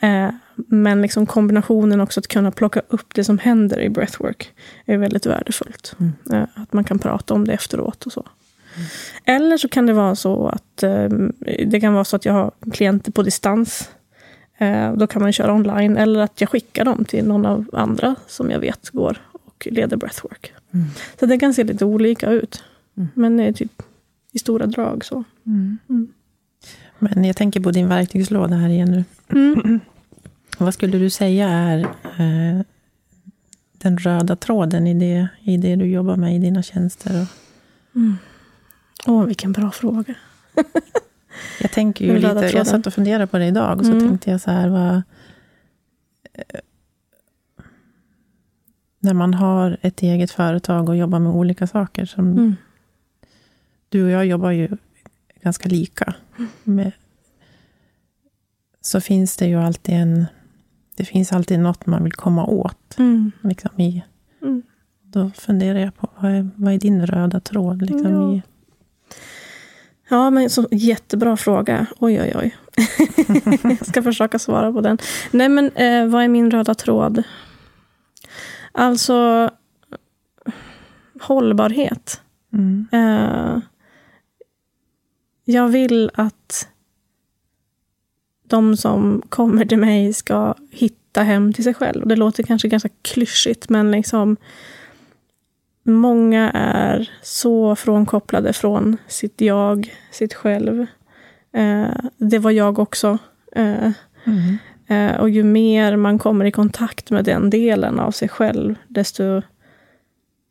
Eh, 0.00 0.30
men 0.54 1.02
liksom 1.02 1.26
kombinationen 1.26 2.00
också 2.00 2.20
att 2.20 2.28
kunna 2.28 2.50
plocka 2.50 2.82
upp 2.88 3.14
det 3.14 3.24
som 3.24 3.38
händer 3.38 3.80
i 3.80 3.88
breathwork 3.88 4.52
är 4.84 4.96
väldigt 4.96 5.26
värdefullt. 5.26 5.96
Eh, 6.32 6.42
att 6.54 6.72
man 6.72 6.84
kan 6.84 6.98
prata 6.98 7.34
om 7.34 7.44
det 7.44 7.52
efteråt 7.52 8.06
och 8.06 8.12
så. 8.12 8.26
Eller 9.24 9.56
så 9.56 9.68
kan 9.68 9.86
det 9.86 9.92
vara 9.92 10.14
så 10.14 10.46
att 10.46 10.82
eh, 10.82 11.08
det 11.66 11.80
kan 11.80 11.92
vara 11.92 12.04
så 12.04 12.16
att 12.16 12.24
jag 12.24 12.32
har 12.32 12.50
klienter 12.72 13.12
på 13.12 13.22
distans. 13.22 13.90
Eh, 14.58 14.92
då 14.92 15.06
kan 15.06 15.22
man 15.22 15.32
köra 15.32 15.54
online. 15.54 15.96
Eller 15.96 16.20
att 16.20 16.40
jag 16.40 16.50
skickar 16.50 16.84
dem 16.84 17.04
till 17.04 17.24
någon 17.24 17.46
av 17.46 17.70
andra 17.72 18.14
som 18.26 18.50
jag 18.50 18.60
vet 18.60 18.90
går 18.90 19.18
och 19.32 19.68
leder 19.70 19.96
breathwork. 19.96 20.52
Så 21.20 21.26
det 21.26 21.38
kan 21.38 21.54
se 21.54 21.64
lite 21.64 21.84
olika 21.84 22.30
ut. 22.30 22.64
Men 23.14 23.36
det 23.36 23.44
är 23.44 23.52
typ 23.52 23.82
i 24.32 24.38
stora 24.38 24.66
drag 24.66 25.04
så. 25.04 25.24
Men 26.98 27.24
jag 27.24 27.36
tänker 27.36 27.60
på 27.60 27.70
din 27.70 27.88
verktygslåda 27.88 28.56
här 28.56 28.68
igen 28.68 28.90
nu. 28.90 29.04
Mm. 29.38 29.80
Vad 30.58 30.74
skulle 30.74 30.98
du 30.98 31.10
säga 31.10 31.48
är 31.48 31.78
eh, 32.18 32.62
den 33.72 33.98
röda 33.98 34.36
tråden 34.36 34.86
i 34.86 34.94
det, 34.94 35.28
i 35.42 35.56
det 35.56 35.76
du 35.76 35.86
jobbar 35.86 36.16
med 36.16 36.36
i 36.36 36.38
dina 36.38 36.62
tjänster? 36.62 37.22
Och 37.22 37.28
Åh, 39.06 39.24
vilken 39.24 39.52
bra 39.52 39.70
fråga. 39.70 40.14
jag 41.60 41.70
tänker 41.72 42.04
ju 42.04 42.14
lite, 42.14 42.50
jag 42.56 42.66
satt 42.66 42.86
och 42.86 42.94
funderade 42.94 43.26
på 43.26 43.38
det 43.38 43.46
idag 43.46 43.78
och 43.78 43.86
så 43.86 43.92
Mm. 43.92 44.08
tänkte 44.08 44.30
jag 44.30 44.40
så 44.40 44.50
här, 44.50 44.68
vad, 44.68 44.94
eh, 46.32 46.60
när 49.00 49.14
man 49.14 49.34
har 49.34 49.78
ett 49.82 50.02
eget 50.02 50.30
företag 50.30 50.88
och 50.88 50.96
jobbar 50.96 51.18
med 51.18 51.32
olika 51.32 51.66
saker. 51.66 52.04
Som 52.06 52.32
Mm. 52.32 52.56
Du 53.88 54.04
och 54.04 54.10
jag 54.10 54.26
jobbar 54.26 54.50
ju 54.50 54.68
ganska 55.42 55.68
lika. 55.68 56.14
Med, 56.64 56.92
så 58.80 59.00
finns 59.00 59.36
det 59.36 59.46
ju 59.46 59.54
alltid 59.60 59.94
en... 59.94 60.26
Det 60.96 61.04
finns 61.04 61.32
alltid 61.32 61.58
något 61.60 61.86
man 61.86 62.04
vill 62.04 62.12
komma 62.12 62.46
åt. 62.46 62.98
Mm. 62.98 63.32
Liksom 63.42 63.80
i, 63.80 64.02
Mm. 64.42 64.62
Då 65.02 65.30
funderar 65.30 65.78
jag 65.78 65.96
på, 65.96 66.08
vad 66.20 66.30
är, 66.30 66.50
vad 66.56 66.74
är 66.74 66.78
din 66.78 67.06
röda 67.06 67.40
tråd? 67.40 67.82
Liksom 67.82 68.12
Ja. 68.12 68.34
i, 68.34 68.42
Ja, 70.08 70.30
men 70.30 70.50
så, 70.50 70.68
jättebra 70.70 71.36
fråga. 71.36 71.86
Oj, 71.98 72.20
oj, 72.20 72.32
oj. 72.36 72.56
jag 73.62 73.86
ska 73.86 74.02
försöka 74.02 74.38
svara 74.38 74.72
på 74.72 74.80
den. 74.80 74.98
Nej, 75.30 75.48
men 75.48 75.70
eh, 75.72 76.06
vad 76.06 76.24
är 76.24 76.28
min 76.28 76.50
röda 76.50 76.74
tråd? 76.74 77.22
Alltså, 78.72 79.50
hållbarhet. 81.20 82.20
mm, 82.52 82.86
Eh, 82.92 83.60
jag 85.44 85.68
vill 85.68 86.10
att 86.14 86.68
de 88.48 88.76
som 88.76 89.22
kommer 89.28 89.64
till 89.64 89.78
mig 89.78 90.12
ska 90.12 90.54
hitta 90.70 91.22
hem 91.22 91.52
till 91.52 91.64
sig 91.64 91.74
själv. 91.74 92.06
Det 92.06 92.16
låter 92.16 92.42
kanske 92.42 92.68
ganska 92.68 92.88
klyschigt, 93.02 93.68
men 93.68 93.90
liksom 93.90 94.36
många 95.88 96.50
är 96.54 97.10
så 97.22 97.76
frånkopplade 97.76 98.52
från 98.52 98.96
sitt 99.06 99.40
jag, 99.40 99.94
sitt 100.10 100.34
själv. 100.34 100.86
Eh, 101.52 102.04
det 102.16 102.38
var 102.38 102.50
jag 102.50 102.78
också. 102.78 103.18
Eh, 103.52 103.90
mm, 104.24 104.58
Eh, 104.88 105.16
och 105.16 105.30
ju 105.30 105.42
mer 105.42 105.96
man 105.96 106.18
kommer 106.18 106.44
i 106.44 106.50
kontakt 106.52 107.10
med 107.10 107.24
den 107.24 107.50
delen 107.50 108.00
av 108.00 108.10
sig 108.10 108.28
själv, 108.28 108.74
desto 108.88 109.42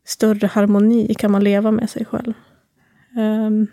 större 0.06 0.46
harmoni 0.46 1.14
kan 1.14 1.30
man 1.30 1.44
leva 1.44 1.70
med 1.70 1.90
sig 1.90 2.04
själv. 2.04 2.32
Ehm, 3.16 3.66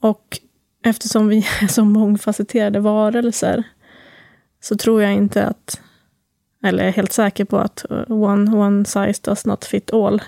och 0.00 0.38
eftersom 0.84 1.28
vi 1.28 1.38
är 1.60 1.66
så 1.66 1.84
mångfacetterade 1.84 2.80
varelser 2.80 3.62
så 4.60 4.76
tror 4.76 5.02
jag 5.02 5.12
inte 5.12 5.44
att, 5.46 5.80
eller 6.62 6.84
är 6.84 6.92
helt 6.92 7.12
säker 7.12 7.44
på 7.44 7.58
att 7.58 7.84
uh, 7.90 8.22
one, 8.22 8.56
one 8.56 8.84
size 8.84 9.20
does 9.22 9.46
not 9.46 9.64
fit 9.64 9.92
all. 9.92 10.22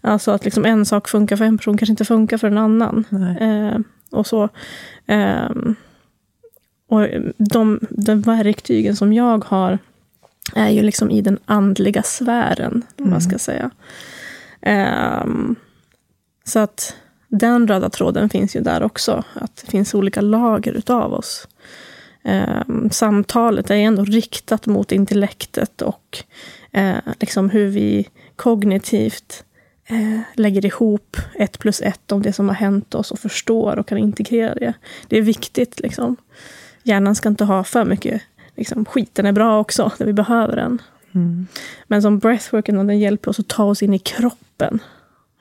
Alltså 0.00 0.30
att 0.30 0.44
liksom 0.44 0.64
en 0.64 0.86
sak 0.86 1.08
funkar 1.08 1.36
för 1.36 1.44
en 1.44 1.58
person 1.58 1.78
kanske 1.78 1.92
inte 1.92 2.04
funkar 2.04 2.38
för 2.38 2.46
en 2.48 2.58
annan. 2.58 3.04
Eh, 3.40 3.78
och 4.10 4.26
så. 4.26 4.48
Ehm, 5.06 5.74
och 6.88 7.06
de, 7.36 7.80
de 7.90 8.22
verktygen 8.22 8.96
som 8.96 9.12
jag 9.12 9.44
har 9.44 9.78
är 10.54 10.68
ju 10.68 10.82
liksom 10.82 11.10
i 11.10 11.20
den 11.20 11.38
andliga 11.44 12.02
sfären, 12.02 12.82
om 12.98 13.10
man 13.10 13.20
ska 13.20 13.38
säga. 13.38 13.70
Ehm, 14.60 15.56
så 16.44 16.58
att 16.58 16.96
den 17.28 17.68
röda 17.68 17.90
tråden 17.90 18.28
finns 18.28 18.56
ju 18.56 18.60
där 18.60 18.82
också. 18.82 19.24
Att 19.34 19.56
det 19.56 19.70
finns 19.70 19.94
olika 19.94 20.20
lager 20.20 20.72
utav 20.72 21.12
oss. 21.12 21.48
Ehm, 22.22 22.90
samtalet 22.90 23.70
är 23.70 23.74
ändå 23.74 24.04
riktat 24.04 24.66
mot 24.66 24.92
intellektet 24.92 25.82
och 25.82 26.18
eh, 26.72 26.96
liksom 27.20 27.50
hur 27.50 27.68
vi 27.68 28.08
kognitivt 28.36 29.44
eh, 29.86 30.20
lägger 30.34 30.66
ihop 30.66 31.16
ett 31.34 31.58
plus 31.58 31.80
ett 31.80 32.12
om 32.12 32.22
det 32.22 32.32
som 32.32 32.48
har 32.48 32.56
hänt 32.56 32.94
oss 32.94 33.10
och 33.10 33.18
förstår 33.18 33.78
och 33.78 33.88
kan 33.88 33.98
integrera 33.98 34.54
det. 34.54 34.72
Det 35.08 35.18
är 35.18 35.22
viktigt. 35.22 35.80
Liksom. 35.80 36.16
Hjärnan 36.82 37.14
ska 37.14 37.28
inte 37.28 37.44
ha 37.44 37.64
för 37.64 37.84
mycket 37.84 38.22
liksom, 38.56 38.84
skiten 38.84 39.26
är 39.26 39.32
bra 39.32 39.60
också, 39.60 39.92
när 39.98 40.06
vi 40.06 40.12
behöver 40.12 40.56
den. 40.56 40.82
Mm. 41.12 41.46
Men 41.86 42.02
som 42.02 42.18
breathworken, 42.18 42.86
den 42.86 42.98
hjälper 42.98 43.30
oss 43.30 43.40
att 43.40 43.48
ta 43.48 43.64
oss 43.64 43.82
in 43.82 43.94
i 43.94 43.98
kroppen. 43.98 44.78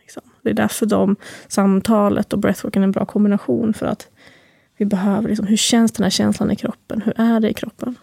Liksom. 0.01 0.21
Det 0.41 0.49
är 0.49 0.53
därför 0.53 0.85
de, 0.85 1.15
samtalet 1.47 2.33
och 2.33 2.39
breathworken 2.39 2.81
är 2.81 2.87
en 2.87 2.91
bra 2.91 3.05
kombination. 3.05 3.73
För 3.73 3.85
att 3.85 4.07
vi 4.77 4.85
behöver, 4.85 5.27
liksom, 5.29 5.47
hur 5.47 5.57
känns 5.57 5.91
den 5.91 6.03
här 6.03 6.09
känslan 6.09 6.51
i 6.51 6.55
kroppen? 6.55 7.01
Hur 7.01 7.13
är 7.21 7.39
det 7.39 7.49
i 7.49 7.53
kroppen? 7.53 7.95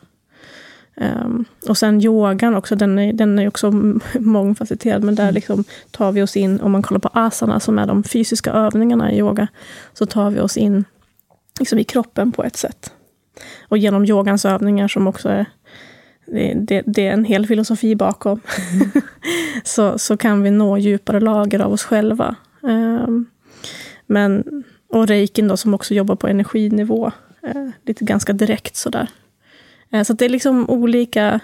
Um, 0.97 1.45
och 1.69 1.79
sen 1.79 2.03
yogan 2.03 2.55
också, 2.55 2.77
den 2.77 2.99
är, 2.99 3.13
den 3.13 3.39
är 3.39 3.49
också 3.49 3.71
mångfacetterad. 4.19 5.03
Men 5.03 5.15
där 5.15 5.25
Mm. 5.25 5.35
liksom 5.35 5.65
tar 5.91 6.13
vi 6.13 6.23
oss 6.23 6.37
in, 6.37 6.61
om 6.61 6.73
man 6.73 6.83
kollar 6.83 6.99
på 6.99 7.11
asana 7.13 7.61
som 7.61 7.79
är 7.79 7.87
de 7.87 8.03
fysiska 8.03 8.53
övningarna 8.53 9.13
i 9.13 9.19
yoga, 9.19 9.49
så 9.93 10.07
tar 10.07 10.31
vi 10.31 10.41
oss 10.41 10.57
in 10.57 10.85
liksom 11.59 11.79
i 11.79 11.85
kroppen 11.85 12.33
på 12.33 12.45
ett 12.45 12.57
sätt. 12.57 12.93
Och 13.69 13.79
genom 13.79 14.05
yogans 14.05 14.45
övningar 14.45 14.89
som 14.89 15.07
också 15.07 15.29
är 15.29 15.47
det, 16.27 16.55
det, 16.55 16.83
det 16.87 17.07
är 17.07 17.13
en 17.13 17.25
hel 17.25 17.47
filosofi 17.47 17.95
bakom. 17.95 18.41
så, 19.65 19.99
så 19.99 20.17
kan 20.17 20.43
vi 20.43 20.51
nå 20.51 20.79
djupare 20.79 21.21
lager 21.21 21.61
av 21.61 21.73
oss 21.73 21.85
själva. 21.85 22.37
Um, 22.61 23.27
men, 24.07 24.65
och 24.95 25.09
reikin 25.09 25.49
då, 25.49 25.57
som 25.57 25.75
också 25.75 25.95
jobbar 25.95 26.17
på 26.17 26.29
energinivå. 26.29 27.13
Eh, 27.43 27.69
lite 27.83 28.05
ganska 28.05 28.33
direkt 28.33 28.77
sådär. 28.77 29.09
Eh, 29.91 30.03
så 30.03 30.13
det 30.13 30.25
är 30.25 30.29
liksom 30.29 30.71
olika... 30.71 31.41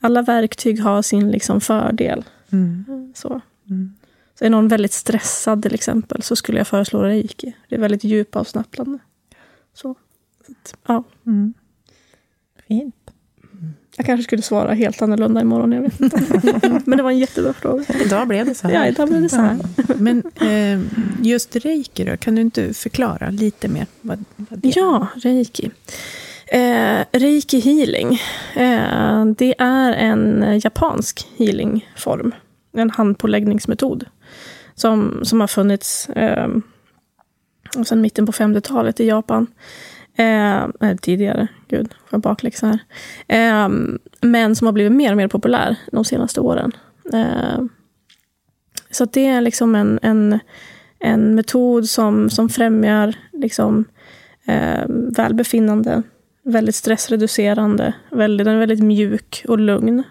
Alla 0.00 0.22
verktyg 0.22 0.80
har 0.80 1.02
sin 1.02 1.30
liksom 1.30 1.60
fördel. 1.60 2.24
Mm. 2.52 3.12
Så. 3.14 3.40
Mm. 3.68 3.94
så 4.38 4.44
är 4.44 4.50
någon 4.50 4.68
väldigt 4.68 4.92
stressad 4.92 5.62
till 5.62 5.74
exempel 5.74 6.22
så 6.22 6.36
skulle 6.36 6.58
jag 6.58 6.66
föreslå 6.66 7.02
reiki. 7.02 7.56
Det 7.68 7.74
är 7.74 7.80
väldigt 7.80 8.04
djupavslappnande. 8.04 8.98
Så. 9.74 9.94
Så 10.46 10.52
att, 10.52 10.74
ja. 10.86 11.04
Mm. 11.26 11.54
Fint. 12.68 13.05
Jag 13.96 14.06
kanske 14.06 14.24
skulle 14.24 14.42
svara 14.42 14.74
helt 14.74 15.02
annorlunda 15.02 15.40
imorgon, 15.40 15.72
jag 15.72 15.82
vet 15.82 16.00
inte. 16.00 16.80
Men 16.84 16.96
det 16.96 17.02
var 17.02 17.10
en 17.10 17.18
jättebra 17.18 17.52
fråga. 17.52 17.84
Idag 18.04 18.28
blev 18.28 18.46
det 18.46 18.54
så 18.54 18.68
här. 18.68 18.74
Ja, 18.74 18.86
idag 18.86 19.08
blev 19.08 19.22
det 19.22 19.28
så 19.28 19.36
här. 19.36 19.58
Men 19.96 20.22
eh, 20.40 20.80
just 21.26 21.56
reiki 21.56 22.04
då, 22.04 22.16
kan 22.16 22.34
du 22.34 22.40
inte 22.40 22.74
förklara 22.74 23.30
lite 23.30 23.68
mer? 23.68 23.86
Vad, 24.00 24.24
vad 24.36 24.58
det 24.58 24.68
Ja, 24.76 25.06
reiki. 25.14 25.70
Eh, 26.46 26.98
reiki 27.12 27.60
healing. 27.60 28.20
Eh, 28.54 29.24
det 29.24 29.54
är 29.58 29.92
en 29.92 30.60
japansk 30.64 31.26
healingform. 31.36 32.34
En 32.72 32.90
handpåläggningsmetod. 32.90 34.04
Som, 34.74 35.20
som 35.22 35.40
har 35.40 35.46
funnits 35.46 36.08
eh, 36.08 36.48
sedan 37.84 38.00
mitten 38.00 38.26
på 38.26 38.32
50-talet 38.32 39.00
i 39.00 39.06
Japan. 39.06 39.46
Eh, 40.16 40.62
eh, 40.62 40.96
tidigare, 41.02 41.48
gud, 41.68 41.88
får 41.92 42.08
jag 42.10 42.20
bakläxa 42.20 42.66
här. 42.66 42.78
Eh, 43.28 43.68
men 44.20 44.56
som 44.56 44.66
har 44.66 44.72
blivit 44.72 44.92
mer 44.92 45.10
och 45.10 45.16
mer 45.16 45.28
populär 45.28 45.76
de 45.92 46.04
senaste 46.04 46.40
åren. 46.40 46.72
Eh, 47.12 47.64
så 48.90 49.04
att 49.04 49.12
det 49.12 49.26
är 49.26 49.40
liksom 49.40 49.74
en, 49.74 49.98
en, 50.02 50.38
en 50.98 51.34
metod 51.34 51.88
som, 51.88 52.30
som 52.30 52.48
främjar 52.48 53.14
liksom, 53.32 53.84
eh, 54.46 54.84
välbefinnande, 55.16 56.02
väldigt 56.42 56.74
stressreducerande, 56.74 57.94
väldigt, 58.10 58.44
den 58.44 58.54
är 58.54 58.60
väldigt 58.60 58.82
mjuk 58.82 59.44
och 59.48 59.58
lugn. 59.58 60.02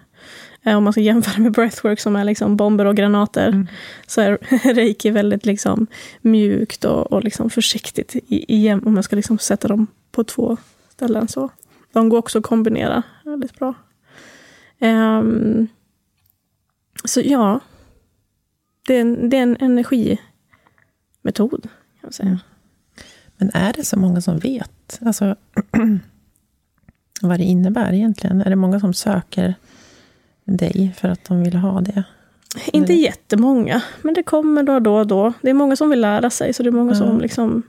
Eh, 0.66 0.76
om 0.76 0.84
man 0.84 0.92
ska 0.92 1.00
jämföra 1.02 1.42
med 1.42 1.52
breathwork 1.52 2.00
som 2.00 2.16
är 2.16 2.24
liksom 2.24 2.56
bomber 2.56 2.84
och 2.84 2.96
granater, 2.96 3.48
Mm. 3.48 3.66
så 4.06 4.20
är 4.20 4.38
reiki 4.74 5.10
väldigt 5.10 5.46
liksom 5.46 5.86
mjukt 6.20 6.84
och, 6.84 7.12
och 7.12 7.24
liksom 7.24 7.50
försiktigt, 7.50 8.16
i, 8.16 8.54
i, 8.54 8.68
jäm- 8.68 8.86
om 8.86 8.94
man 8.94 9.02
ska 9.02 9.16
liksom 9.16 9.38
sätta 9.38 9.68
dem 9.68 9.86
på 10.12 10.24
två 10.24 10.56
ställen. 10.88 11.28
Så. 11.28 11.50
De 11.92 12.08
går 12.08 12.18
också 12.18 12.38
att 12.38 12.44
kombinera 12.44 13.02
väldigt 13.24 13.58
bra. 13.58 13.74
Ehm, 14.78 15.68
så 17.04 17.20
ja, 17.24 17.60
det 18.86 18.94
är 18.94 19.00
en, 19.00 19.30
det 19.30 19.36
är 19.38 19.42
en 19.42 19.56
energimetod, 19.60 21.62
kan 21.62 21.70
man 22.02 22.12
säga. 22.12 22.28
Mm. 22.28 22.38
Men 23.36 23.50
är 23.54 23.72
det 23.72 23.84
så 23.84 23.98
många 23.98 24.20
som 24.20 24.38
vet 24.38 24.98
alltså, 25.00 25.36
vad 27.22 27.38
det 27.38 27.44
innebär 27.44 27.92
egentligen? 27.92 28.40
Är 28.40 28.50
det 28.50 28.56
många 28.56 28.80
som 28.80 28.94
söker 28.94 29.54
dig 30.46 30.92
för 30.98 31.08
att 31.08 31.24
de 31.24 31.42
vill 31.42 31.54
ha 31.56 31.80
det? 31.80 32.02
Inte 32.72 32.92
Eller- 32.92 33.02
jättemånga, 33.02 33.82
men 34.02 34.14
det 34.14 34.22
kommer 34.22 34.62
då 34.62 34.74
och 34.74 34.82
då. 34.82 34.94
och 34.96 35.06
då. 35.06 35.32
Det 35.42 35.50
är 35.50 35.54
många 35.54 35.76
som 35.76 35.90
vill 35.90 36.00
lära 36.00 36.30
sig, 36.30 36.52
så 36.52 36.62
det 36.62 36.68
är 36.68 36.72
många, 36.72 36.90
Ja. 36.92 36.96
som, 36.98 37.20
liksom, 37.20 37.62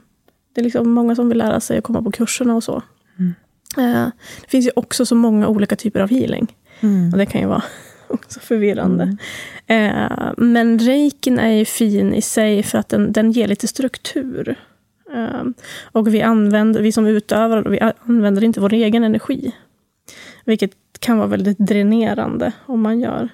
det 0.54 0.60
är 0.60 0.62
liksom 0.64 0.90
många 0.90 1.14
som 1.14 1.28
vill 1.28 1.38
lära 1.38 1.60
sig 1.60 1.78
att 1.78 1.84
komma 1.84 2.02
på 2.02 2.10
kurserna 2.10 2.56
och 2.56 2.64
så. 2.64 2.82
Mm. 3.18 3.34
Eh, 3.78 4.10
det 4.40 4.48
finns 4.50 4.66
ju 4.66 4.70
också 4.76 5.06
så 5.06 5.14
många 5.14 5.48
olika 5.48 5.76
typer 5.76 6.00
av 6.00 6.10
healing. 6.10 6.54
Mm. 6.80 7.12
Och 7.12 7.18
det 7.18 7.26
kan 7.26 7.40
ju 7.40 7.46
vara 7.46 7.62
också 8.08 8.40
förvirrande. 8.40 9.16
Mm. 9.66 9.94
Eh, 9.96 10.32
men 10.36 10.78
reikin 10.78 11.38
är 11.38 11.50
ju 11.50 11.64
fin 11.64 12.14
i 12.14 12.22
sig 12.22 12.62
för 12.62 12.78
att 12.78 12.88
den, 12.88 13.12
den 13.12 13.32
ger 13.32 13.48
lite 13.48 13.68
struktur. 13.68 14.56
Eh, 15.14 15.44
och 15.82 16.14
vi, 16.14 16.22
använder, 16.22 16.82
vi 16.82 16.92
som 16.92 17.06
utövare 17.06 17.70
vi 17.70 17.80
använder 18.06 18.44
inte 18.44 18.60
vår 18.60 18.72
egen 18.74 19.04
energi. 19.04 19.52
Vilket 20.48 20.72
kan 20.98 21.18
vara 21.18 21.28
väldigt 21.28 21.58
dränerande 21.58 22.52
om 22.66 22.80
man 22.80 23.00
gör. 23.00 23.28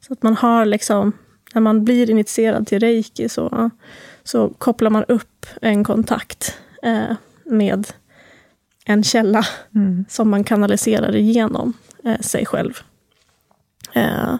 Så 0.00 0.12
att 0.12 0.22
man 0.22 0.36
har 0.36 0.64
liksom, 0.66 1.12
när 1.54 1.60
man 1.60 1.84
blir 1.84 2.10
initierad 2.10 2.66
till 2.66 2.80
reiki 2.80 3.28
så, 3.28 3.70
så 4.24 4.48
kopplar 4.48 4.90
man 4.90 5.04
upp 5.04 5.46
en 5.62 5.84
kontakt 5.84 6.58
eh, 6.82 7.16
med 7.44 7.86
en 8.84 9.02
källa 9.02 9.46
Mm. 9.74 10.04
som 10.08 10.30
man 10.30 10.44
kanaliserar 10.44 11.16
igenom 11.16 11.72
eh, 12.04 12.20
sig 12.20 12.46
själv. 12.46 12.78
Eh, 13.92 14.36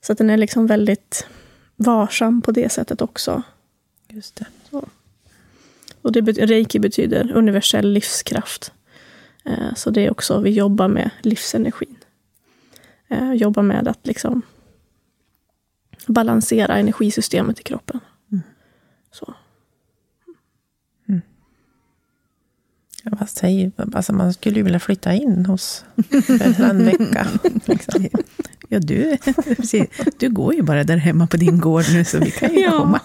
så 0.00 0.12
att 0.12 0.18
den 0.18 0.30
är 0.30 0.36
liksom 0.36 0.66
väldigt 0.66 1.26
varsam 1.76 2.42
på 2.42 2.52
det 2.52 2.72
sättet 2.72 3.02
också. 3.02 3.42
Just 4.08 4.36
det. 4.36 4.46
Och 6.02 6.12
det, 6.12 6.20
reiki 6.20 6.78
betyder 6.78 7.32
universell 7.32 7.92
livskraft. 7.92 8.72
Eh, 9.48 9.74
så 9.76 9.90
det 9.90 10.06
är 10.06 10.10
också, 10.10 10.40
vi 10.40 10.50
jobbar 10.50 10.88
med 10.88 11.10
livsenergin. 11.22 11.96
Eh, 13.08 13.32
jobbar 13.32 13.62
med 13.62 13.88
att 13.88 14.06
liksom 14.06 14.42
balansera 16.06 16.76
energisystemet 16.76 17.60
i 17.60 17.62
kroppen. 17.62 18.00
Mm. 18.32 18.42
Så. 19.12 19.34
Ja, 23.02 23.10
vad 23.20 23.28
säger, 23.30 23.72
alltså 23.94 24.12
man 24.12 24.32
skulle 24.32 24.56
ju 24.56 24.62
vilja 24.62 24.80
flytta 24.80 25.14
in 25.14 25.46
hos 25.46 25.84
för 26.26 26.64
en 26.64 26.84
vecka. 26.84 27.26
Liksom. 27.64 28.08
Ja, 28.68 28.78
du, 28.78 29.16
du 30.18 30.30
går 30.30 30.54
ju 30.54 30.62
bara 30.62 30.84
där 30.84 30.96
hemma 30.96 31.26
på 31.26 31.36
din 31.36 31.58
gård 31.60 31.84
nu, 31.92 32.04
så 32.04 32.18
vi 32.18 32.30
kan 32.30 32.54
ju 32.54 32.60
Ja. 32.60 32.70
komma. 32.70 33.00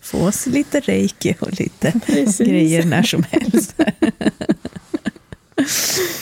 Få 0.00 0.26
oss 0.28 0.46
lite 0.46 0.80
reiki 0.80 1.34
och 1.40 1.60
lite 1.60 2.00
Precis. 2.06 2.38
grejer 2.48 2.84
när 2.84 3.02
som 3.02 3.22
helst. 3.30 3.80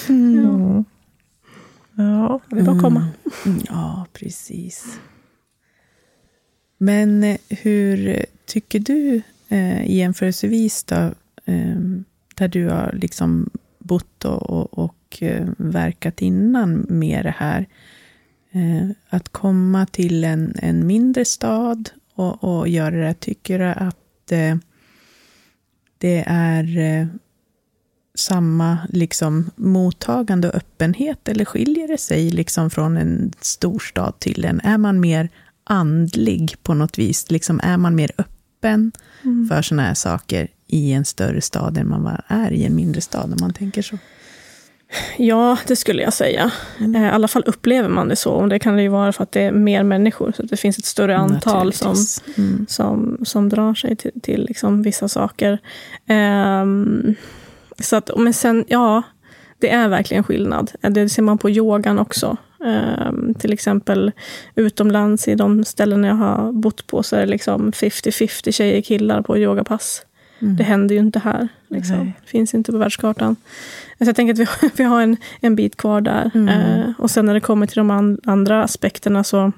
Mm. 0.08 0.84
Ja. 1.94 2.40
Det 2.50 2.58
är 2.58 2.62
bara 2.62 2.76
att 2.76 2.82
komma. 2.82 3.08
Mm, 3.46 3.60
Ja, 3.68 4.06
precis. 4.12 4.98
Men 6.78 7.24
eh, 7.24 7.36
hur 7.48 8.24
tycker 8.46 8.78
du 8.78 9.22
eh, 9.48 9.90
jämförelsevis 9.90 10.84
då, 10.84 11.14
eh, 11.44 11.76
där 12.34 12.48
du 12.48 12.68
har 12.68 12.92
liksom 12.92 13.50
bott 13.78 14.24
och, 14.24 14.50
och, 14.50 14.78
och 14.78 15.22
eh, 15.22 15.48
verkat 15.56 16.22
innan 16.22 16.86
med 16.88 17.24
det 17.24 17.34
här, 17.36 17.66
eh, 18.52 18.88
att 19.08 19.28
komma 19.28 19.86
till 19.86 20.24
en, 20.24 20.54
en 20.62 20.86
mindre 20.86 21.24
stad 21.24 21.90
och, 22.14 22.44
och 22.44 22.68
göra 22.68 22.96
det, 22.96 23.14
tycker 23.14 23.58
du 23.58 23.64
att 23.64 24.32
eh, 24.32 24.56
det 25.98 26.24
är 26.26 26.78
eh, 26.78 27.06
samma 28.14 28.78
liksom, 28.88 29.50
mottagande 29.56 30.48
och 30.48 30.54
öppenhet, 30.54 31.28
eller 31.28 31.44
skiljer 31.44 31.88
det 31.88 31.98
sig 31.98 32.30
liksom 32.30 32.70
från 32.70 32.96
en 32.96 33.32
storstad 33.40 34.18
till 34.18 34.44
en? 34.44 34.60
Är 34.60 34.78
man 34.78 35.00
mer 35.00 35.28
andlig 35.64 36.56
på 36.62 36.74
något 36.74 36.98
vis? 36.98 37.30
Liksom, 37.30 37.60
är 37.62 37.76
man 37.76 37.94
mer 37.94 38.10
öppen 38.18 38.92
Mm. 39.22 39.48
för 39.48 39.62
sådana 39.62 39.82
här 39.82 39.94
saker 39.94 40.48
i 40.66 40.92
en 40.92 41.04
större 41.04 41.40
stad 41.40 41.78
än 41.78 41.88
man 41.88 42.20
är 42.26 42.50
i 42.52 42.64
en 42.64 42.74
mindre 42.76 43.00
stad, 43.00 43.32
om 43.32 43.36
man 43.40 43.52
tänker 43.52 43.82
så? 43.82 43.98
Ja, 45.18 45.58
det 45.66 45.76
skulle 45.76 46.02
jag 46.02 46.12
säga. 46.12 46.50
Mm. 46.78 46.94
Eh, 46.96 47.02
I 47.02 47.10
alla 47.10 47.28
fall 47.28 47.42
upplever 47.46 47.88
man 47.88 48.08
det 48.08 48.16
så. 48.16 48.30
Och 48.30 48.48
det 48.48 48.58
kan 48.58 48.76
det 48.76 48.82
ju 48.82 48.88
vara 48.88 49.12
för 49.12 49.22
att 49.22 49.32
det 49.32 49.40
är 49.40 49.52
mer 49.52 49.82
människor. 49.82 50.32
Så 50.36 50.42
att 50.42 50.50
det 50.50 50.56
finns 50.56 50.78
ett 50.78 50.84
större 50.84 51.16
antal 51.16 51.72
som. 51.72 51.96
Mm. 52.36 52.66
som, 52.68 53.18
som 53.24 53.48
drar 53.48 53.74
sig 53.74 53.96
till, 53.96 54.20
till 54.22 54.44
liksom 54.44 54.82
vissa 54.82 55.08
saker. 55.08 55.58
Ehm, 56.06 57.14
så 57.78 57.96
att, 57.96 58.10
men 58.16 58.34
sen, 58.34 58.64
ja, 58.68 59.02
det 59.58 59.70
är 59.70 59.88
verkligen 59.88 60.24
skillnad. 60.24 60.72
Eh, 60.82 60.90
Det 60.90 61.08
ser 61.08 61.22
man 61.22 61.38
på 61.38 61.50
yogan 61.50 61.98
också. 61.98 62.36
Ehm, 62.64 63.34
till 63.34 63.52
exempel 63.52 64.12
utomlands 64.54 65.28
i 65.28 65.34
de 65.34 65.64
ställen 65.64 66.04
jag 66.04 66.14
har 66.14 66.52
bott 66.52 66.86
på 66.86 67.02
så 67.02 67.16
är 67.16 67.20
det 67.20 67.26
liksom 67.26 67.72
50-50 67.72 68.52
tjejer 68.52 68.78
och 68.78 68.84
killar 68.84 69.22
på 69.22 69.38
yogapass. 69.38 70.02
Mm. 70.38 70.56
Det 70.56 70.64
händer 70.64 70.94
ju 70.94 71.00
inte 71.00 71.18
här. 71.18 71.48
Liksom. 71.68 72.12
Finns 72.26 72.54
inte 72.54 72.72
på 72.72 72.78
världskartan. 72.78 73.36
Så 73.98 74.04
jag 74.04 74.16
tänker 74.16 74.32
att 74.32 74.38
vi 74.38 74.44
har, 74.44 74.70
vi 74.76 74.84
har 74.84 75.02
en, 75.02 75.16
en 75.40 75.56
bit 75.56 75.76
kvar 75.76 76.00
där. 76.00 76.30
Mm. 76.34 76.48
Eh, 76.48 76.90
och 76.98 77.10
sen 77.10 77.26
när 77.26 77.34
det 77.34 77.40
kommer 77.40 77.66
till 77.66 77.76
de 77.76 77.90
an, 77.90 78.18
andra 78.24 78.64
aspekterna 78.64 79.24
så, 79.24 79.52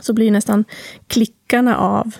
så 0.00 0.12
blir 0.12 0.30
nästan 0.30 0.64
klickarna 1.06 1.76
av 1.76 2.10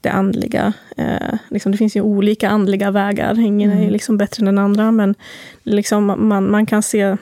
det 0.00 0.10
andliga. 0.10 0.72
Eh, 0.96 1.34
liksom, 1.50 1.72
det 1.72 1.78
finns 1.78 1.96
ju 1.96 2.00
olika 2.00 2.48
andliga 2.48 2.90
vägar. 2.90 3.38
Ingen 3.40 3.70
är 3.70 3.76
Mm. 3.76 3.90
liksom 3.92 4.16
bättre 4.18 4.40
än 4.40 4.44
den 4.46 4.58
andra. 4.58 4.92
Men 4.92 5.14
liksom, 5.62 6.04
man, 6.28 6.50
man 6.50 6.66
kan 6.66 6.82
se 6.82 7.16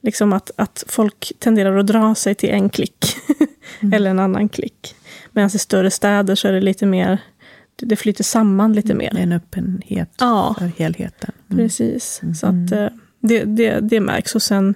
liksom 0.00 0.32
att, 0.32 0.50
att 0.56 0.84
folk 0.88 1.32
tenderar 1.38 1.76
att 1.78 1.86
dra 1.86 2.14
sig 2.14 2.34
till 2.34 2.50
en 2.50 2.68
klick. 2.68 3.04
eller 3.92 4.10
en 4.10 4.18
annan 4.18 4.48
klick. 4.48 4.94
Medan 5.32 5.50
i 5.54 5.58
större 5.58 5.90
städer 5.90 6.34
så 6.34 6.48
är 6.48 6.52
det 6.52 6.60
lite 6.60 6.86
mer, 6.86 7.18
det 7.76 7.96
flyter 7.96 8.24
samman 8.24 8.72
lite 8.72 8.94
mer. 8.94 9.10
Det 9.12 9.18
är 9.18 9.22
en 9.22 9.32
öppenhet 9.32 10.10
Ja. 10.20 10.54
för 10.58 10.66
helheten. 10.66 11.30
Mm. 11.50 11.58
Precis. 11.64 12.20
Så 12.40 12.46
att 12.46 12.72
eh, 12.72 12.86
det, 13.20 13.44
det, 13.44 13.80
det 13.80 14.00
märks. 14.00 14.34
Och 14.34 14.42
sen, 14.42 14.74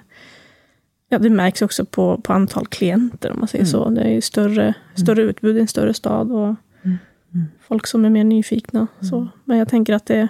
ja, 1.09 1.19
det 1.19 1.31
märks 1.31 1.63
också 1.63 1.85
på, 1.85 2.21
på 2.21 2.33
antal 2.33 2.67
klienter, 2.67 3.31
om 3.33 3.39
man 3.39 3.49
säger 3.49 3.65
så. 3.65 3.89
Det 3.89 4.01
är 4.01 4.11
ju 4.11 4.21
större, 4.21 4.75
större 4.95 5.23
utbud 5.23 5.57
i 5.57 5.61
en 5.61 5.69
större 5.69 5.95
stad 5.95 6.33
och 6.33 6.55
folk 7.61 7.87
som 7.87 8.05
är 8.05 8.11
mer 8.11 8.25
nyfikna. 8.25 8.87
Så. 9.01 9.29
Men 9.45 9.59
jag 9.59 9.69
tänker 9.69 9.93
att 9.95 10.07
det, 10.07 10.29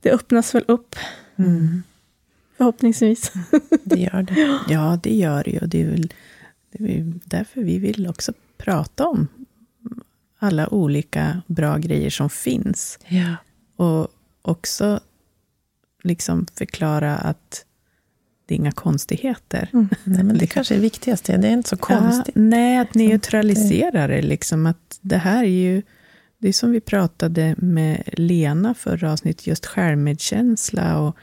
det 0.00 0.10
öppnas 0.10 0.54
väl 0.54 0.64
upp, 0.68 0.96
Mm. 1.36 1.82
förhoppningsvis. 2.56 3.32
Det 3.84 3.96
gör 4.00 4.22
det. 4.22 4.58
Ja, 4.68 4.98
det 5.02 5.14
gör 5.14 5.44
det 5.44 5.50
ju. 5.50 5.58
och 5.58 5.68
Det 5.68 5.80
är 5.82 5.86
väl 5.86 6.12
det 6.72 6.84
är 6.98 7.12
därför 7.24 7.62
vi 7.62 7.78
vill 7.78 8.06
också 8.08 8.32
prata 8.58 9.06
om 9.08 9.28
alla 10.38 10.74
olika 10.74 11.42
bra 11.46 11.76
grejer 11.78 12.10
som 12.10 12.30
finns. 12.30 12.98
Ja. 13.08 13.36
Och 13.76 14.08
också 14.42 15.00
liksom 16.02 16.46
förklara 16.54 17.16
att 17.16 17.64
det 18.46 18.54
är 18.54 18.56
inga 18.56 18.72
konstigheter. 18.72 19.68
Nej, 20.04 20.24
men 20.24 20.38
det 20.38 20.46
kanske 20.46 20.74
är 20.74 20.76
det 20.76 20.82
viktigaste. 20.82 21.36
Det 21.36 21.48
är 21.48 21.52
inte 21.52 21.68
så 21.68 21.76
konstigt. 21.76 22.36
Ja, 22.36 22.42
nej, 22.42 22.78
att 22.78 22.94
neutralisera 22.94 24.06
det. 24.06 24.22
Liksom, 24.22 24.66
att 24.66 24.98
det 25.00 25.16
här 25.18 25.42
är 25.44 25.48
ju, 25.48 25.82
det 26.40 26.48
är 26.48 26.52
som 26.52 26.70
vi 26.70 26.80
pratade 26.80 27.54
med 27.58 28.02
Lena 28.12 28.74
förra 28.74 29.12
avsnittet, 29.12 29.46
just 29.46 29.66
självmedkänsla 29.66 30.98
och 31.00 31.16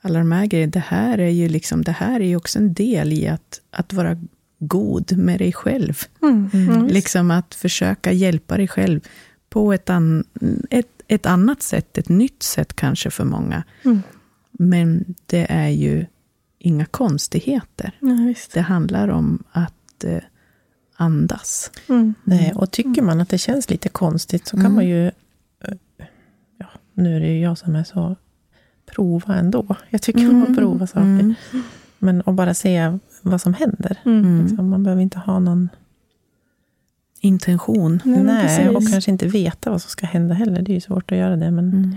alla 0.00 0.18
de 0.18 0.32
här 0.32 0.46
grejerna. 0.46 0.70
Det 0.70 0.84
här 0.86 1.18
är 1.18 1.30
ju 1.30 1.48
liksom, 1.48 1.82
det 1.84 1.92
här 1.92 2.20
är 2.20 2.24
ju 2.24 2.36
också 2.36 2.58
en 2.58 2.74
del 2.74 3.12
i 3.12 3.28
att, 3.28 3.60
att 3.70 3.92
vara 3.92 4.18
god 4.58 5.16
med 5.16 5.38
dig 5.38 5.52
själv. 5.52 5.98
Mm. 6.22 6.50
Mm. 6.52 6.86
Liksom 6.86 7.30
att 7.30 7.54
försöka 7.54 8.12
hjälpa 8.12 8.56
dig 8.56 8.68
själv 8.68 9.00
på 9.48 9.72
ett, 9.72 9.90
an, 9.90 10.24
ett, 10.70 11.02
ett 11.08 11.26
annat 11.26 11.62
sätt, 11.62 11.98
ett 11.98 12.08
nytt 12.08 12.42
sätt 12.42 12.74
kanske 12.74 13.10
för 13.10 13.24
många. 13.24 13.62
Mm. 13.84 14.02
Men 14.50 15.14
det 15.26 15.46
är 15.48 15.68
ju 15.68 16.06
inga 16.58 16.84
konstigheter. 16.84 17.98
Ja, 18.00 18.24
visst. 18.26 18.52
Det 18.52 18.60
handlar 18.60 19.08
om 19.08 19.42
att 19.52 20.04
eh, 20.04 20.18
andas. 21.02 21.70
Mm. 21.88 22.14
Nej, 22.24 22.52
och 22.54 22.70
tycker 22.70 23.02
man 23.02 23.20
att 23.20 23.28
det 23.28 23.38
känns 23.38 23.70
lite 23.70 23.88
konstigt 23.88 24.46
så 24.46 24.56
kan 24.56 24.60
Mm. 24.66 24.74
man 24.74 24.86
ju... 24.86 25.06
eh, 25.06 25.74
Ja, 26.58 26.66
nu 26.94 27.16
är 27.16 27.20
det 27.20 27.26
ju 27.28 27.40
jag 27.40 27.58
som 27.58 27.74
är 27.76 27.84
så... 27.84 28.16
Prova 28.86 29.34
ändå. 29.34 29.76
Jag 29.90 30.02
tycker 30.02 30.30
om 30.30 30.42
att 30.42 30.56
prova 30.56 30.86
saker. 30.86 31.00
Mm. 31.00 31.34
Men 31.98 32.22
att 32.26 32.34
bara 32.34 32.54
se 32.54 32.98
vad 33.22 33.40
som 33.40 33.54
händer. 33.54 33.96
Mm. 34.04 34.42
Liksom, 34.46 34.68
man 34.70 34.82
behöver 34.82 35.02
inte 35.02 35.18
ha 35.18 35.38
någon... 35.38 35.68
Intention. 37.24 38.00
Nej, 38.04 38.22
Nej, 38.22 38.68
och 38.68 38.88
kanske 38.90 39.10
inte 39.10 39.26
veta 39.26 39.70
vad 39.70 39.82
som 39.82 39.88
ska 39.90 40.06
hända 40.06 40.34
heller. 40.34 40.62
Det 40.62 40.72
är 40.72 40.74
ju 40.74 40.80
svårt 40.80 41.12
att 41.12 41.18
göra 41.18 41.36
det. 41.36 41.50
Men, 41.50 41.68
Mm. 41.72 41.96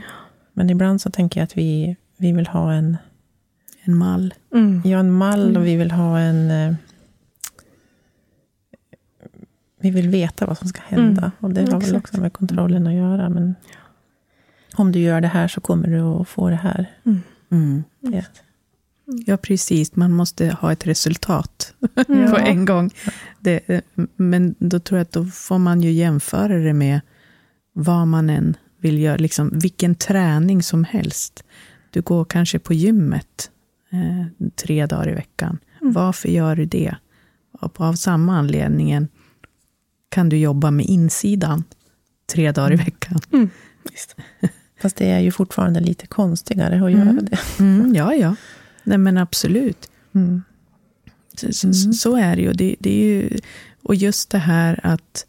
men 0.53 0.69
ibland 0.69 1.01
så 1.01 1.11
tänker 1.11 1.39
jag 1.39 1.43
att 1.43 1.57
vi, 1.57 1.95
vi 2.17 2.31
vill 2.31 2.47
ha 2.47 2.73
en, 2.73 2.97
En 3.83 3.95
mall. 3.97 4.33
Mm. 4.53 4.81
ja, 4.85 4.97
en 4.99 5.11
mall 5.11 5.57
och 5.57 5.65
vi 5.65 5.75
vill 5.75 5.91
ha 5.91 6.19
en... 6.19 6.51
eh, 6.51 6.73
Vi 9.85 9.91
vill 9.91 10.09
veta 10.09 10.45
vad 10.45 10.57
som 10.57 10.67
ska 10.67 10.81
hända. 10.85 11.21
Mm. 11.21 11.31
Och 11.39 11.49
det 11.49 11.61
har 11.61 11.67
väl 11.67 11.77
Exakt. 11.77 11.95
också 11.95 12.21
med 12.21 12.33
kontrollen 12.33 12.87
att 12.87 12.93
göra. 12.93 13.29
Men 13.29 13.55
om 14.75 14.91
du 14.91 14.99
gör 14.99 15.21
det 15.21 15.27
här 15.27 15.47
så 15.47 15.61
kommer 15.61 15.87
du 15.87 15.99
att 15.99 16.27
få 16.27 16.49
det 16.49 16.55
här. 16.55 16.91
Mm. 17.51 17.83
Ja. 17.99 18.21
Ja, 19.25 19.37
precis. 19.37 19.95
Man 19.95 20.11
måste 20.11 20.47
ha 20.47 20.71
ett 20.71 20.87
resultat 20.87 21.73
på 22.07 22.37
en 22.37 22.65
gång. 22.65 22.91
Det, 23.39 23.81
men 24.15 24.55
då 24.59 24.79
tror 24.79 24.97
jag 24.97 25.05
att 25.05 25.11
då 25.11 25.25
får 25.25 25.57
man 25.57 25.81
ju 25.81 25.91
jämföra 25.91 26.57
det 26.57 26.73
med 26.73 27.01
vad 27.73 28.07
man 28.07 28.29
än 28.29 28.57
vill 28.81 28.99
göra. 28.99 29.17
Liksom, 29.17 29.51
vilken 29.53 29.95
träning 29.95 30.63
som 30.63 30.83
helst. 30.83 31.43
Du 31.89 32.01
går 32.01 32.25
kanske 32.25 32.59
på 32.59 32.73
gymmet 32.73 33.51
eh, 33.91 34.47
tre 34.55 34.85
dagar 34.85 35.09
i 35.09 35.13
veckan. 35.13 35.57
Varför 35.81 36.29
gör 36.29 36.55
du 36.55 36.65
det? 36.65 36.95
Och 37.61 37.81
av 37.81 37.93
samma 37.93 38.37
anledningen 38.37 39.07
kan 40.15 40.29
du 40.29 40.37
jobba 40.37 40.71
med 40.71 40.85
insidan 40.85 41.63
tre 42.25 42.51
dagar 42.51 42.73
i 42.73 42.75
veckan. 42.75 43.19
Mm. 43.33 43.49
Fast 44.81 44.95
det 44.95 45.09
är 45.09 45.19
ju 45.19 45.31
fortfarande 45.31 45.79
lite 45.79 46.07
konstigare 46.07 46.85
att 46.85 46.91
göra 46.91 47.21
det. 47.21 47.37
Mm, 47.59 47.95
ja, 47.95 48.13
ja. 48.13 48.35
Nej, 48.83 48.97
men 48.97 49.17
absolut. 49.17 49.89
Mm. 50.13 50.43
Så, 51.33 51.73
så, 51.73 51.93
så 51.93 52.15
är 52.15 52.35
det 52.35 52.41
ju. 52.41 52.53
Det, 52.53 52.75
det 52.79 52.89
är 52.89 53.05
ju. 53.05 53.39
Och 53.83 53.95
just 53.95 54.29
det 54.29 54.37
här 54.37 54.79
att, 54.83 55.25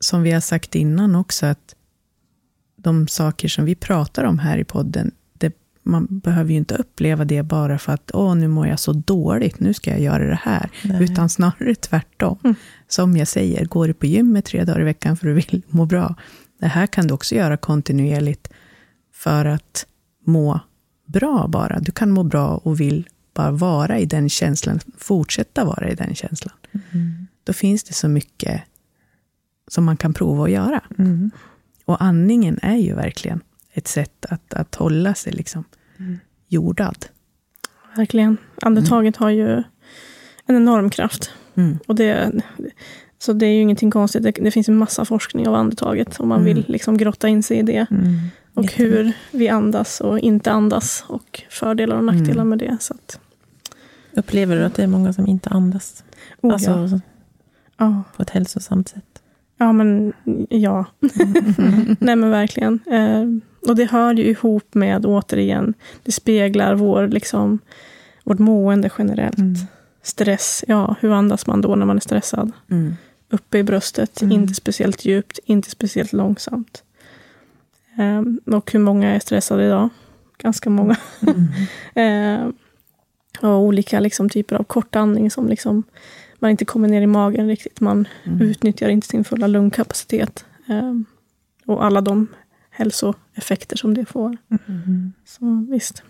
som 0.00 0.22
vi 0.22 0.30
har 0.30 0.40
sagt 0.40 0.74
innan 0.74 1.14
också, 1.14 1.46
att 1.46 1.74
de 2.76 3.08
saker 3.08 3.48
som 3.48 3.64
vi 3.64 3.74
pratar 3.74 4.24
om 4.24 4.38
här 4.38 4.58
i 4.58 4.64
podden, 4.64 5.10
man 5.82 6.06
behöver 6.10 6.50
ju 6.50 6.56
inte 6.56 6.74
uppleva 6.74 7.24
det 7.24 7.42
bara 7.42 7.78
för 7.78 7.92
att 7.92 8.10
åh, 8.14 8.34
nu 8.34 8.48
mår 8.48 8.66
jag 8.66 8.78
så 8.78 8.92
dåligt, 8.92 9.60
nu 9.60 9.74
ska 9.74 9.90
jag 9.90 10.00
göra 10.00 10.26
det 10.26 10.40
här. 10.42 10.70
Nej. 10.84 11.04
Utan 11.04 11.28
snarare 11.28 11.74
tvärtom. 11.74 12.54
Som 12.88 13.16
jag 13.16 13.28
säger, 13.28 13.64
går 13.64 13.88
du 13.88 13.94
på 13.94 14.06
gymmet 14.06 14.44
tre 14.44 14.64
dagar 14.64 14.80
i 14.80 14.84
veckan 14.84 15.16
för 15.16 15.28
att 15.28 15.30
du 15.30 15.34
vill 15.34 15.62
må 15.68 15.86
bra, 15.86 16.14
det 16.60 16.66
här 16.66 16.86
kan 16.86 17.06
du 17.06 17.14
också 17.14 17.34
göra 17.34 17.56
kontinuerligt 17.56 18.48
för 19.12 19.44
att 19.44 19.86
må 20.26 20.60
bra 21.06 21.46
bara. 21.48 21.80
Du 21.80 21.92
kan 21.92 22.10
må 22.10 22.22
bra 22.22 22.56
och 22.56 22.80
vill 22.80 23.08
bara 23.34 23.50
vara 23.50 23.98
i 23.98 24.06
den 24.06 24.28
känslan, 24.28 24.80
fortsätta 24.98 25.64
vara 25.64 25.90
i 25.90 25.94
den 25.94 26.14
känslan. 26.14 26.54
Då 27.44 27.52
finns 27.52 27.84
det 27.84 27.92
så 27.92 28.08
mycket 28.08 28.62
som 29.68 29.84
man 29.84 29.96
kan 29.96 30.14
prova 30.14 30.44
att 30.44 30.50
göra. 30.50 30.80
Mm. 30.98 31.30
Och 31.84 32.02
andningen 32.02 32.58
är 32.62 32.76
ju 32.76 32.94
verkligen 32.94 33.40
ett 33.72 33.88
sätt 33.88 34.26
att, 34.28 34.54
att 34.54 34.74
hålla 34.74 35.14
sig 35.14 35.32
liksom 35.32 35.64
jordad. 36.48 37.06
Verkligen. 37.96 38.36
Andetaget 38.62 39.16
har 39.16 39.30
ju 39.30 39.62
en 40.46 40.56
enorm 40.56 40.90
kraft. 40.90 41.30
Mm. 41.54 41.78
Och 41.86 41.94
det, 41.94 42.32
så 43.18 43.32
det 43.32 43.46
är 43.46 43.50
ju 43.50 43.60
ingenting 43.60 43.90
konstigt. 43.90 44.22
Det, 44.22 44.30
det 44.30 44.50
finns 44.50 44.68
en 44.68 44.76
massa 44.76 45.04
forskning 45.04 45.48
av 45.48 45.54
andetaget 45.54 46.20
om 46.20 46.28
man 46.28 46.44
vill 46.44 46.64
liksom 46.68 46.96
grotta 46.96 47.28
in 47.28 47.42
sig 47.42 47.58
i 47.58 47.62
det. 47.62 47.86
Mm. 47.90 48.18
Och 48.54 48.64
Jättebra. 48.64 48.86
hur 48.86 49.12
vi 49.30 49.48
andas 49.48 50.00
och 50.00 50.18
inte 50.18 50.52
andas 50.52 51.04
och 51.08 51.42
fördelar 51.50 51.96
och 51.96 52.04
nackdelar 52.04 52.44
med 52.44 52.58
det. 52.58 52.76
Så 52.80 52.94
att, 52.94 53.20
Upplever 54.16 54.56
du 54.56 54.64
att 54.64 54.74
det 54.74 54.82
är 54.82 54.86
många 54.86 55.12
som 55.12 55.26
inte 55.26 55.50
andas? 55.50 56.04
oh, 56.40 56.52
alltså. 56.52 57.00
Ja. 57.76 58.02
på 58.16 58.22
ett 58.22 58.30
hälsosamt 58.30 58.88
sätt? 58.88 59.11
Ja, 59.62 59.72
men 59.72 60.12
ja. 60.48 60.84
Nej 61.98 62.16
men 62.16 62.30
verkligen. 62.30 62.80
Eh, 62.90 63.24
och 63.70 63.76
det 63.76 63.84
hör 63.84 64.14
ju 64.14 64.24
ihop 64.24 64.74
med, 64.74 65.06
återigen, 65.06 65.74
det 66.02 66.12
speglar 66.12 66.74
vår, 66.74 67.08
liksom, 67.08 67.58
vårt 68.24 68.38
mående 68.38 68.90
generellt. 68.98 69.38
Mm. 69.38 69.54
Stress, 70.02 70.64
ja, 70.68 70.96
hur 71.00 71.12
andas 71.12 71.46
man 71.46 71.60
då 71.60 71.74
när 71.76 71.86
man 71.86 71.96
är 71.96 72.00
stressad? 72.00 72.52
Mm. 72.70 72.94
uppe 73.30 73.58
i 73.58 73.62
bröstet, 73.62 74.22
Mm. 74.22 74.32
inte 74.40 74.54
speciellt 74.54 75.04
djupt, 75.04 75.38
inte 75.44 75.70
speciellt 75.70 76.12
långsamt. 76.12 76.82
Ehm, 77.98 78.40
och 78.46 78.72
hur 78.72 78.80
många 78.80 79.14
är 79.14 79.18
stressade 79.20 79.64
idag? 79.66 79.88
Ganska 80.38 80.70
många. 80.70 80.96
Ehm, 81.94 82.52
och 83.40 83.60
olika 83.60 84.00
liksom, 84.00 84.28
typer 84.28 84.56
av 84.56 84.64
kortandning 84.64 85.30
som 85.30 85.48
liksom, 85.48 85.82
man 86.42 86.50
inte 86.50 86.64
kommer 86.64 86.88
ner 86.88 87.02
i 87.02 87.06
magen 87.06 87.46
riktigt. 87.46 87.80
Man 87.80 88.08
utnyttjar 88.40 88.88
inte 88.88 89.06
sin 89.06 89.24
fulla 89.24 89.46
lungkapacitet. 89.46 90.44
Ehm, 90.68 91.04
och 91.66 91.84
alla 91.84 92.00
de 92.00 92.26
hälsoeffekter 92.70 93.76
som 93.76 93.94
det 93.94 94.04
får. 94.04 94.36
Så 95.24 95.66
visst, 95.70 96.02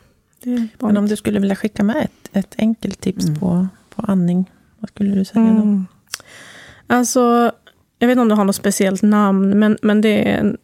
det 0.43 0.51
är 0.53 0.59
Men 0.59 0.69
vanligt. 0.79 0.99
om 0.99 1.09
du 1.09 1.17
skulle 1.17 1.41
vilja 1.41 1.57
skicka 1.57 1.83
med 1.85 1.97
ett, 1.97 2.31
ett 2.33 2.55
enkelt 2.59 3.01
tips 3.01 3.25
Mm. 3.25 3.41
på, 3.41 3.69
på 3.95 4.03
andning, 4.03 4.51
vad 4.79 4.89
skulle 4.91 5.15
du 5.15 5.25
säga 5.25 5.45
då? 5.45 5.51
Mm. 5.51 5.87
Alltså, 6.87 7.53
jag 7.99 8.07
vet 8.09 8.13
inte 8.13 8.23
om 8.23 8.29
det 8.29 8.35
har 8.35 8.45
något 8.45 8.57
speciellt 8.57 9.03
namn, 9.03 9.59
men, 9.59 9.79
men 9.83 10.01
det 10.01 10.29
är 10.33 10.39
en 10.39 10.57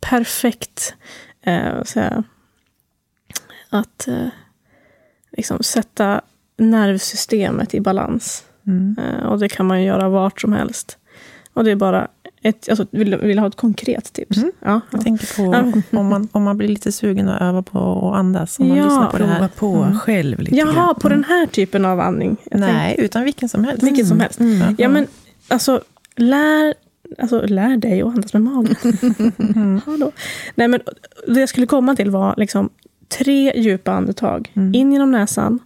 perfekt 0.00 0.94
eh, 1.42 1.82
här, 1.94 2.24
att 3.70 4.08
eh, 4.08 4.28
liksom 5.32 5.62
sätta 5.62 6.20
nervsystemet 6.56 7.74
i 7.74 7.80
balans. 7.80 8.44
Mm. 8.66 8.96
Eh, 8.98 9.26
och 9.26 9.38
det 9.38 9.48
kan 9.48 9.66
man 9.66 9.80
ju 9.80 9.86
göra 9.86 10.08
vart 10.08 10.40
som 10.40 10.52
helst. 10.52 10.98
Och 11.54 11.64
det 11.64 11.70
är 11.70 11.76
bara 11.76 12.08
ett, 12.42 12.68
alltså, 12.68 12.86
vill, 12.90 13.16
vill 13.16 13.38
ha 13.38 13.46
ett 13.46 13.56
konkret 13.56 14.12
tips? 14.12 14.36
Mm. 14.36 14.52
Ja, 14.60 14.66
ja. 14.70 14.80
Jag 14.90 15.00
tänker 15.04 15.36
på 15.36 15.54
Ja. 15.90 15.98
om 15.98 16.06
man, 16.06 16.28
om 16.32 16.42
man 16.42 16.56
blir 16.58 16.68
lite 16.68 16.92
sugen 16.92 17.28
att 17.28 17.40
öva 17.42 17.62
på 17.62 17.78
att 18.12 18.18
andas. 18.18 18.58
Om 18.60 18.68
man 18.68 18.76
Ja, 18.78 18.84
lyssnar 18.84 19.06
på 19.10 19.18
det 19.18 19.24
Prova 19.24 19.34
här. 19.38 19.48
på 19.48 19.74
Mm. 19.82 19.98
själv 19.98 20.40
lite 20.40 20.56
Jaha, 20.56 20.72
grann. 20.72 20.94
på 20.94 21.08
den 21.08 21.24
här 21.24 21.46
typen 21.46 21.84
av 21.84 22.00
andning? 22.00 22.36
Nej, 22.50 22.94
utan 22.98 23.24
vilken 23.24 23.48
som 23.48 23.64
helst. 23.64 23.82
Vilken 23.82 24.06
som 24.06 24.20
helst. 24.20 24.40
Mm. 24.40 24.74
Ja, 24.78 24.88
men 24.88 25.06
alltså, 25.48 25.80
lär, 26.16 26.74
alltså, 27.18 27.46
lär 27.46 27.76
dig 27.76 28.02
att 28.02 28.08
andas 28.08 28.32
med 28.32 28.42
magen. 28.42 28.76
Hallå. 29.86 30.12
Nej, 30.54 30.68
men 30.68 30.80
det 31.28 31.40
jag 31.40 31.48
skulle 31.48 31.66
komma 31.66 31.96
till 31.96 32.10
var 32.10 32.34
liksom 32.36 32.70
tre 33.18 33.52
djupa 33.60 33.92
andetag. 33.92 34.52
Mm. 34.54 34.74
In 34.74 34.92
genom 34.92 35.10
näsan. 35.10 35.58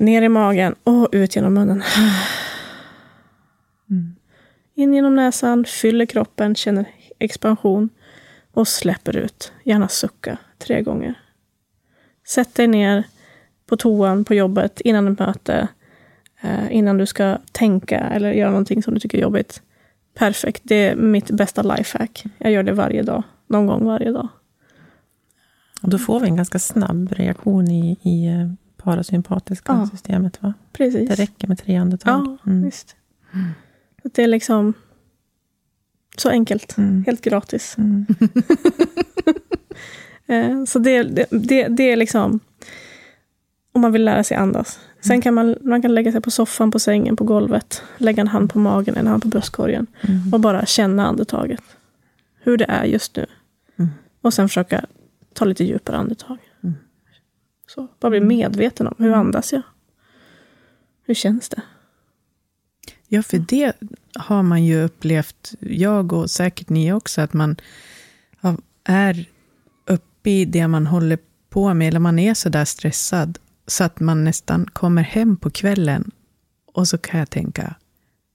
Ner 0.00 0.22
i 0.22 0.28
magen 0.28 0.74
och 0.84 1.08
ut 1.12 1.36
genom 1.36 1.54
munnen. 1.54 1.82
Mm. 3.90 4.14
In 4.74 4.94
genom 4.94 5.16
näsan, 5.16 5.64
fyller 5.64 6.06
kroppen, 6.06 6.54
känner 6.54 6.84
expansion 7.18 7.88
och 8.52 8.68
släpper 8.68 9.16
ut. 9.16 9.52
Gärna 9.64 9.88
sucka 9.88 10.38
tre 10.58 10.82
gånger. 10.82 11.14
Sätt 12.26 12.54
dig 12.54 12.66
ner 12.66 13.04
på 13.66 13.76
toan 13.76 14.24
på 14.24 14.34
jobbet 14.34 14.80
innan 14.80 15.12
ett 15.12 15.18
möte. 15.18 15.68
Eh, 16.40 16.76
innan 16.76 16.98
du 16.98 17.06
ska 17.06 17.38
tänka 17.52 17.98
eller 17.98 18.32
göra 18.32 18.50
någonting 18.50 18.82
som 18.82 18.94
du 18.94 19.00
tycker 19.00 19.18
är 19.18 19.22
jobbigt. 19.22 19.62
Perfekt. 20.14 20.62
Det 20.64 20.88
är 20.88 20.96
mitt 20.96 21.30
bästa 21.30 21.62
lifehack. 21.62 22.24
Jag 22.38 22.52
gör 22.52 22.62
det 22.62 22.72
varje 22.72 23.02
dag. 23.02 23.22
Någon 23.46 23.66
gång 23.66 23.84
varje 23.84 24.12
dag. 24.12 24.28
Och 25.82 25.90
då 25.90 25.98
får 25.98 26.20
vi 26.20 26.28
en 26.28 26.36
ganska 26.36 26.58
snabb 26.58 27.12
reaktion 27.12 27.68
i, 27.68 27.96
i 28.02 28.26
eh, 28.26 28.52
parasympatiska 28.82 29.72
Ja. 29.72 29.86
systemet. 29.92 30.42
Va? 30.42 30.54
Precis. 30.72 31.08
Det 31.08 31.14
räcker 31.14 31.48
med 31.48 31.58
tre 31.58 31.76
andetag. 31.76 32.10
Ja, 32.44 32.50
Mm. 32.50 32.64
visst. 32.64 32.96
Att 34.04 34.14
Det 34.14 34.22
är 34.22 34.28
liksom 34.28 34.74
så 36.16 36.28
enkelt. 36.28 36.78
Mm. 36.78 37.04
Helt 37.06 37.20
gratis. 37.20 37.74
Mm. 37.78 38.06
Eh, 40.26 40.64
Så 40.64 40.78
det, 40.78 41.02
det, 41.30 41.68
det, 41.68 41.82
är 41.92 41.96
liksom 41.96 42.40
om 43.72 43.80
man 43.80 43.92
vill 43.92 44.04
lära 44.04 44.24
sig 44.24 44.36
andas. 44.36 44.80
Sen 45.00 45.20
kan 45.20 45.34
man, 45.34 45.56
man 45.60 45.82
kan 45.82 45.94
lägga 45.94 46.12
sig 46.12 46.20
på 46.20 46.30
soffan, 46.30 46.70
på 46.70 46.78
sängen, 46.78 47.16
på 47.16 47.24
golvet. 47.24 47.82
Lägga 47.98 48.20
en 48.20 48.28
hand 48.28 48.52
på 48.52 48.58
magen, 48.58 48.96
en 48.96 49.06
hand 49.06 49.22
på 49.22 49.28
bröstkorgen. 49.28 49.86
Mm. 50.08 50.32
Och 50.34 50.40
bara 50.40 50.66
känna 50.66 51.06
andetaget. 51.06 51.62
Hur 52.42 52.56
det 52.56 52.64
är 52.68 52.84
just 52.84 53.16
nu. 53.16 53.26
Mm. 53.78 53.90
Och 54.20 54.34
sen 54.34 54.48
försöka 54.48 54.84
ta 55.34 55.44
lite 55.44 55.64
djupare 55.64 55.96
andetag. 55.96 56.38
Mm. 57.76 57.88
Så, 57.88 57.94
bara 58.00 58.10
bli 58.10 58.20
medveten 58.20 58.86
om 58.86 58.94
hur 58.98 59.12
andas 59.12 59.52
jag? 59.52 59.62
Hur 61.06 61.14
känns 61.14 61.48
det? 61.48 61.62
Ja, 63.08 63.22
för 63.22 63.38
det 63.38 63.72
har 64.14 64.42
man 64.42 64.64
ju 64.64 64.82
upplevt, 64.82 65.54
jag 65.60 66.12
och 66.12 66.30
säkert 66.30 66.68
ni 66.68 66.92
också, 66.92 67.20
att 67.20 67.32
man 67.32 67.56
är 68.84 69.28
uppe 69.86 70.30
i 70.30 70.44
det 70.44 70.68
man 70.68 70.86
håller 70.86 71.18
på 71.48 71.74
med, 71.74 71.88
eller 71.88 72.00
man 72.00 72.18
är 72.18 72.34
så 72.34 72.48
där 72.48 72.64
stressad, 72.64 73.38
så 73.66 73.84
att 73.84 74.00
man 74.00 74.24
nästan 74.24 74.66
kommer 74.66 75.02
hem 75.02 75.36
på 75.36 75.50
kvällen 75.50 76.10
och 76.72 76.88
så 76.88 76.98
kan 76.98 77.20
jag 77.20 77.30
tänka, 77.30 77.74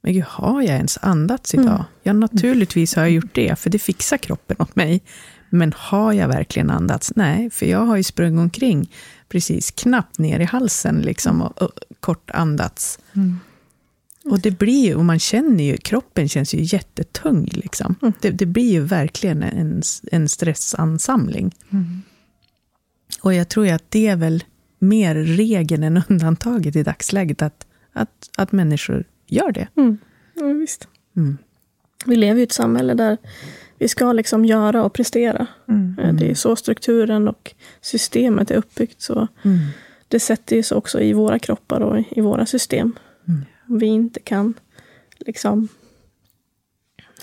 men 0.02 0.14
gud, 0.14 0.24
har 0.24 0.62
jag 0.62 0.76
ens 0.76 0.98
andats 1.02 1.54
idag? 1.54 1.66
Mm. 1.66 1.84
Ja, 2.04 2.14
naturligtvis 2.14 2.96
har 2.96 3.04
jag 3.04 3.12
gjort 3.12 3.36
det, 3.36 3.60
för 3.60 3.70
det 3.70 3.80
fixar 3.80 4.18
kroppen 4.18 4.58
åt 4.60 4.76
mig. 4.76 5.02
Men 5.58 5.74
har 5.76 6.14
jag 6.14 6.28
verkligen 6.28 6.70
andats? 6.70 7.12
Nej, 7.16 7.50
för 7.50 7.66
jag 7.66 7.86
har 7.86 7.98
ju 7.98 8.04
sprungit 8.04 8.40
omkring 8.40 8.92
precis 9.30 9.72
knappt 9.72 10.20
ner 10.20 10.40
i 10.40 10.44
halsen 10.44 11.02
liksom, 11.02 11.42
och, 11.42 11.62
och 11.62 11.72
kort 12.00 12.32
andats. 12.32 13.00
Mm. 13.14 13.40
Och 14.26 14.40
det 14.40 14.52
blir 14.52 14.86
ju, 14.86 14.96
och 14.96 15.06
man 15.06 15.20
känner 15.20 15.64
ju, 15.64 15.78
kroppen 15.78 16.30
känns 16.30 16.54
ju 16.54 16.60
jättetung. 16.62 17.50
Liksom. 17.52 17.96
Mm. 18.02 18.14
Det, 18.22 18.32
det 18.32 18.46
blir 18.46 18.72
ju 18.72 18.82
verkligen 18.82 19.44
en, 19.44 19.82
en 20.12 20.30
stressansamling. 20.30 21.56
Mm. 21.70 22.02
Och 23.22 23.34
jag 23.34 23.50
tror 23.50 23.66
ju 23.66 23.72
att 23.72 23.92
det 23.92 24.08
är 24.08 24.16
väl 24.16 24.44
mer 24.80 25.16
regeln 25.16 25.84
än 25.84 26.04
undantaget 26.10 26.76
i 26.76 26.84
dagsläget, 26.84 27.42
att, 27.42 27.68
att, 27.94 28.30
att 28.38 28.52
människor 28.52 29.06
gör 29.28 29.52
det. 29.52 29.68
Mm. 29.76 29.98
Ja, 30.34 30.46
visst. 30.46 30.88
Mm. 31.18 31.38
Vi 32.06 32.16
lever 32.16 32.40
i 32.40 32.44
ett 32.44 32.52
samhälle 32.52 32.94
där 32.94 33.18
vi 33.78 33.88
ska 33.88 34.14
liksom 34.14 34.46
göra 34.46 34.84
och 34.84 34.94
prestera. 34.94 35.48
Mm. 35.68 35.96
Eh, 36.00 36.14
Det 36.14 36.32
är 36.32 36.36
så 36.36 36.56
strukturen 36.56 37.28
och 37.28 37.56
systemet 37.82 38.52
är 38.52 38.56
uppbyggt. 38.56 39.02
Så 39.02 39.28
Mm. 39.44 39.58
det 40.08 40.20
sätter 40.20 40.62
sig 40.62 40.78
också 40.78 41.00
i 41.02 41.14
våra 41.14 41.40
kroppar 41.40 41.80
och 41.82 42.04
i 42.12 42.22
våra 42.22 42.46
system. 42.46 42.96
Mm. 43.28 43.42
Om 43.70 43.80
vi 43.80 43.86
inte 43.86 44.20
kan 44.20 44.54
liksom 45.20 45.68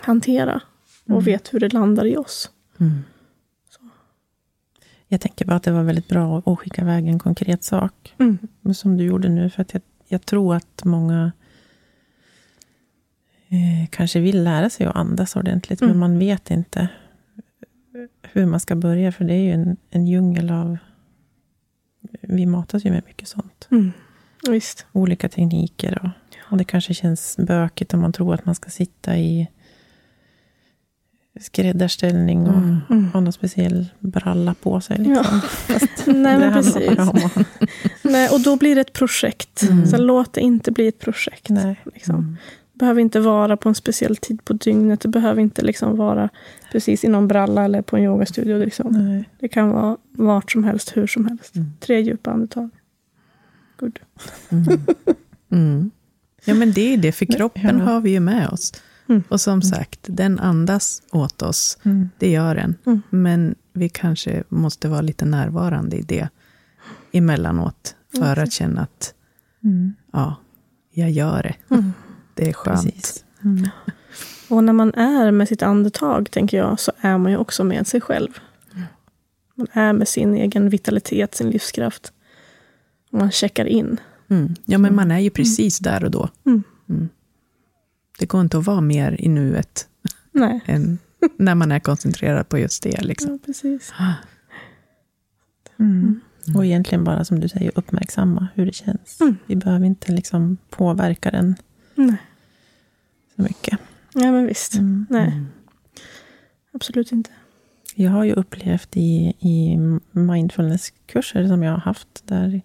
hantera 0.01 0.61
och 1.05 1.11
Mm. 1.11 1.25
vet 1.25 1.55
hur 1.55 1.61
det 1.61 1.73
landar 1.73 2.05
i 2.07 2.17
oss. 2.17 2.51
Mm. 2.81 2.93
Jag 5.09 5.21
tänker 5.21 5.45
bara 5.45 5.57
att 5.57 5.63
det 5.63 5.73
var 5.73 5.83
väldigt 5.83 6.09
bra 6.09 6.43
att 6.47 6.59
skicka 6.59 6.83
iväg 6.83 7.09
en 7.09 7.19
konkret 7.19 7.65
sak. 7.65 8.15
Mm. 8.19 8.39
Som 8.75 8.97
du 8.97 9.05
gjorde 9.05 9.29
nu. 9.29 9.51
För 9.51 9.63
att 9.63 9.73
jag, 9.75 9.83
jag 10.09 10.27
tror 10.27 10.55
att 10.55 10.85
många 10.85 11.33
eh, 13.53 13.89
kanske 13.91 14.21
vill 14.21 14.45
lära 14.45 14.71
sig 14.71 14.87
att 14.87 14.97
andas 14.97 15.37
ordentligt. 15.37 15.81
Men 15.81 15.89
Mm. 15.91 16.01
man 16.01 16.19
vet 16.19 16.51
inte 16.51 16.89
hur 18.23 18.47
man 18.47 18.61
ska 18.61 18.77
börja. 18.77 19.13
För 19.13 19.25
det 19.25 19.35
är 19.35 19.43
ju 19.43 19.53
en, 19.53 19.77
en 19.91 20.07
djungel 20.07 20.51
av... 20.51 20.77
Vi 22.21 22.47
matas 22.47 22.85
ju 22.85 22.91
med 22.91 23.03
mycket 23.07 23.29
sånt. 23.29 23.69
Mm. 23.71 23.93
Visst. 24.49 24.87
Olika 24.93 25.29
tekniker. 25.29 25.99
Och, 26.03 26.09
och 26.51 26.57
det 26.57 26.65
kanske 26.65 26.95
känns 26.95 27.37
bökigt 27.37 27.95
om 27.95 28.01
man 28.01 28.13
tror 28.13 28.35
att 28.35 28.47
man 28.47 28.55
ska 28.55 28.71
sitta 28.71 29.17
i 29.19 29.49
skräddarställning 31.41 32.47
och 32.49 32.55
Mm. 32.57 32.81
Mm. 32.91 33.05
ha 33.13 33.21
någon 33.21 33.33
speciell 33.33 33.87
bralla 33.99 34.55
på 34.55 34.81
sig. 34.81 34.99
Liksom. 34.99 35.41
Fast 35.49 36.07
Nej, 36.07 36.39
men 36.39 36.53
precis. 36.53 36.91
Nej, 38.03 38.29
och 38.29 38.41
då 38.41 38.57
blir 38.57 38.75
det 38.75 38.81
ett 38.81 38.93
projekt. 38.93 39.63
Mm. 39.63 39.87
Så 39.87 39.97
låt 39.99 40.33
det 40.33 40.41
inte 40.41 40.73
bli 40.73 40.89
ett 40.89 40.99
projekt. 40.99 41.49
Nej. 41.49 41.81
Liksom. 41.95 42.15
Mm. 42.15 42.37
Behöver 42.83 43.01
inte 43.01 43.21
vara 43.21 43.57
på 43.57 43.69
en 43.69 43.75
speciell 43.75 44.17
tid 44.17 44.45
på 44.45 44.53
dygnet. 44.53 45.01
Det 45.01 45.09
behöver 45.09 45.43
inte 45.43 45.63
liksom 45.63 45.97
vara 45.97 46.29
precis 46.73 47.05
i 47.05 47.09
någon 47.09 47.29
bralla 47.29 47.65
eller 47.65 47.83
på 47.83 47.97
en 47.97 48.03
yogastudio. 48.03 48.59
Liksom. 48.59 49.25
Det 49.41 49.49
kan 49.49 49.69
vara 49.71 49.97
vart 50.11 50.53
som 50.53 50.65
helst, 50.65 50.97
hur 50.97 51.07
som 51.07 51.27
helst. 51.27 51.57
Mm. 51.57 51.69
Tre 51.81 52.01
djupa 52.01 52.31
andetag. 52.31 52.71
Good. 53.77 53.99
Mm. 54.51 54.65
Mm. 55.51 55.91
Ja, 56.45 56.55
men 56.55 56.73
det 56.73 56.95
är 56.95 56.97
det, 56.97 57.13
för 57.13 57.25
kroppen 57.27 57.81
har 57.81 58.01
vi 58.01 58.11
ju 58.11 58.21
med 58.21 58.49
oss. 58.49 58.73
Mm. 59.09 59.23
Och 59.29 59.41
som 59.41 59.63
sagt, 59.63 60.01
den 60.03 60.39
andas 60.39 61.03
åt 61.13 61.43
oss. 61.43 61.79
Mm. 61.83 62.09
Det 62.19 62.31
gör 62.31 62.55
den. 62.55 62.75
Mm. 62.87 63.03
Men 63.11 63.55
vi 63.73 63.89
kanske 63.89 64.43
måste 64.49 64.89
vara 64.89 65.01
lite 65.01 65.25
närvarande 65.25 65.97
i 65.97 66.03
det 66.03 66.29
emellanåt. 67.13 67.97
För 68.15 68.33
Mm. 68.33 68.45
att 68.45 68.53
känna 68.53 68.81
att, 68.83 69.15
Mm. 69.65 69.95
ja, 70.13 70.37
jag 70.95 71.11
gör 71.11 71.43
det. 71.43 71.75
Mm. 71.75 71.93
Det 72.35 72.49
är 72.49 72.53
skönt. 72.53 72.85
Precis. 72.85 73.25
Mm. 73.45 73.69
Och 74.49 74.65
när 74.65 74.73
man 74.73 74.95
är 74.95 75.31
med 75.31 75.49
sitt 75.49 75.63
andetag, 75.63 76.31
tänker 76.31 76.57
jag, 76.57 76.81
så 76.81 76.93
är 77.01 77.19
man 77.19 77.33
ju 77.33 77.39
också 77.39 77.65
med 77.65 77.87
sig 77.87 78.01
själv. 78.01 78.29
Man 79.55 79.67
är 79.73 79.93
med 79.93 80.09
sin 80.09 80.35
egen 80.35 80.69
vitalitet, 80.69 81.35
sin 81.35 81.51
livskraft. 81.51 82.13
Och 83.11 83.19
man 83.19 83.31
checkar 83.31 83.65
in. 83.65 84.01
Mm. 84.29 84.55
Ja, 84.65 84.79
men 84.79 84.95
man 84.95 85.11
är 85.11 85.19
ju 85.19 85.31
precis 85.31 85.79
där 85.79 86.05
och 86.05 86.11
då. 86.11 86.29
Mm. 86.47 86.63
Mm. 86.89 87.09
Det 88.19 88.27
går 88.27 88.41
inte 88.41 88.59
att 88.59 88.67
vara 88.67 88.81
mer 88.81 89.17
i 89.19 89.29
nuet 89.29 89.89
Nej, 90.33 90.61
än 90.67 90.99
när 91.37 91.55
man 91.55 91.73
är 91.73 91.81
koncentrerad 91.81 92.49
på 92.49 92.59
just 92.59 92.83
det. 92.83 93.03
Liksom. 93.03 93.33
ja, 93.33 93.39
precis. 93.47 93.93
Mm. 95.79 96.21
Och 96.57 96.65
egentligen 96.65 97.05
bara 97.05 97.25
som 97.25 97.41
du 97.41 97.49
säger, 97.49 97.73
uppmärksamma 97.75 98.49
hur 98.55 98.67
det 98.67 98.73
känns. 98.73 99.21
Mm. 99.21 99.37
Vi 99.47 99.57
behöver 99.57 99.87
inte 99.87 100.13
liksom 100.13 100.57
påverka 100.71 101.31
den 101.31 101.57
Nej, 101.95 102.17
så 103.37 103.43
mycket. 103.43 103.79
ja, 104.15 104.33
men 104.33 104.47
visst. 104.47 104.75
Mm. 104.75 105.07
Nej, 105.11 105.27
Mm. 105.29 105.47
absolut 106.73 107.13
inte. 107.13 107.31
Jag 107.95 108.11
har 108.11 108.25
ju 108.25 108.33
upplevt 108.33 108.97
i, 108.97 109.33
i 109.39 109.79
mindfulnesskurser 110.11 111.49
som 111.49 111.63
jag 111.63 111.73
har 111.73 111.79
haft, 111.79 112.27
där 112.27 112.61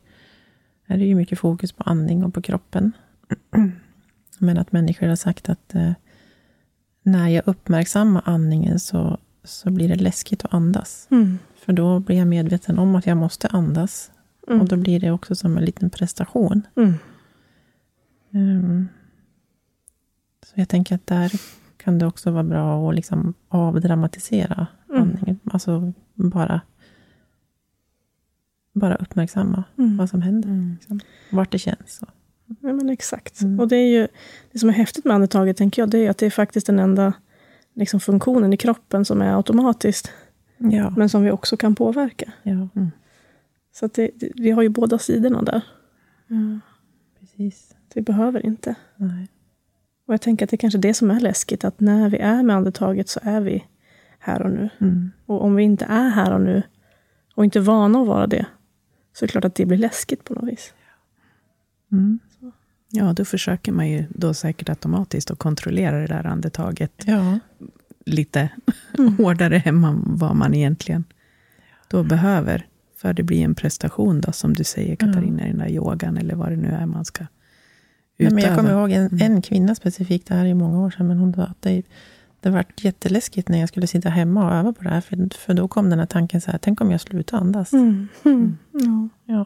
är 0.87 0.97
det 0.97 1.05
ju 1.05 1.15
mycket 1.15 1.39
fokus 1.39 1.71
på 1.71 1.83
andning 1.83 2.23
och 2.23 2.33
på 2.33 2.41
kroppen. 2.41 2.91
Men 4.39 4.57
att 4.57 4.71
människor 4.71 5.07
har 5.07 5.15
sagt 5.15 5.49
att 5.49 5.75
eh, 5.75 5.91
när 7.03 7.27
jag 7.29 7.47
uppmärksammar 7.47 8.21
andningen 8.25 8.79
så, 8.79 9.17
så 9.43 9.71
blir 9.71 9.89
det 9.89 9.95
läskigt 9.95 10.45
att 10.45 10.53
andas. 10.53 11.07
Mm. 11.11 11.39
För 11.55 11.73
då 11.73 11.99
blir 11.99 12.17
jag 12.17 12.27
medveten 12.27 12.79
om 12.79 12.95
att 12.95 13.05
jag 13.05 13.17
måste 13.17 13.47
andas. 13.47 14.11
Mm. 14.47 14.61
Och 14.61 14.67
då 14.67 14.75
blir 14.75 14.99
det 14.99 15.11
också 15.11 15.35
som 15.35 15.57
en 15.57 15.65
liten 15.65 15.89
prestation. 15.89 16.61
Mm. 16.75 16.93
Ehm, 18.33 18.87
så 20.47 20.53
jag 20.61 20.69
tänker 20.69 20.95
att 20.95 21.07
där 21.07 21.31
kan 21.77 21.99
det 21.99 22.05
också 22.05 22.31
vara 22.31 22.43
bra 22.43 22.89
att 22.89 22.95
liksom 22.95 23.33
avdramatisera 23.49 24.67
Mm. 24.89 25.01
andningen. 25.01 25.39
Alltså 25.51 25.93
bara, 26.15 26.61
bara 28.73 28.95
uppmärksamma 28.95 29.63
Mm. 29.77 29.97
vad 29.97 30.09
som 30.09 30.21
händer. 30.21 30.49
Mm. 30.49 30.73
Liksom. 30.79 30.99
Vart 31.31 31.51
det 31.51 31.59
känns. 31.59 31.99
Och, 32.01 32.09
Ja, 32.61 32.73
men 32.73 32.89
exakt. 32.89 33.41
Mm. 33.41 33.59
Och 33.59 33.67
det 33.67 33.75
är 33.75 33.87
ju 33.99 34.07
det 34.51 34.59
som 34.59 34.69
är 34.69 34.73
häftigt 34.73 35.05
med 35.05 35.15
andetaget, 35.15 35.57
tänker 35.57 35.81
jag, 35.81 35.89
det 35.89 35.97
är 36.05 36.09
att 36.09 36.17
det 36.17 36.25
är 36.25 36.29
faktiskt 36.29 36.67
den 36.67 36.79
enda 36.79 37.13
liksom, 37.73 37.99
funktionen 37.99 38.53
i 38.53 38.57
kroppen 38.57 39.05
som 39.05 39.21
är 39.21 39.35
automatiskt, 39.35 40.11
ja, 40.57 40.89
men 40.97 41.09
som 41.09 41.23
vi 41.23 41.31
också 41.31 41.57
kan 41.57 41.75
påverka. 41.75 42.31
ja, 42.43 42.67
Så 43.71 43.85
att 43.85 43.93
det, 43.93 44.11
det, 44.15 44.31
vi 44.35 44.51
har 44.51 44.61
ju 44.61 44.69
båda 44.69 44.99
sidorna 44.99 45.41
där. 45.41 45.61
precis. 47.19 47.75
Vi 47.93 48.01
behöver 48.01 48.45
inte. 48.45 48.75
Nej. 48.95 49.27
Och 50.07 50.13
jag 50.13 50.21
tänker 50.21 50.45
att 50.45 50.49
det 50.49 50.55
är 50.55 50.57
kanske 50.57 50.79
det 50.79 50.93
som 50.93 51.11
är 51.11 51.19
läskigt, 51.19 51.63
att 51.63 51.79
när 51.79 52.09
vi 52.09 52.17
är 52.17 52.43
med 52.43 52.55
andetaget 52.55 53.09
så 53.09 53.19
är 53.23 53.41
vi 53.41 53.65
här 54.19 54.41
och 54.41 54.51
nu. 54.51 54.69
Mm. 54.81 55.11
Och 55.25 55.43
om 55.43 55.55
vi 55.55 55.63
inte 55.63 55.85
är 55.85 56.09
här 56.09 56.33
och 56.33 56.41
nu, 56.41 56.63
och 57.35 57.45
inte 57.45 57.59
är 57.59 57.63
vana 57.63 58.01
att 58.01 58.07
vara 58.07 58.27
det, 58.27 58.45
så 59.13 59.25
är 59.25 59.27
det 59.27 59.31
klart 59.31 59.45
att 59.45 59.55
det 59.55 59.65
blir 59.65 59.77
läskigt 59.77 60.23
på 60.23 60.33
något 60.33 60.49
vis. 60.49 60.73
Mm. 61.91 62.19
Ja, 62.89 63.13
då 63.13 63.25
försöker 63.25 63.71
man 63.71 63.89
ju 63.89 64.05
då 64.09 64.33
säkert 64.33 64.69
automatiskt 64.69 65.31
att 65.31 65.39
kontrollera 65.39 65.99
det 65.99 66.07
där 66.07 66.25
andetaget 66.25 66.91
Ja. 67.05 67.39
lite 68.05 68.49
Mm. 68.97 69.13
hårdare 69.17 69.61
än 69.65 69.75
man, 69.75 70.03
vad 70.17 70.35
man 70.35 70.53
egentligen 70.53 71.03
då 71.87 72.03
behöver. 72.03 72.67
För 72.97 73.13
det 73.13 73.23
blir 73.23 73.43
en 73.43 73.55
prestation 73.55 74.21
då, 74.21 74.31
som 74.31 74.53
du 74.53 74.63
säger 74.63 74.95
Katarina, 74.95 75.45
i 75.45 75.49
den 75.49 75.59
där 75.59 75.69
yogan 75.69 76.17
eller 76.17 76.35
vad 76.35 76.49
det 76.49 76.55
nu 76.55 76.67
är 76.67 76.85
man 76.85 77.05
ska 77.05 77.25
Nej, 78.17 78.33
men 78.33 78.43
jag 78.43 78.55
kommer 78.55 78.71
ihåg 78.71 78.91
en, 78.91 79.07
Mm. 79.07 79.31
en 79.31 79.41
kvinna 79.41 79.75
specifikt, 79.75 80.27
det 80.27 80.35
här 80.35 80.45
är 80.45 80.53
många 80.53 80.79
år 80.79 80.89
sedan, 80.91 81.07
men 81.07 81.17
hon 81.17 81.33
sa 81.33 81.43
att 81.43 81.61
det, 81.61 81.83
det 82.39 82.49
var 82.49 82.65
jätteläskigt 82.77 83.49
när 83.49 83.59
jag 83.59 83.69
skulle 83.69 83.87
sitta 83.87 84.09
hemma 84.09 84.45
och 84.45 84.53
öva 84.55 84.73
på 84.73 84.83
det 84.83 84.89
här. 84.89 85.01
För, 85.01 85.37
för 85.37 85.53
då 85.53 85.67
kom 85.67 85.89
den 85.89 85.99
här 85.99 86.05
tanken 86.05 86.41
så 86.41 86.51
här, 86.51 86.57
tänk 86.57 86.81
om 86.81 86.91
jag 86.91 87.01
slutar 87.01 87.37
andas. 87.37 87.73
Mm. 87.73 88.07
Mm. 88.25 88.57
Ja. 88.71 89.09
Ja, 89.25 89.45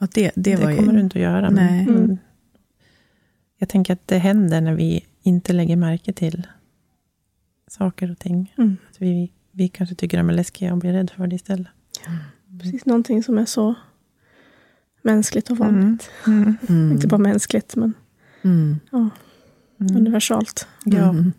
Ja, 0.00 0.06
det, 0.14 0.30
det, 0.34 0.56
det 0.56 0.70
ju, 0.70 0.76
kommer 0.76 0.92
du 0.92 1.00
inte 1.00 1.18
att 1.18 1.22
göra. 1.22 1.50
men- 1.50 1.66
Nej. 1.66 1.86
men 1.86 2.18
Jag 3.58 3.68
tänker 3.68 3.92
att 3.92 4.06
det 4.08 4.18
händer 4.18 4.60
när 4.60 4.74
vi 4.74 5.04
inte 5.22 5.52
lägger 5.52 5.76
märke 5.76 6.12
till 6.12 6.46
saker 7.66 8.10
och 8.10 8.18
ting. 8.18 8.54
Mm. 8.58 8.76
Att 8.90 9.02
vi, 9.02 9.32
vi 9.52 9.68
kanske 9.68 9.94
tycker 9.94 10.16
de 10.18 10.28
är 10.28 10.34
läskiga 10.34 10.72
och 10.72 10.78
blir 10.78 10.92
rädda 10.92 11.12
för 11.16 11.26
det 11.26 11.36
istället. 11.36 11.66
Precis, 12.62 12.86
någonting 12.86 13.22
som 13.22 13.38
är 13.38 13.44
så 13.44 13.74
mänskligt 15.12 15.50
och 15.50 15.58
vanligt. 15.58 16.10
Mm. 16.26 16.56
Mm. 16.68 16.92
Inte 16.92 17.06
bara 17.06 17.18
mänskligt, 17.18 17.76
men 17.76 17.92
Mm. 18.44 18.80
ja, 18.90 19.10
Mm. 19.80 19.96
universalt. 19.96 20.66
Ja. 20.84 21.08
Mm. 21.08 21.32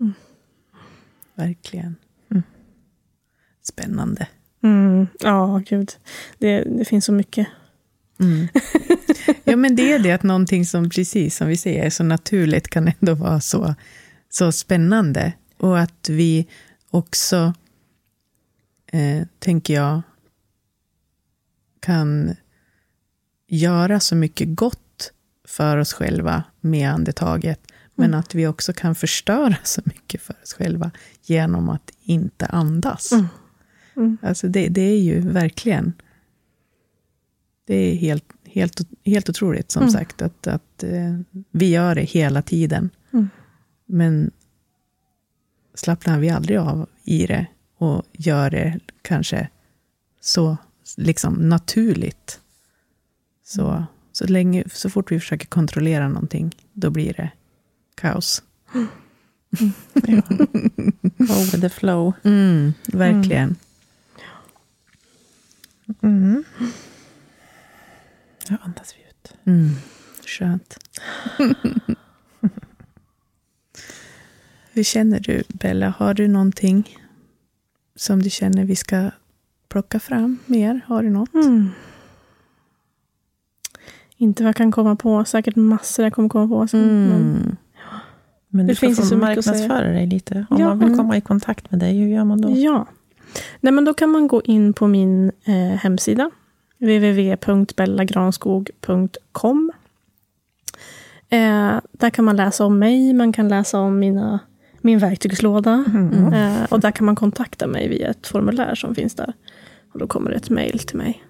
Mm. 0.00 0.12
Verkligen. 1.34 1.96
Mm. 2.30 2.42
Spännande. 3.62 4.28
Mm. 4.62 5.06
Ja, 5.20 5.62
gud. 5.68 5.92
Det, 6.38 6.60
det 6.78 6.84
finns 6.84 7.04
så 7.04 7.12
mycket. 7.12 7.46
Mm. 8.20 8.48
Ja, 9.44 9.56
men 9.56 9.76
det 9.76 9.92
är 9.92 9.98
det 9.98 10.12
att 10.12 10.22
någonting 10.22 10.66
som, 10.66 10.90
precis 10.90 11.36
som 11.36 11.48
vi 11.48 11.56
säger, 11.56 11.84
är 11.84 11.90
så 11.90 12.04
naturligt 12.04 12.68
kan 12.68 12.88
ändå 13.00 13.14
vara 13.14 13.40
så, 13.40 13.74
så 14.28 14.52
spännande. 14.52 15.32
Och 15.56 15.78
att 15.80 16.08
vi 16.08 16.46
också, 16.90 17.54
eh, 18.92 19.26
tänker 19.38 19.74
jag, 19.74 20.02
kan 21.80 22.36
göra 23.48 24.00
så 24.00 24.16
mycket 24.16 24.48
gott 24.56 25.12
för 25.48 25.76
oss 25.76 25.92
själva 25.92 26.44
med 26.60 26.90
andetaget. 26.90 27.60
Men 27.94 28.06
Mm. 28.08 28.20
att 28.20 28.34
vi 28.34 28.46
också 28.46 28.72
kan 28.72 28.94
förstöra 28.94 29.56
så 29.64 29.80
mycket 29.84 30.22
för 30.22 30.36
oss 30.42 30.52
själva 30.54 30.90
genom 31.22 31.68
att 31.68 31.90
inte 32.02 32.46
andas. 32.46 33.12
Mm. 33.12 33.26
Mm. 33.96 34.18
Alltså 34.22 34.48
det, 34.48 34.68
det 34.68 34.80
är 34.80 34.98
ju 35.00 35.20
verkligen... 35.20 35.92
Det 37.66 37.74
är 37.74 37.94
helt, 37.96 38.24
helt, 38.44 38.80
helt 39.04 39.28
otroligt, 39.30 39.70
som 39.70 39.82
Mm. 39.82 39.92
sagt, 39.92 40.22
att, 40.22 40.46
att 40.46 40.82
eh, 40.82 41.18
vi 41.50 41.68
gör 41.70 41.94
det 41.94 42.02
hela 42.02 42.42
tiden. 42.42 42.90
Mm. 43.12 43.28
Men 43.86 44.30
slappnar 45.74 46.18
vi 46.18 46.30
aldrig 46.30 46.58
av 46.58 46.88
i 47.04 47.26
det 47.26 47.46
och 47.78 48.02
gör 48.12 48.50
det 48.50 48.80
kanske 49.02 49.48
så 50.20 50.56
liksom 50.96 51.34
naturligt. 51.34 52.40
Så, 53.44 53.84
så, 54.12 54.26
länge, 54.26 54.64
så 54.72 54.90
fort 54.90 55.12
vi 55.12 55.20
försöker 55.20 55.46
kontrollera 55.46 56.08
någonting, 56.08 56.56
då 56.72 56.90
blir 56.90 57.12
det 57.12 57.30
kaos. 57.94 58.42
Ja. 58.72 58.86
Go 61.18 61.34
with 61.34 61.60
the 61.60 61.68
flow. 61.68 62.12
Mm, 62.22 62.72
verkligen. 62.86 63.56
Mm. 66.02 66.44
Ja, 68.48 68.56
andas 68.62 68.94
vi 68.96 69.00
ut. 69.08 69.34
Mm. 69.44 69.70
Skönt. 70.26 70.78
Hur 74.72 74.82
känner 74.82 75.20
du, 75.20 75.42
Bella? 75.48 75.94
Har 75.98 76.14
du 76.14 76.28
någonting 76.28 76.98
som 77.96 78.22
du 78.22 78.30
känner 78.30 78.64
vi 78.64 78.76
ska 78.76 79.10
plocka 79.68 80.00
fram 80.00 80.38
mer? 80.46 80.80
Har 80.86 81.02
du 81.02 81.10
något? 81.10 81.34
Mm. 81.34 81.70
Inte 84.24 84.42
vad 84.42 84.48
jag 84.48 84.56
kan 84.56 84.72
komma 84.72 84.96
på. 84.96 85.24
Säkert 85.24 85.56
massor 85.56 86.04
jag 86.04 86.12
kommer 86.12 86.28
komma 86.28 86.48
på. 86.48 86.66
sen, 86.68 87.08
Men, 87.08 87.20
Mm. 87.20 87.56
Men 88.48 88.66
Det 88.66 88.74
ska 88.74 88.86
finns 88.86 88.98
ju 89.00 89.02
så 89.02 89.16
mycket 89.16 89.38
att 89.38 89.44
säga. 89.44 89.54
marknadsföra 89.58 89.92
dig 89.92 90.06
lite. 90.06 90.46
Om 90.50 90.60
Ja. 90.60 90.68
man 90.68 90.78
vill 90.78 90.88
Mm. 90.88 90.98
komma 90.98 91.16
i 91.16 91.20
kontakt 91.20 91.70
med 91.70 91.80
dig, 91.80 91.98
hur 91.98 92.06
gör 92.08 92.24
man 92.24 92.40
då? 92.40 92.50
ja. 92.56 92.86
Nej, 93.60 93.72
men 93.72 93.84
då 93.84 93.94
kan 93.94 94.10
man 94.10 94.28
gå 94.28 94.42
in 94.42 94.72
på 94.72 94.86
min 94.86 95.32
eh, 95.44 95.54
hemsida. 95.78 96.30
www.bellagranskog.com 96.78 99.72
eh, 101.28 101.72
Där 101.92 102.10
kan 102.10 102.24
man 102.24 102.36
läsa 102.36 102.64
om 102.64 102.78
mig. 102.78 103.12
Man 103.12 103.32
kan 103.32 103.48
läsa 103.48 103.80
om 103.80 103.98
mina, 103.98 104.38
min 104.80 104.98
verktygslåda. 104.98 105.84
Mm. 105.94 106.32
Eh, 106.32 106.64
och 106.70 106.80
där 106.80 106.90
kan 106.90 107.06
man 107.06 107.16
kontakta 107.16 107.66
mig 107.66 107.88
via 107.88 108.08
ett 108.10 108.26
formulär 108.26 108.74
som 108.74 108.94
finns 108.94 109.14
där. 109.14 109.32
Och 109.92 109.98
då 109.98 110.06
kommer 110.06 110.30
det 110.30 110.36
ett 110.36 110.50
mejl 110.50 110.78
till 110.78 110.96
mig. 110.96 111.24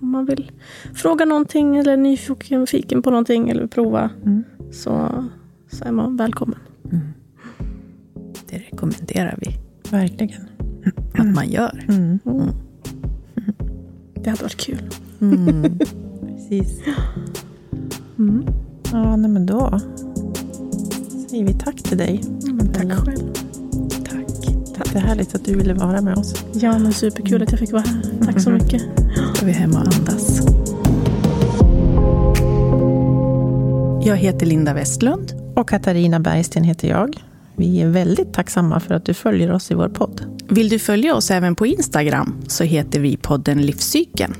Om 0.00 0.10
man 0.10 0.24
vill 0.26 0.50
fråga 0.94 1.24
någonting 1.24 1.76
eller 1.76 1.92
är 1.92 1.96
nyfiken 1.96 2.66
fiken 2.66 3.02
på 3.02 3.10
någonting 3.10 3.48
eller 3.48 3.60
vill 3.60 3.70
prova 3.70 4.10
Mm. 4.24 4.44
så, 4.72 5.24
så 5.72 5.84
är 5.84 5.92
man 5.92 6.16
välkommen. 6.16 6.58
Det 8.50 8.58
rekommenderar 8.58 9.38
vi 9.40 9.56
Verkligen. 9.90 10.40
att 11.14 11.34
man 11.34 11.48
gör. 11.48 11.84
Mm. 11.88 12.18
Det 14.14 14.30
hade 14.30 14.42
varit 14.42 14.56
kul. 14.56 14.90
Mm. 15.20 15.62
Precis. 16.26 16.80
Mm. 18.18 18.44
Ja, 18.92 19.16
nej, 19.16 19.30
men 19.30 19.46
då 19.46 19.80
säger 21.28 21.44
vi 21.46 21.54
tack 21.54 21.76
till 21.82 21.98
dig. 21.98 22.20
Tack 22.74 22.92
själv. 22.92 23.29
Tack. 24.84 24.92
Det 24.92 24.98
är 24.98 25.02
härligt 25.02 25.34
att 25.34 25.44
du 25.44 25.54
ville 25.54 25.74
vara 25.74 26.00
med 26.00 26.18
oss. 26.18 26.44
Ja, 26.52 26.78
men 26.78 26.92
superkul 26.92 27.42
att 27.42 27.50
jag 27.50 27.60
fick 27.60 27.72
vara 27.72 27.82
här. 27.82 28.02
Tack 28.24 28.40
så 28.40 28.50
mycket. 28.50 28.82
Ska 29.34 29.46
vi 29.46 29.52
hem 29.52 29.70
och 29.70 29.78
andas. 29.78 30.40
Jag 34.06 34.16
heter 34.16 34.46
Linda 34.46 34.74
Westlund. 34.74 35.32
Och 35.56 35.68
Katarina 35.68 36.20
Bergsten 36.20 36.64
heter 36.64 36.88
jag. 36.88 37.16
Vi 37.56 37.82
är 37.82 37.88
väldigt 37.88 38.32
tacksamma 38.32 38.80
för 38.80 38.94
att 38.94 39.04
du 39.04 39.14
följer 39.14 39.52
oss 39.52 39.70
i 39.70 39.74
vår 39.74 39.88
podd. 39.88 40.40
Vill 40.48 40.68
du 40.68 40.78
följa 40.78 41.14
oss 41.14 41.30
även 41.30 41.54
på 41.54 41.66
Instagram 41.66 42.34
så 42.46 42.64
heter 42.64 43.00
vi 43.00 43.16
podden 43.16 43.62
Livscykeln. 43.62 44.34